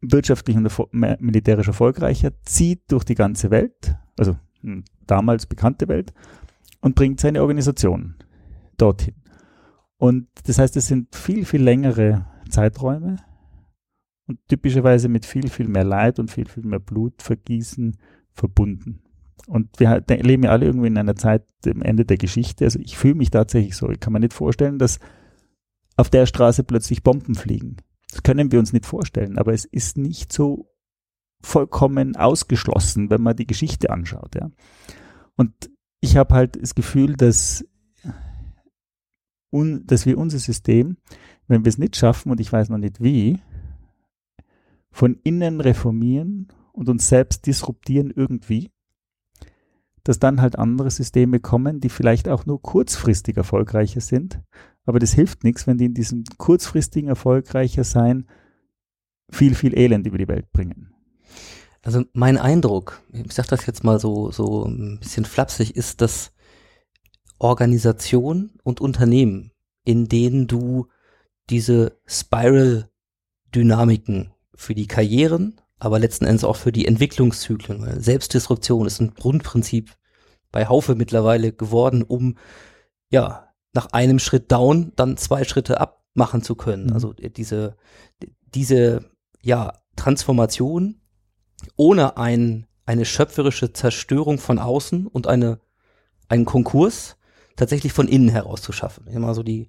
[0.00, 6.12] wirtschaftlich und militärisch erfolgreicher, zieht durch die ganze Welt, also hm, damals bekannte Welt,
[6.80, 8.16] und bringt seine Organisation
[8.76, 9.14] dorthin.
[9.98, 13.16] Und das heißt, es sind viel, viel längere Zeiträume
[14.26, 17.96] und typischerweise mit viel, viel mehr Leid und viel, viel mehr Blutvergießen
[18.32, 19.02] verbunden.
[19.46, 22.64] Und wir leben ja alle irgendwie in einer Zeit am Ende der Geschichte.
[22.64, 23.90] Also ich fühle mich tatsächlich so.
[23.90, 24.98] Ich kann mir nicht vorstellen, dass
[25.96, 27.76] auf der Straße plötzlich Bomben fliegen.
[28.10, 30.70] Das können wir uns nicht vorstellen, aber es ist nicht so
[31.42, 34.34] vollkommen ausgeschlossen, wenn man die Geschichte anschaut.
[34.34, 34.50] Ja.
[35.36, 35.52] Und
[36.00, 37.64] ich habe halt das Gefühl, dass,
[39.54, 40.96] un, dass wir unser System,
[41.46, 43.38] wenn wir es nicht schaffen, und ich weiß noch nicht wie,
[44.90, 48.70] von innen reformieren und uns selbst disruptieren irgendwie,
[50.02, 54.40] dass dann halt andere Systeme kommen, die vielleicht auch nur kurzfristig erfolgreicher sind.
[54.84, 58.26] Aber das hilft nichts, wenn die in diesem kurzfristigen erfolgreicher sein
[59.30, 60.92] viel, viel Elend über die Welt bringen.
[61.82, 66.33] Also mein Eindruck, ich sage das jetzt mal so, so ein bisschen flapsig, ist, dass
[67.38, 69.50] Organisation und Unternehmen,
[69.84, 70.86] in denen du
[71.50, 79.00] diese Spiral-Dynamiken für die Karrieren, aber letzten Endes auch für die Entwicklungszyklen, weil Selbstdisruption ist
[79.00, 79.94] ein Grundprinzip
[80.52, 82.38] bei Haufe mittlerweile geworden, um
[83.10, 86.86] ja nach einem Schritt down dann zwei Schritte up machen zu können.
[86.86, 86.92] Mhm.
[86.92, 87.76] Also diese
[88.54, 89.10] diese
[89.42, 91.00] ja Transformation
[91.76, 95.60] ohne ein, eine schöpferische Zerstörung von außen und eine,
[96.28, 97.16] einen Konkurs
[97.56, 99.06] tatsächlich von innen heraus zu schaffen.
[99.06, 99.68] Immer so die,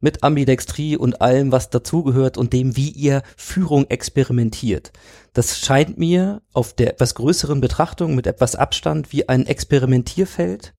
[0.00, 4.92] mit Ambidextrie und allem, was dazugehört und dem, wie ihr Führung experimentiert.
[5.34, 10.74] Das scheint mir auf der etwas größeren Betrachtung mit etwas Abstand wie ein Experimentierfeld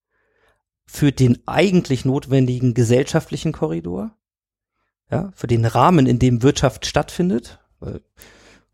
[0.85, 4.11] für den eigentlich notwendigen gesellschaftlichen Korridor,
[5.09, 7.59] ja, für den Rahmen, in dem Wirtschaft stattfindet.
[7.79, 8.01] Weil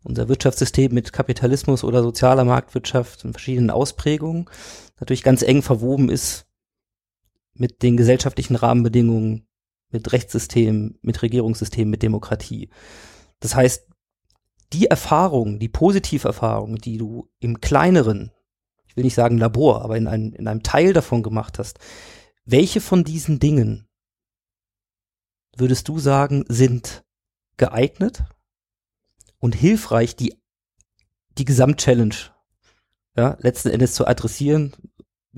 [0.02, 4.46] unser Wirtschaftssystem mit Kapitalismus oder sozialer Marktwirtschaft in verschiedenen Ausprägungen
[4.98, 6.47] natürlich ganz eng verwoben ist
[7.58, 9.46] mit den gesellschaftlichen Rahmenbedingungen,
[9.90, 12.70] mit Rechtssystem, mit Regierungssystem, mit Demokratie.
[13.40, 13.86] Das heißt,
[14.72, 18.32] die Erfahrungen, die Positiverfahrungen, die du im kleineren,
[18.86, 21.78] ich will nicht sagen Labor, aber in einem, in einem Teil davon gemacht hast,
[22.44, 23.88] welche von diesen Dingen
[25.56, 27.04] würdest du sagen, sind
[27.56, 28.24] geeignet
[29.38, 30.34] und hilfreich, die,
[31.36, 32.32] die Gesamtchallenge,
[33.16, 34.72] ja, letzten Endes zu adressieren.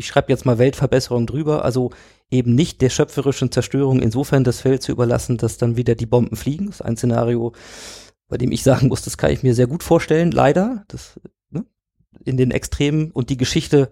[0.01, 1.91] Ich schreibe jetzt mal Weltverbesserung drüber, also
[2.31, 6.37] eben nicht der schöpferischen Zerstörung insofern das Feld zu überlassen, dass dann wieder die Bomben
[6.37, 6.67] fliegen.
[6.67, 7.53] Das ist ein Szenario,
[8.27, 10.85] bei dem ich sagen muss, das kann ich mir sehr gut vorstellen, leider.
[10.89, 11.21] Das,
[11.51, 11.67] ne,
[12.25, 13.91] in den Extremen und die Geschichte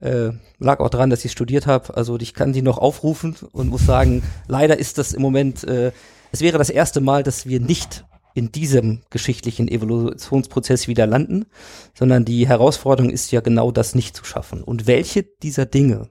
[0.00, 1.96] äh, lag auch daran, dass ich studiert habe.
[1.96, 5.92] Also ich kann die noch aufrufen und muss sagen, leider ist das im Moment, äh,
[6.32, 8.04] es wäre das erste Mal, dass wir nicht
[8.34, 11.46] in diesem geschichtlichen Evolutionsprozess wieder landen,
[11.94, 14.62] sondern die Herausforderung ist ja genau das nicht zu schaffen.
[14.62, 16.10] Und welche dieser Dinge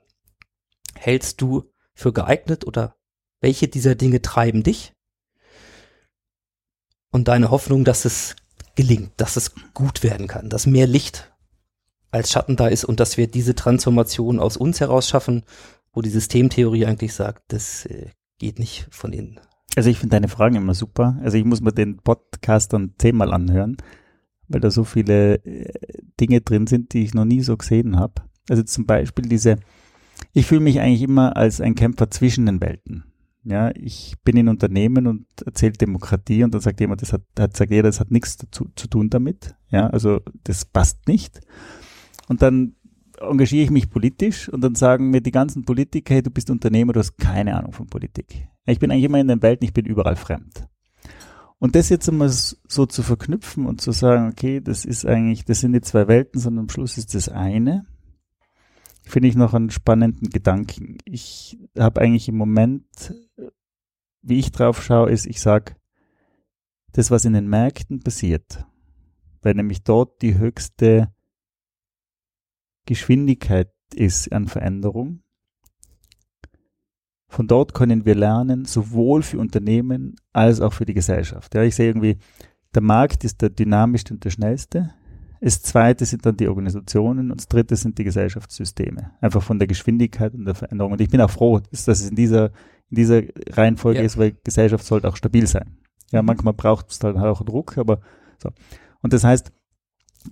[0.95, 2.95] hältst du für geeignet oder
[3.41, 4.93] welche dieser Dinge treiben dich?
[7.11, 8.35] Und deine Hoffnung, dass es
[8.75, 11.33] gelingt, dass es gut werden kann, dass mehr Licht
[12.11, 15.43] als Schatten da ist und dass wir diese Transformation aus uns heraus schaffen,
[15.91, 19.39] wo die Systemtheorie eigentlich sagt, das äh, geht nicht von innen.
[19.79, 21.17] Also ich finde deine Fragen immer super.
[21.23, 23.77] Also ich muss mir den Podcast dann zehnmal anhören,
[24.49, 25.71] weil da so viele äh,
[26.19, 28.15] Dinge drin sind, die ich noch nie so gesehen habe.
[28.49, 29.55] Also zum Beispiel diese,
[30.33, 33.05] ich fühle mich eigentlich immer als ein Kämpfer zwischen den Welten.
[33.45, 37.55] Ja, ich bin in Unternehmen und erzähle Demokratie und dann sagt jemand, das hat, hat
[37.55, 39.55] sagt jeder, das hat nichts dazu, zu tun damit.
[39.69, 41.39] Ja, also das passt nicht.
[42.27, 42.75] Und dann
[43.21, 46.93] engagiere ich mich politisch und dann sagen mir die ganzen Politiker, hey, du bist Unternehmer,
[46.93, 48.47] du hast keine Ahnung von Politik.
[48.65, 50.67] Ich bin eigentlich immer in den Welten, ich bin überall fremd.
[51.59, 55.59] Und das jetzt einmal so zu verknüpfen und zu sagen, okay, das ist eigentlich, das
[55.59, 57.85] sind die zwei Welten, sondern am Schluss ist das eine,
[59.03, 60.99] finde ich noch einen spannenden Gedanken.
[61.03, 63.13] Ich habe eigentlich im Moment,
[64.21, 65.75] wie ich drauf schaue, ist, ich sage,
[66.93, 68.65] das, was in den Märkten passiert,
[69.41, 71.13] weil nämlich dort die höchste
[72.89, 75.21] Geschwindigkeit ist an Veränderung.
[77.27, 81.53] Von dort können wir lernen, sowohl für Unternehmen als auch für die Gesellschaft.
[81.53, 82.17] Ja, ich sehe irgendwie,
[82.73, 84.95] der Markt ist der dynamischste und der schnellste.
[85.39, 89.11] Das zweite sind dann die Organisationen und das dritte sind die Gesellschaftssysteme.
[89.21, 90.93] Einfach von der Geschwindigkeit und der Veränderung.
[90.93, 92.45] Und ich bin auch froh, dass es in dieser,
[92.89, 93.21] in dieser
[93.51, 94.05] Reihenfolge Ja.
[94.05, 95.77] ist, weil Gesellschaft sollte auch stabil sein.
[96.11, 98.01] Ja, manchmal braucht es halt auch Druck, aber
[98.39, 98.49] so.
[99.01, 99.51] Und das heißt,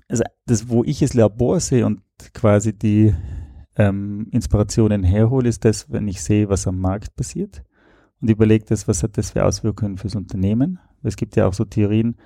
[0.10, 2.02] also das, wo ich es Labor sehe und
[2.34, 3.14] quasi die
[3.76, 7.64] ähm, Inspirationen herhole, ist das, wenn ich sehe, was am Markt passiert
[8.22, 10.80] und überlege das, was hat das für Auswirkungen fürs Unternehmen.
[11.04, 12.18] Es gibt ja auch so Theorien,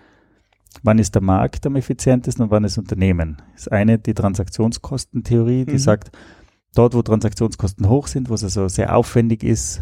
[0.84, 3.42] wann ist der Markt am effizientesten und wann ist Unternehmen.
[3.54, 5.80] Das eine, die Transaktionskostentheorie, die Mhm.
[5.80, 6.18] sagt,
[6.74, 9.82] dort, wo Transaktionskosten hoch sind, wo es also sehr aufwendig ist,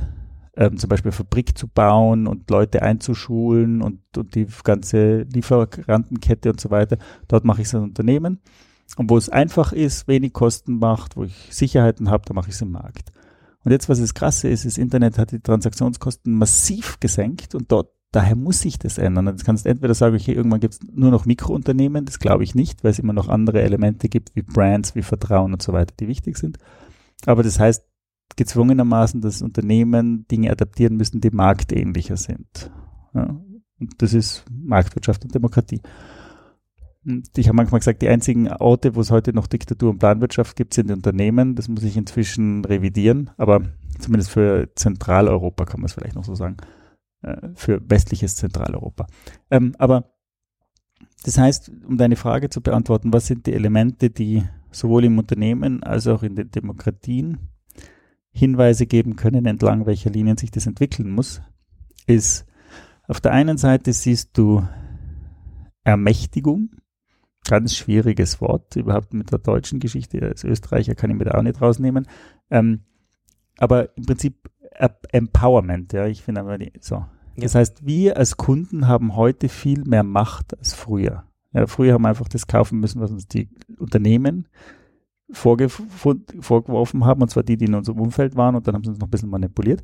[0.58, 6.60] ähm, zum Beispiel Fabrik zu bauen und Leute einzuschulen und, und die ganze Lieferantenkette und
[6.60, 8.40] so weiter, dort mache ich es ein Unternehmen.
[8.98, 12.56] Und wo es einfach ist, wenig Kosten macht, wo ich Sicherheiten habe, da mache ich
[12.56, 13.12] es im Markt.
[13.64, 17.92] Und jetzt, was das Krasse ist, das Internet hat die Transaktionskosten massiv gesenkt und dort,
[18.12, 19.28] daher muss sich das ändern.
[19.28, 22.56] Jetzt kannst du entweder sagen, okay, irgendwann gibt es nur noch Mikrounternehmen, das glaube ich
[22.56, 25.94] nicht, weil es immer noch andere Elemente gibt, wie Brands, wie Vertrauen und so weiter,
[26.00, 26.58] die wichtig sind.
[27.26, 27.84] Aber das heißt
[28.36, 32.72] gezwungenermaßen, dass Unternehmen Dinge adaptieren müssen, die marktähnlicher sind.
[33.14, 33.40] Ja.
[33.80, 35.82] Und das ist Marktwirtschaft und Demokratie.
[37.36, 40.74] Ich habe manchmal gesagt, die einzigen Orte, wo es heute noch Diktatur und Planwirtschaft gibt,
[40.74, 41.56] sind Unternehmen.
[41.56, 43.62] Das muss ich inzwischen revidieren, aber
[44.00, 46.58] zumindest für Zentraleuropa kann man es vielleicht noch so sagen.
[47.22, 49.08] Äh, für westliches Zentraleuropa.
[49.52, 50.14] Ähm, aber
[51.24, 55.84] das heißt, um deine Frage zu beantworten, was sind die Elemente, die sowohl im Unternehmen
[55.84, 57.50] als auch in den Demokratien
[58.32, 61.42] Hinweise geben können, entlang welcher Linien sich das entwickeln muss,
[62.08, 62.46] ist
[63.08, 64.66] auf der einen Seite siehst du
[65.84, 66.70] Ermächtigung,
[67.48, 71.42] ganz schwieriges Wort, überhaupt mit der deutschen Geschichte, als Österreicher kann ich mir da auch
[71.42, 72.08] nicht rausnehmen,
[72.50, 72.82] ähm,
[73.58, 74.50] aber im Prinzip
[75.12, 77.06] Empowerment, ja, ich finde aber die, so.
[77.36, 81.24] Das heißt, wir als Kunden haben heute viel mehr Macht als früher.
[81.54, 84.48] Ja, früher haben wir einfach das kaufen müssen, was uns die Unternehmen
[85.32, 89.00] vorgeworfen haben, und zwar die, die in unserem Umfeld waren, und dann haben sie uns
[89.00, 89.82] noch ein bisschen manipuliert.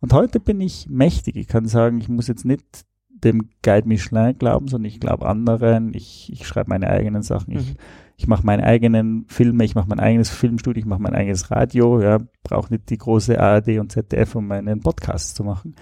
[0.00, 1.36] Und heute bin ich mächtig.
[1.36, 2.84] Ich kann sagen, ich muss jetzt nicht
[3.14, 5.94] dem Guide Michelin glauben, sondern ich glaube anderen.
[5.94, 7.56] Ich, ich schreibe meine eigenen Sachen.
[7.56, 7.78] Ich, mhm.
[8.16, 12.00] ich mache meine eigenen Filme, ich mache mein eigenes Filmstudio, ich mache mein eigenes Radio.
[12.00, 15.74] Ja, brauche nicht die große ARD und ZDF, um meinen Podcast zu machen.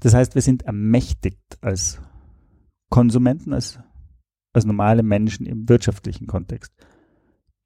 [0.00, 2.00] Das heißt, wir sind ermächtigt als
[2.90, 3.78] Konsumenten, als,
[4.52, 6.72] als normale Menschen im wirtschaftlichen Kontext.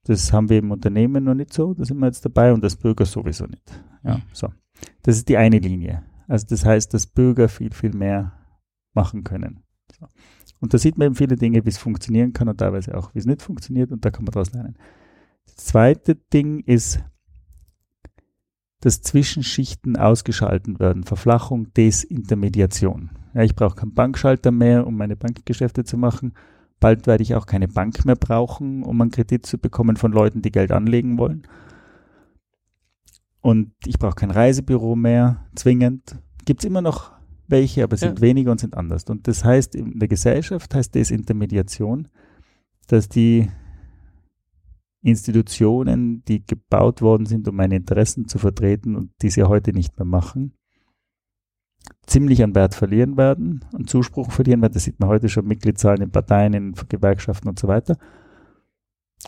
[0.04, 2.76] Das haben wir im Unternehmen noch nicht so, da sind wir jetzt dabei und als
[2.76, 3.82] Bürger sowieso nicht.
[4.04, 4.22] Ja, mhm.
[4.32, 4.52] so.
[5.02, 6.04] Das ist die eine Linie.
[6.28, 8.32] Also das heißt, dass Bürger viel, viel mehr
[8.96, 9.60] machen können.
[9.98, 10.08] So.
[10.60, 13.18] Und da sieht man eben viele Dinge, wie es funktionieren kann und teilweise auch, wie
[13.18, 14.76] es nicht funktioniert und da kann man daraus lernen.
[15.44, 17.04] Das zweite Ding ist,
[18.80, 21.04] dass Zwischenschichten ausgeschalten werden.
[21.04, 23.10] Verflachung, Desintermediation.
[23.34, 26.34] Ja, ich brauche keinen Bankschalter mehr, um meine Bankgeschäfte zu machen.
[26.78, 30.42] Bald werde ich auch keine Bank mehr brauchen, um einen Kredit zu bekommen von Leuten,
[30.42, 31.46] die Geld anlegen wollen.
[33.40, 36.18] Und ich brauche kein Reisebüro mehr, zwingend.
[36.44, 37.15] Gibt es immer noch
[37.48, 38.22] welche, aber sind ja.
[38.22, 39.04] weniger und sind anders.
[39.04, 42.08] Und das heißt, in der Gesellschaft heißt Desintermediation,
[42.88, 43.48] dass die
[45.02, 49.96] Institutionen, die gebaut worden sind, um meine Interessen zu vertreten und die sie heute nicht
[49.98, 50.54] mehr machen,
[52.06, 54.74] ziemlich an Wert verlieren werden, an Zuspruch verlieren werden.
[54.74, 57.96] Das sieht man heute schon, Mitgliedszahlen in Parteien, in Gewerkschaften und so weiter.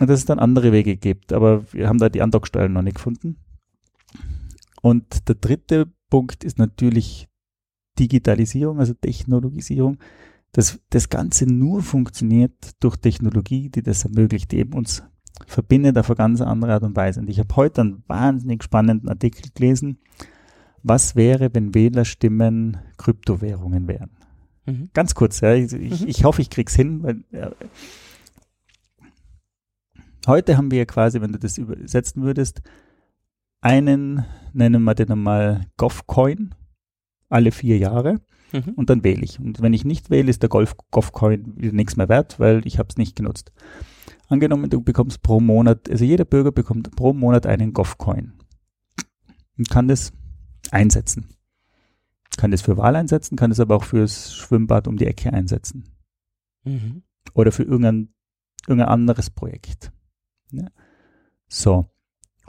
[0.01, 1.33] Und dass es dann andere Wege gibt.
[1.33, 3.37] Aber wir haben da die Andockstellen noch nicht gefunden.
[4.83, 7.29] Und der dritte Punkt ist natürlich
[7.99, 9.99] Digitalisierung, also Technologisierung.
[10.53, 15.03] Dass das Ganze nur funktioniert durch Technologie, die das ermöglicht, die eben uns
[15.47, 17.21] verbindet auf eine ganz andere Art und Weise.
[17.21, 19.99] Und ich habe heute einen wahnsinnig spannenden Artikel gelesen.
[20.83, 24.11] Was wäre, wenn Wählerstimmen Kryptowährungen wären?
[24.67, 24.91] Mhm.
[24.95, 26.09] Ganz kurz, ja, ich, mhm.
[26.09, 27.53] ich, hoffe, ich krieg's hin, weil ja,
[30.27, 32.63] heute haben wir quasi, wenn du das übersetzen würdest,
[33.61, 36.55] einen, nennen wir den einmal Govcoin,
[37.29, 38.21] alle vier Jahre.
[38.53, 38.75] Mhm.
[38.77, 39.39] Und dann wähle ich.
[39.39, 42.89] Und wenn ich nicht wähle, ist der Golf wieder nichts mehr wert, weil ich habe
[42.89, 43.53] es nicht genutzt.
[44.29, 48.35] Angenommen, du bekommst pro Monat, also jeder Bürger bekommt pro Monat einen Govcoin
[49.57, 50.13] und kann das
[50.71, 51.29] einsetzen.
[52.37, 55.85] Kann das für Wahl einsetzen, kann das aber auch fürs Schwimmbad um die Ecke einsetzen.
[56.65, 57.03] Mhm.
[57.35, 58.15] Oder für irgendein,
[58.67, 59.93] irgendein anderes Projekt.
[60.53, 60.67] Ja.
[61.49, 61.87] So.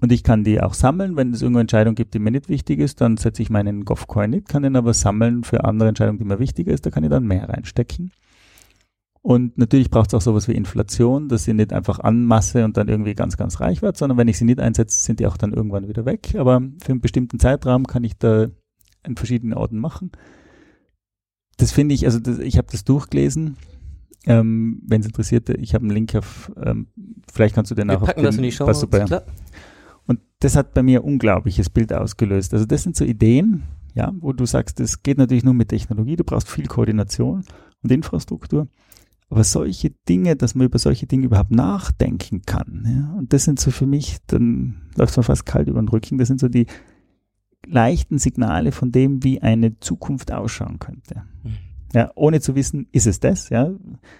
[0.01, 2.79] Und ich kann die auch sammeln, wenn es irgendeine Entscheidung gibt, die mir nicht wichtig
[2.79, 6.25] ist, dann setze ich meinen Govcoin nicht, kann den aber sammeln für andere Entscheidungen, die
[6.25, 8.11] mir wichtiger ist, da kann ich dann mehr reinstecken.
[9.21, 12.87] Und natürlich braucht es auch sowas wie Inflation, dass sie nicht einfach anmasse und dann
[12.87, 15.51] irgendwie ganz, ganz reich wird, sondern wenn ich sie nicht einsetze, sind die auch dann
[15.51, 16.35] irgendwann wieder weg.
[16.37, 18.47] Aber für einen bestimmten Zeitraum kann ich da
[19.05, 20.11] in verschiedenen Orten machen.
[21.57, 23.57] Das finde ich, also das, ich habe das durchgelesen.
[24.25, 26.87] Ähm, wenn es interessiert, ich habe einen Link auf, ähm,
[27.31, 29.03] vielleicht kannst du den Wir auch packen auf den, das in die Show super.
[29.05, 29.23] Klar.
[30.09, 32.51] Und das hat bei mir unglaubliches Bild ausgelöst.
[32.55, 36.15] Also das sind so Ideen, ja, wo du sagst, das geht natürlich nur mit Technologie,
[36.15, 37.43] du brauchst viel Koordination
[37.83, 38.67] und Infrastruktur.
[39.29, 43.59] Aber solche Dinge, dass man über solche Dinge überhaupt nachdenken kann, ja, und das sind
[43.59, 46.47] so für mich, dann läuft es mir fast kalt über den Rücken, das sind so
[46.47, 46.65] die
[47.67, 51.21] leichten Signale von dem, wie eine Zukunft ausschauen könnte.
[51.43, 51.57] Mhm.
[51.93, 53.69] Ja, ohne zu wissen, ist es das, ja.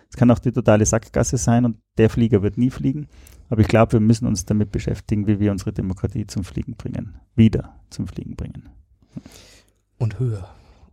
[0.07, 3.07] Es kann auch die totale Sackgasse sein und der Flieger wird nie fliegen.
[3.49, 7.19] Aber ich glaube, wir müssen uns damit beschäftigen, wie wir unsere Demokratie zum Fliegen bringen.
[7.35, 8.69] Wieder zum Fliegen bringen.
[9.97, 10.49] Und höher.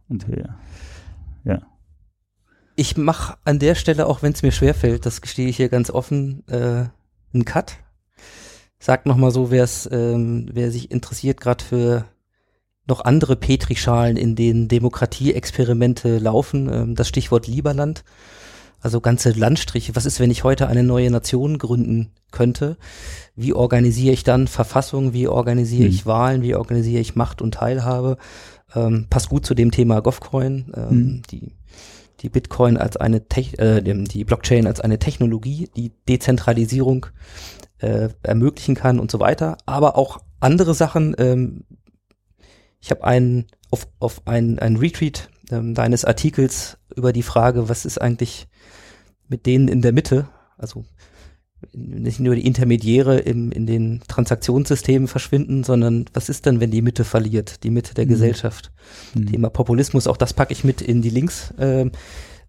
[0.09, 0.57] Und höher.
[1.45, 1.61] Ja
[2.77, 5.91] ich mache an der Stelle, auch wenn es mir schwerfällt, das gestehe ich hier ganz
[5.91, 6.85] offen, äh,
[7.33, 7.79] einen Cut.
[8.79, 12.05] Sag noch mal so, wer's, ähm, wer sich interessiert, gerade für
[12.87, 18.05] noch andere Petrischalen, in denen Demokratieexperimente laufen, ähm, das Stichwort Lieberland,
[18.87, 19.97] also ganze Landstriche.
[19.97, 22.77] Was ist, wenn ich heute eine neue Nation gründen könnte?
[23.35, 25.13] Wie organisiere ich dann Verfassung?
[25.13, 25.91] Wie organisiere hm.
[25.91, 26.43] ich Wahlen?
[26.43, 28.17] Wie organisiere ich Macht und Teilhabe?
[28.77, 30.73] Ähm, passt gut zu dem Thema Govcoin.
[30.77, 31.23] Ähm, hm.
[31.33, 31.53] Die
[32.21, 37.07] die Bitcoin als eine Tech, äh, die Blockchain als eine Technologie, die Dezentralisierung
[37.79, 41.15] äh, ermöglichen kann und so weiter, aber auch andere Sachen.
[41.19, 41.65] Ähm,
[42.81, 47.85] ich habe einen auf, auf einen, einen Retweet ähm, deines Artikels über die Frage, was
[47.85, 48.49] ist eigentlich
[49.29, 50.85] mit denen in der Mitte, also
[51.73, 56.83] nicht nur die Intermediäre im, in den Transaktionssystemen verschwinden, sondern was ist denn, wenn die
[56.83, 58.11] Mitte verliert, die Mitte der Mhm.
[58.11, 58.73] Gesellschaft?
[59.15, 59.27] Hm.
[59.27, 61.55] Thema Populismus, auch das packe ich mit in die Links.
[61.59, 61.93] Ähm,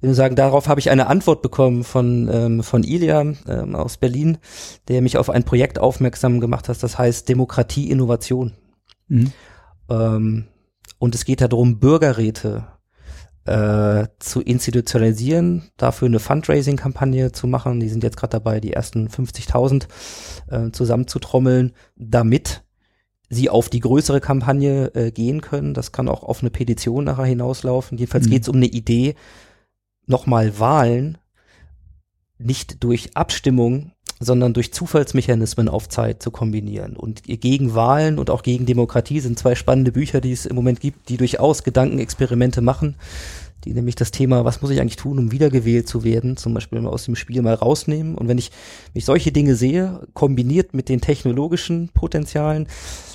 [0.02, 3.98] will nur sagen, darauf habe ich eine Antwort bekommen von, ähm, von Ilya ähm, aus
[3.98, 4.38] Berlin,
[4.88, 8.54] der mich auf ein Projekt aufmerksam gemacht hat, das heißt Demokratie Innovation.
[9.08, 9.32] Mhm.
[9.90, 10.48] Ähm,
[11.00, 12.68] und es geht darum, Bürgerräte
[13.48, 17.80] äh, zu institutionalisieren, dafür eine Fundraising-Kampagne zu machen.
[17.80, 19.88] Die sind jetzt gerade dabei, die ersten 50.000
[20.50, 22.64] äh, zusammenzutrommeln, damit
[23.30, 25.74] sie auf die größere Kampagne äh, gehen können.
[25.74, 27.98] Das kann auch auf eine Petition nachher hinauslaufen.
[27.98, 28.32] Jedenfalls Mhm.
[28.32, 29.16] geht es um eine Idee,
[30.06, 31.18] nochmal Wahlen
[32.38, 36.96] nicht durch Abstimmung, sondern durch Zufallsmechanismen auf Zeit zu kombinieren.
[36.96, 40.80] Und gegen Wahlen und auch gegen Demokratie sind zwei spannende Bücher, die es im Moment
[40.80, 42.96] gibt, die durchaus Gedankenexperimente machen,
[43.64, 46.86] die nämlich das Thema, was muss ich eigentlich tun, um wiedergewählt zu werden, zum Beispiel
[46.88, 48.16] aus dem Spiel mal rausnehmen.
[48.16, 48.52] Und wenn ich,
[48.94, 52.68] wenn ich solche Dinge sehe, kombiniert mit den technologischen Potenzialen,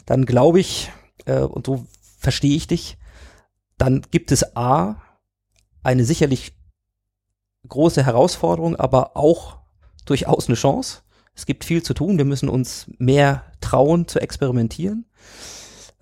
[0.06, 0.90] dann glaube ich,
[1.24, 1.86] äh, und so
[2.18, 2.96] verstehe ich dich,
[3.78, 5.02] dann gibt es A,
[5.82, 6.52] eine sicherlich
[7.66, 9.61] große Herausforderung, aber auch
[10.04, 10.98] durchaus eine Chance.
[11.34, 12.18] Es gibt viel zu tun.
[12.18, 15.06] Wir müssen uns mehr trauen zu experimentieren.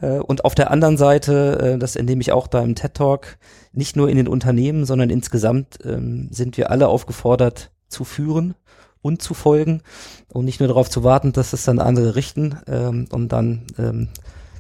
[0.01, 3.39] Äh, Und auf der anderen Seite, äh, das entnehme ich auch da im TED Talk,
[3.73, 8.55] nicht nur in den Unternehmen, sondern insgesamt ähm, sind wir alle aufgefordert zu führen
[9.03, 9.83] und zu folgen
[10.29, 14.09] und nicht nur darauf zu warten, dass es dann andere richten ähm, und dann ähm,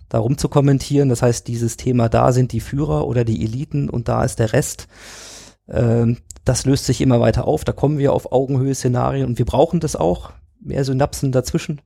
[0.08, 1.08] darum zu kommentieren.
[1.08, 4.52] Das heißt, dieses Thema, da sind die Führer oder die Eliten und da ist der
[4.52, 4.88] Rest.
[6.44, 7.64] Das löst sich immer weiter auf.
[7.64, 10.32] Da kommen wir auf Augenhöhe-Szenarien und wir brauchen das auch.
[10.60, 11.80] Mehr Synapsen dazwischen,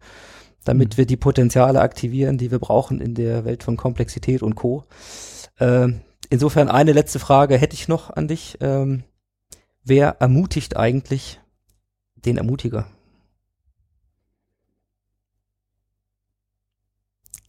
[0.65, 4.85] damit wir die Potenziale aktivieren, die wir brauchen in der Welt von Komplexität und Co.
[5.61, 6.01] Ähm,
[6.31, 8.59] insofern eine letzte Frage hätte ich noch an dich.
[8.61, 9.05] Ähm,
[9.85, 11.41] wer ermutigt eigentlich
[12.17, 12.87] den Ermutiger?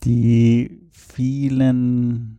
[0.03, 2.38] Die vielen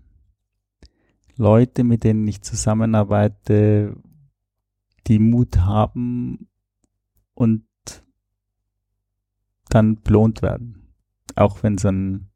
[1.36, 3.97] Leute, mit denen ich zusammenarbeite,
[5.07, 6.49] die Mut haben
[7.35, 7.65] und
[9.69, 10.93] dann belohnt werden.
[11.35, 12.28] Auch wenn es ein,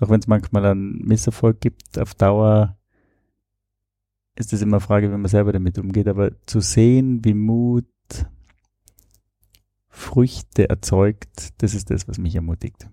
[0.00, 2.78] auch wenn es manchmal einen Misserfolg gibt, auf Dauer
[4.36, 6.06] ist es immer eine Frage, wie man selber damit umgeht.
[6.06, 7.86] Aber zu sehen, wie Mut
[9.88, 12.88] Früchte erzeugt, das ist das, was mich ermutigt.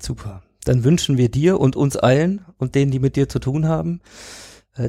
[0.00, 0.42] Super.
[0.64, 4.00] Dann wünschen wir dir und uns allen und denen, die mit dir zu tun haben,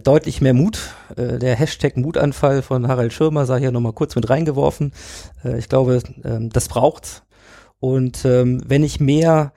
[0.04, 0.94] deutlich mehr Mut.
[1.16, 4.94] Äh, der Hashtag Mutanfall von Harald Schirmer sei hier nochmal kurz mit reingeworfen.
[5.44, 7.24] Äh, ich glaube, ähm, das braucht's.
[7.80, 9.54] Und ähm, wenn ich mehr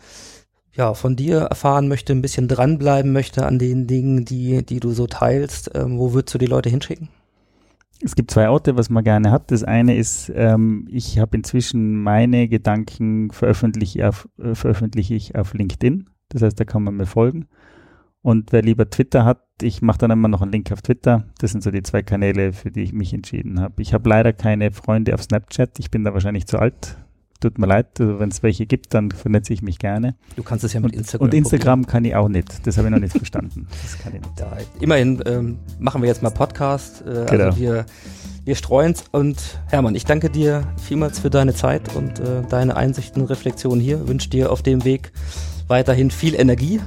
[0.73, 4.93] ja, von dir erfahren möchte, ein bisschen dranbleiben möchte an den Dingen, die, die du
[4.93, 7.11] so teilst, ähm, wo würdest du die Leute hinschicken?
[8.03, 9.51] Es gibt zwei Orte, was man gerne hat.
[9.51, 15.55] Das eine ist, ähm, ich habe inzwischen meine Gedanken veröffentliche, auf, äh, veröffentliche ich auf
[15.55, 16.11] LinkedIn.
[16.29, 17.47] Das heißt, da kann man mir folgen.
[18.21, 21.25] Und wer lieber Twitter hat, ich mache dann immer noch einen Link auf Twitter.
[21.39, 23.81] Das sind so die zwei Kanäle, für die ich mich entschieden habe.
[23.83, 25.79] Ich habe leider keine Freunde auf Snapchat.
[25.79, 26.97] Ich bin da wahrscheinlich zu alt.
[27.41, 30.15] Tut mir leid, also wenn es welche gibt, dann vernetze ich mich gerne.
[30.35, 31.25] Du kannst es ja mit Und Instagram.
[31.27, 32.67] und Instagram kann ich auch nicht.
[32.67, 33.67] Das habe ich noch nicht verstanden.
[33.83, 34.41] Das kann ich nicht.
[34.41, 37.03] Da, immerhin ähm, machen wir jetzt mal Podcast.
[37.03, 37.45] Äh, Genau.
[37.47, 37.87] Also wir,
[38.45, 39.05] wir streuen's.
[39.13, 43.81] Und Hermann, ich danke dir vielmals für deine Zeit und äh, deine Einsichten und Reflexionen
[43.81, 44.09] hier.
[44.09, 45.13] Wünsche dir auf dem Weg
[45.69, 46.81] weiterhin viel Energie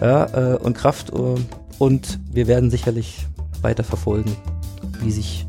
[0.00, 1.12] ja, äh, und Kraft.
[1.12, 1.34] Äh,
[1.78, 3.26] und wir werden sicherlich
[3.62, 4.36] weiter verfolgen,
[5.00, 5.46] wie sich